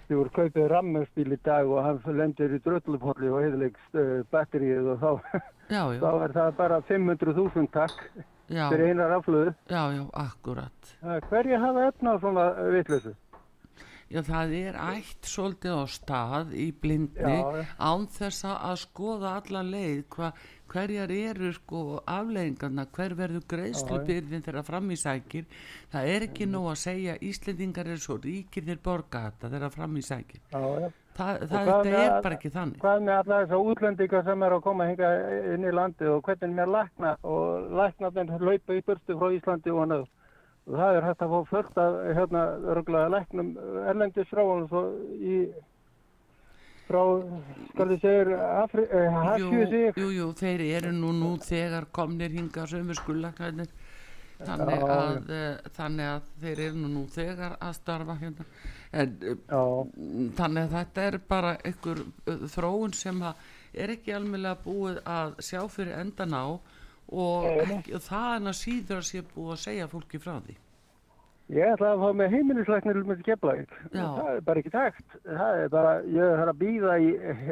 þið 0.05 0.19
voru 0.19 0.33
kaupið 0.37 0.67
rammöfsbíl 0.75 1.33
í 1.33 1.39
dag 1.49 1.71
og 1.73 1.81
hann 1.87 2.19
lendir 2.19 2.53
í 2.53 2.61
dröllupolli 2.67 3.31
og 3.33 3.41
heiðilegst 3.47 3.97
uh, 3.97 4.21
batterið 4.35 4.93
og 4.93 5.01
þá, 5.01 5.41
já, 5.73 5.83
þá 5.97 6.05
já, 6.05 6.23
er 6.27 6.37
það 6.37 6.55
bara 6.61 6.81
500.000 6.91 7.71
takk 7.73 8.05
fyrir 8.45 8.91
einar 8.93 9.15
aflöðu. 9.17 9.55
já, 9.73 9.83
já, 9.97 10.03
akkurat 10.21 10.91
Hverju 11.31 11.61
hafa 11.65 11.87
efna 11.89 12.13
á 12.13 12.17
svona 12.21 12.45
vitleysu? 12.77 13.15
Já, 14.11 14.21
það 14.23 14.53
er 14.59 14.75
ætt 14.89 15.29
svolítið 15.31 15.79
á 15.79 15.85
stað 15.89 16.53
í 16.55 16.73
blindni 16.73 17.39
Já, 17.39 17.65
án 17.79 18.07
þess 18.11 18.45
að 18.45 18.59
að 18.71 18.77
skoða 18.85 19.33
alla 19.41 19.63
leið 19.63 20.03
hva, 20.17 20.33
hverjar 20.75 21.11
eru 21.15 21.53
sko 21.55 21.81
afleiðingarna, 22.11 22.87
hver 22.97 23.15
verður 23.15 23.45
greiðslubyrðin 23.53 24.43
þeirra 24.43 24.63
fram 24.67 24.91
í 24.91 24.97
sækir. 24.99 25.45
Það 25.93 26.09
er 26.17 26.27
ekki 26.27 26.47
nóg 26.51 26.71
að 26.73 26.81
segja 26.83 27.15
Íslendingar 27.23 27.87
er 27.95 28.01
svo 28.03 28.17
ríkir 28.19 28.65
þeir 28.67 28.81
borga 28.83 29.27
þetta 29.31 29.51
þeirra 29.53 29.71
fram 29.71 29.97
í 29.97 30.03
sækir. 30.03 30.41
Já, 30.51 30.59
já. 30.83 30.91
Þa, 31.15 31.27
það 31.47 31.69
með 31.71 31.87
er 31.95 32.11
að- 32.11 32.23
bara 32.25 32.35
ekki 32.35 32.51
þannig. 32.51 32.79
Hvað 32.83 33.03
með 33.07 33.19
alla 33.21 33.37
þessar 33.45 33.69
útlendingar 33.71 34.25
sem 34.25 34.43
er 34.43 34.51
að 34.57 34.63
koma 34.65 34.87
hinga 34.89 35.11
inn 35.55 35.65
í 35.65 35.71
landið 35.79 36.11
og 36.17 36.23
hvernig 36.27 36.55
með 36.59 36.73
lækna 36.75 37.17
og 37.23 37.71
læknarnir 37.79 38.41
laupa 38.51 38.75
í 38.75 38.83
burtu 38.83 39.15
frá 39.21 39.31
Íslandi 39.39 39.71
og 39.71 39.83
annað. 39.85 40.01
Og 40.03 40.09
það 40.65 40.97
er 40.97 41.07
hægt 41.09 41.23
að 41.23 41.33
fá 41.35 41.51
fullt 41.51 41.79
af 41.79 42.01
hérna 42.17 42.43
örgulega 42.73 43.13
læknum 43.13 43.55
erlendis 43.85 44.29
frá 44.31 44.43
og 44.43 44.67
svo 44.71 44.83
í 45.21 45.39
frá, 46.89 47.03
skal 47.73 47.89
þið 47.93 48.01
segir, 48.05 48.31
eh, 48.35 49.09
Hasju 49.13 49.67
sig. 49.71 49.97
jú, 49.97 50.11
jú, 50.13 50.29
þeir 50.37 50.65
eru 50.77 50.93
nú 50.93 51.13
nú 51.13 51.37
þegar 51.41 51.89
komnir 51.93 52.31
hinga 52.31 52.67
sömu 52.69 52.97
skullaklæðinir 52.97 53.73
þannig, 54.45 54.83
að, 54.83 55.31
uh, 55.31 55.69
þannig 55.77 56.11
að 56.11 56.31
þeir 56.43 56.63
eru 56.67 56.79
nú 56.83 56.89
nú 56.93 57.05
þegar 57.13 57.57
að 57.61 57.75
starfa 57.79 58.17
hérna. 58.21 58.47
En 58.93 59.15
uh, 59.31 59.85
þannig 60.37 60.65
að 60.65 60.75
þetta 60.79 61.05
er 61.09 61.19
bara 61.29 61.57
einhver 61.65 62.03
uh, 62.03 62.47
þróun 62.55 62.97
sem 62.97 63.23
að 63.23 63.35
er 63.75 63.95
ekki 63.97 64.15
almennlega 64.15 64.61
búið 64.65 65.01
að 65.09 65.37
sjá 65.43 65.63
fyrir 65.71 65.97
endan 65.99 66.35
á 66.35 66.47
og, 67.09 67.49
ekki, 67.65 67.95
og 67.95 68.05
það 68.05 68.29
er 68.37 68.47
að 68.51 68.61
síður 68.61 69.01
að 69.01 69.09
sé 69.11 69.25
búið 69.35 69.51
að 69.57 69.65
segja 69.65 69.89
fólki 69.93 70.21
frá 70.23 70.37
því 70.47 70.57
ég 71.53 71.75
ætla 71.75 71.91
að 71.93 72.01
fá 72.01 72.13
með 72.17 72.31
heimilislæknir 72.33 73.01
með 73.05 73.19
Keflavík. 73.27 73.73
Já. 73.93 74.05
Það 74.17 74.29
er 74.31 74.39
bara 74.47 74.61
ekki 74.63 74.71
takt. 74.73 75.17
Það 75.27 75.59
er 75.61 75.67
bara, 75.75 75.91
ég 76.09 76.39
er 76.41 76.49
að 76.49 76.61
býða 76.63 76.95
í 77.05 77.11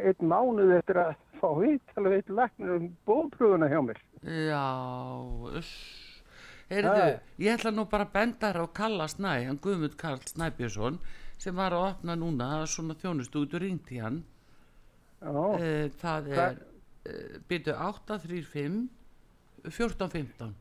einn 0.08 0.30
mánuð 0.30 0.72
eftir 0.78 1.00
að 1.02 1.10
fá 1.42 1.48
vitt 1.58 1.98
alveg 2.00 2.14
eitt 2.22 2.32
læknir 2.32 2.72
um 2.78 2.86
bóðpröfuna 3.10 3.68
hjá 3.68 3.80
mér. 3.84 4.00
já. 4.24 4.64
Heyrðu, 6.72 7.18
ég 7.42 7.58
ætla 7.58 7.72
nú 7.74 7.84
bara 7.90 8.06
að 8.06 8.14
benda 8.14 8.48
þér 8.48 8.64
á 8.64 8.66
Kalla 8.80 9.06
Snæ, 9.12 9.32
hann 9.44 9.60
Guðmund 9.60 9.96
Karl 10.00 10.22
Snæbjörnsson 10.24 10.96
sem 11.42 11.56
var 11.58 11.74
að 11.76 11.88
opna 11.90 12.16
núna 12.16 12.48
svona 12.70 12.96
þjónustu 12.96 13.42
út 13.42 13.56
og 13.58 13.60
ringt 13.60 13.92
í 13.92 14.00
hann 14.00 14.22
Já, 15.20 15.34
Eh, 15.60 15.90
það 16.00 16.30
er 16.32 16.56
uh, 16.56 17.36
byrju 17.50 17.74
835 17.76 18.78
1415 19.64 20.54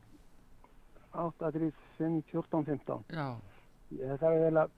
8, 1.12 1.52
3, 1.52 1.72
5, 1.97 2.22
14, 2.32 2.64
15. 2.66 3.04
já, 3.12 3.26
Ég 3.91 4.20
þarf 4.22 4.38
vel 4.45 4.60
að, 4.62 4.70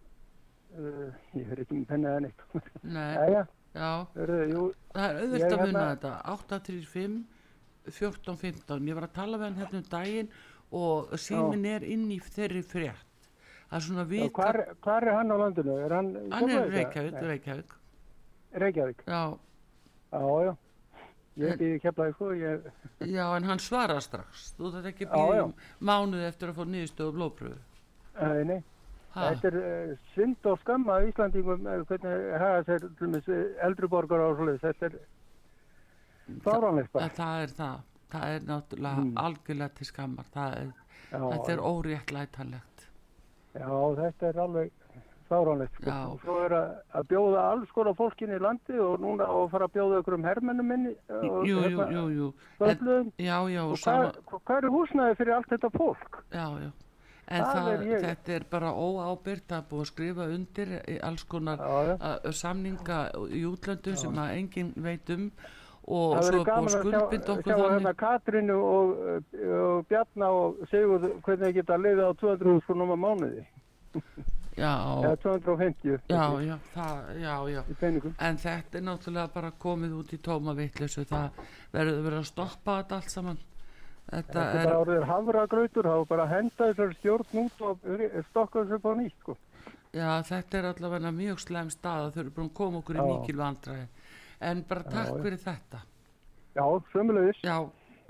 uh, 0.80 1.09
ég 1.38 1.45
fyrir 1.51 1.61
ekki 1.65 1.76
með 1.78 1.86
pennaða 1.91 2.21
neitt. 2.26 2.45
nei, 2.82 3.13
Jæja, 3.21 3.43
já. 3.76 3.89
Hörðu, 4.15 4.39
jú, 4.49 4.63
Það 4.93 5.05
er 5.09 5.19
auðvitað 5.21 5.45
að 5.45 5.59
hérna- 5.59 5.67
muna 5.67 5.86
þetta. 5.91 6.13
835 6.34 7.24
1415 7.84 8.88
ég 8.89 8.95
var 8.97 9.05
að 9.09 9.13
tala 9.19 9.38
við 9.38 9.43
hann 9.49 9.59
hérna 9.59 9.78
um 9.84 9.88
daginn 9.91 10.30
og 10.74 11.11
símin 11.19 11.65
er 11.69 11.84
inn 11.86 12.07
í 12.09 12.17
þeirri 12.24 12.63
frétt. 12.65 13.30
Það 13.69 13.78
er 13.78 13.86
svona 13.88 14.03
já, 14.05 14.09
vita 14.13 14.41
hvar, 14.41 14.59
hvar 14.86 15.03
er 15.07 15.17
hann 15.19 15.34
á 15.34 15.38
landinu? 15.43 15.78
Er 15.86 15.93
hann, 15.97 16.09
hann 16.32 16.49
er 16.49 16.69
Reykjavík? 16.71 17.17
Reykjavík. 17.30 17.74
Reykjavík, 18.63 19.03
já, 19.07 19.21
já, 20.13 20.21
já. 20.47 20.53
Ég 21.36 21.47
er 21.49 21.53
ekki 21.55 21.79
keflaði 21.81 22.13
sko, 22.13 22.27
ég, 22.38 22.65
já, 23.09 23.23
en 23.38 23.43
hann 23.49 23.59
svarar 23.59 24.01
strax 24.05 24.51
þú 24.57 24.69
þetta 24.75 24.89
ekki 24.91 25.07
Já, 25.07 25.13
já. 25.13 25.23
býðum 25.23 25.53
mánuð 25.89 26.25
eftir 26.27 26.51
að 26.51 26.59
fá 26.59 26.63
niðurstöðu 26.69 27.15
blóðpröfu 27.15 27.57
nei, 28.21 28.43
nei. 28.51 28.59
Ha, 29.13 29.29
Þetta 29.34 29.47
er 29.49 29.57
uh, 29.61 29.95
synd 30.13 30.45
og 30.49 30.59
skamma 30.61 30.95
af 30.99 31.07
Íslandingum, 31.09 31.65
uh, 31.69 31.81
hvernig 31.89 32.38
hafa 32.41 32.61
sér 32.69 32.79
til 32.86 32.93
dæmis 33.01 33.27
uh, 33.29 33.41
eldri 33.65 33.89
borgar 33.89 34.21
á 34.25 34.29
svoleiðis. 34.38 34.61
Þetta 34.65 34.86
er 34.89 34.95
fáránlegt 36.45 36.91
bara. 36.93 37.09
það, 37.17 37.41
er 37.43 37.53
það 37.57 37.81
það 38.13 38.36
er 38.36 38.47
náttúrulega 38.47 39.03
Mm. 39.03 39.13
algjörlega 39.17 39.73
til 39.79 39.86
skammar 39.89 40.25
það 40.34 40.55
er, 40.61 40.71
þetta 41.11 41.51
er 41.53 41.61
óréttlætanlegt 41.69 42.86
já, 43.53 43.69
þetta 43.99 44.27
er 44.29 44.39
alveg 44.45 44.71
fáránlegt 45.34 45.75
sko. 45.79 45.89
Já. 45.89 45.97
Og 46.13 46.21
svo 46.23 46.38
er 46.45 46.55
að, 46.59 46.71
að 47.01 47.09
bjóða 47.11 47.43
alls 47.51 47.73
konar 47.75 47.97
fólkin 47.99 48.36
í 48.38 48.39
landi 48.43 48.79
og 48.86 48.95
núna 49.03 49.27
að 49.34 49.49
fara 49.55 49.67
að 49.69 49.75
bjóða 49.79 49.99
ykkur 50.03 50.17
um 50.19 50.29
hermennum 50.29 50.71
minni. 50.73 50.95
jú, 51.09 51.43
jú, 51.49 51.89
jú, 51.97 52.05
jú 52.19 52.31
en, 52.69 53.11
já, 53.17 53.38
já, 53.49 53.61
Og 53.65 53.75
og 53.75 53.77
sama 53.81 54.13
hvað, 54.13 54.39
hvað 54.47 54.57
er 54.63 54.73
húsnæði 54.77 55.19
fyrir 55.19 55.38
allt 55.39 55.51
þetta 55.55 55.73
fólk? 55.77 56.23
já, 56.31 56.47
já 56.63 56.71
en 57.34 57.43
Það 57.43 57.53
það, 57.55 57.67
er 57.73 58.01
þetta 58.03 58.34
er 58.36 58.45
bara 58.51 58.69
óábyrgt 58.75 59.53
að 59.55 59.67
búið 59.69 59.84
að 59.84 59.89
skrifa 59.89 60.25
undir 60.36 60.71
alls 61.07 61.23
konar 61.31 61.61
Já, 61.63 61.75
já. 61.88 61.93
uh, 61.95 62.31
samninga 62.36 62.97
í 63.31 63.43
útlöndum 63.47 63.95
sem 63.99 64.17
að 64.19 64.34
enginn 64.41 64.73
veit 64.84 65.13
um 65.15 65.29
og 65.84 66.13
Það 66.17 66.27
svo 66.27 66.34
er 66.34 66.38
búið 66.38 66.49
gaman 66.49 66.67
að 66.67 66.67
að 66.67 66.69
sjá, 66.73 66.84
skuldbinda 66.84 67.25
sjá 67.25 67.34
okkur 67.34 67.53
hérna 67.53 67.71
þannig 67.73 67.97
Katrínu 68.03 68.57
og, 68.67 68.93
og 69.63 69.88
Bjarna 69.89 70.29
og 70.31 70.61
Sigurð 70.71 71.09
hvernig 71.25 71.47
þið 71.47 71.57
geta 71.61 71.79
liðið 71.79 72.05
á 72.07 72.11
200 72.23 72.61
skonum 72.67 72.93
á 72.95 72.97
mánuði. 73.07 73.43
Eða 74.58 75.16
250 75.24 76.04
já, 76.10 76.24
já, 76.45 76.58
það, 76.74 76.97
já, 77.22 77.34
já. 77.49 77.62
Í 77.70 77.78
peningum. 77.80 78.14
en 78.20 78.38
þetta 78.38 78.78
er 78.78 78.84
náttúrulega 78.86 79.34
bara 79.34 79.51
komið 79.66 79.95
út 79.97 80.14
í 80.14 80.20
tóma 80.22 80.54
vitleysu. 80.58 81.06
Það 81.10 81.39
verður 81.74 82.04
verið 82.08 82.20
að 82.20 82.30
stoppa 82.30 82.78
þetta 82.82 82.99
allt 82.99 83.14
saman. 83.16 83.39
Þetta 84.04 84.34
Þetta 84.34 84.43
er 84.60 84.68
bara 84.68 84.80
orðið 84.84 85.08
hafragrautur, 85.10 85.89
þá 85.89 86.08
bara 86.10 86.28
henda 86.28 86.68
þessar 86.70 86.93
stjórn 86.99 87.39
út 87.45 87.62
og 87.64 87.88
stokka 88.30 88.66
þessu 88.68 88.80
á 88.84 88.93
nýtt, 88.99 89.18
sko. 89.24 89.38
Já, 89.93 90.10
þetta 90.26 90.58
er 90.60 90.68
allavega 90.72 91.12
mjög 91.14 91.39
slem 91.41 91.70
stað 91.70 92.08
að 92.08 92.14
þau 92.14 92.22
eru 92.24 92.36
búin 92.36 92.49
að 92.49 92.58
koma 92.60 92.80
okkur 92.82 92.97
í 92.99 93.08
mikil 93.08 93.38
vandræði. 93.39 93.88
En 94.43 94.64
bara 94.70 94.84
takk 94.89 95.22
fyrir 95.24 95.41
þetta. 95.41 95.82
Já, 96.54 96.66
sömulegis. 96.93 97.41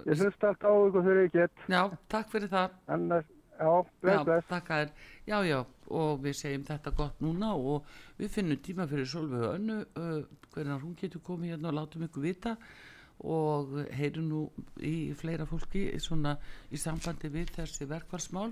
Ég 0.04 0.20
hlust 0.20 0.44
allt 0.44 0.64
á 0.64 0.72
ykkur 0.74 1.04
þegar 1.06 1.22
ég 1.22 1.34
get. 1.36 1.66
já, 1.72 1.82
takk 2.12 2.32
fyrir 2.32 2.50
það. 2.52 2.78
Annars, 2.96 3.28
já, 3.60 3.86
bless, 4.02 4.18
Já, 4.18 4.24
bless. 4.28 4.48
takk 4.50 4.72
að 4.72 4.84
þér 4.84 5.12
Já, 5.24 5.38
já, 5.48 5.60
og 5.96 6.24
við 6.24 6.34
segjum 6.36 6.66
þetta 6.68 6.92
gott 6.98 7.22
núna 7.24 7.54
og 7.56 7.86
við 8.18 8.32
finnum 8.34 8.60
tíma 8.66 8.88
fyrir 8.92 9.08
Solveig 9.08 9.46
Önnu 9.54 9.78
uh, 9.84 10.24
hvernig 10.54 10.82
hún 10.84 10.98
getur 11.00 11.24
komið 11.24 11.54
hérna 11.54 11.72
og 11.72 11.78
látum 11.78 12.04
ykkur 12.08 12.26
vita 12.26 12.56
og 13.24 13.78
heyrum 13.96 14.26
nú 14.28 14.42
í 14.84 15.14
fleira 15.16 15.46
fólki 15.48 15.86
svona 16.02 16.36
í 16.74 16.80
sambandi 16.82 17.32
við 17.32 17.54
þessi 17.56 17.88
verkvarsmál 17.88 18.50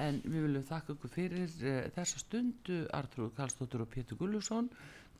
en 0.00 0.18
við 0.24 0.46
viljum 0.46 0.66
þakka 0.66 0.96
ykkur 0.96 1.14
fyrir 1.14 1.46
uh, 1.62 1.84
þessa 1.94 2.24
stundu 2.24 2.80
Artrúð 2.96 3.34
Karlsdóttur 3.38 3.86
og 3.86 3.92
Pétur 3.92 4.18
Gullusson 4.18 4.70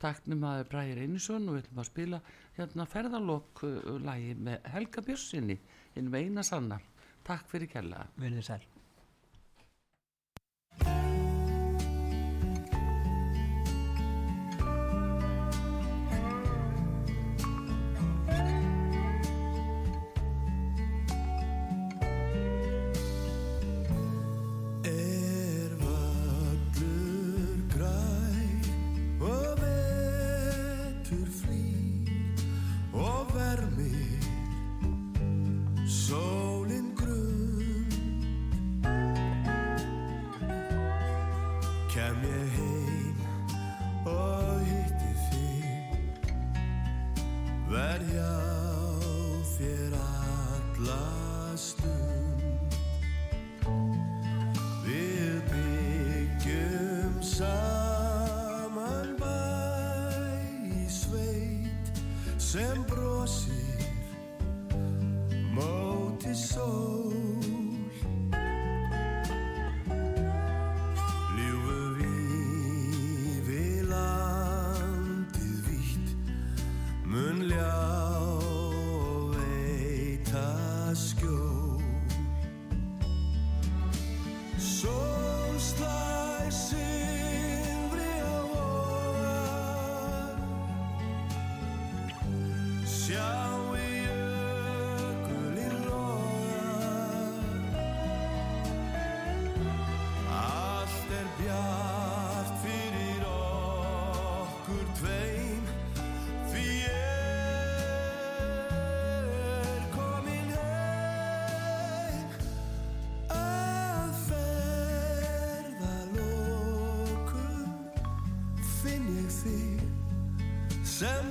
taknum 0.01 0.43
að 0.49 0.65
Bræðir 0.71 1.03
Einarsson 1.05 1.47
og 1.47 1.55
við 1.55 1.65
ætlum 1.65 1.83
að 1.83 1.89
spila 1.91 2.21
hérna 2.57 2.89
ferðalokk 2.89 3.63
uh, 3.67 3.95
lagi 4.03 4.35
með 4.35 4.69
Helga 4.75 5.05
Björnsinni 5.07 5.59
inn 5.95 6.11
með 6.11 6.27
eina 6.27 6.45
sanna. 6.47 6.81
Takk 7.27 7.47
fyrir 7.53 7.69
kella 7.69 8.05
Vinni 8.19 8.43
sæl. 8.43 8.70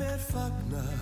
Þig 0.01 0.21
sem 0.31 1.00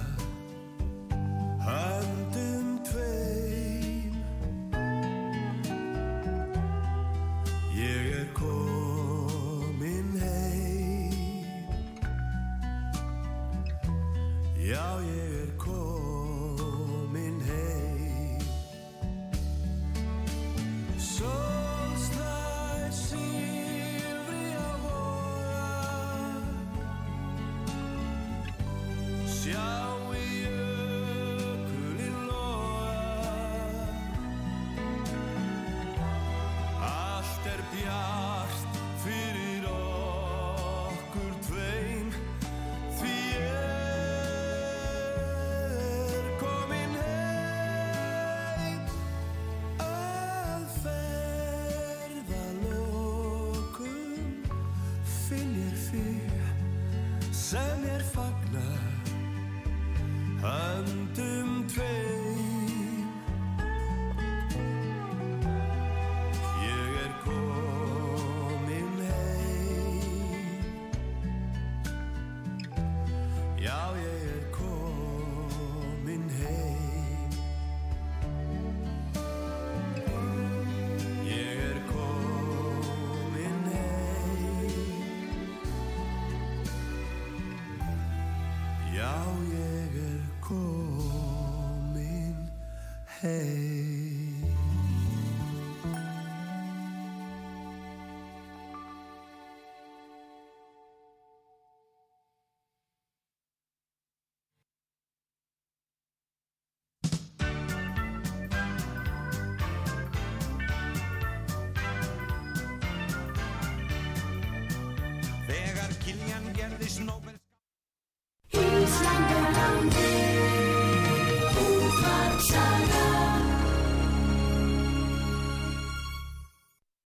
heim 93.22 93.57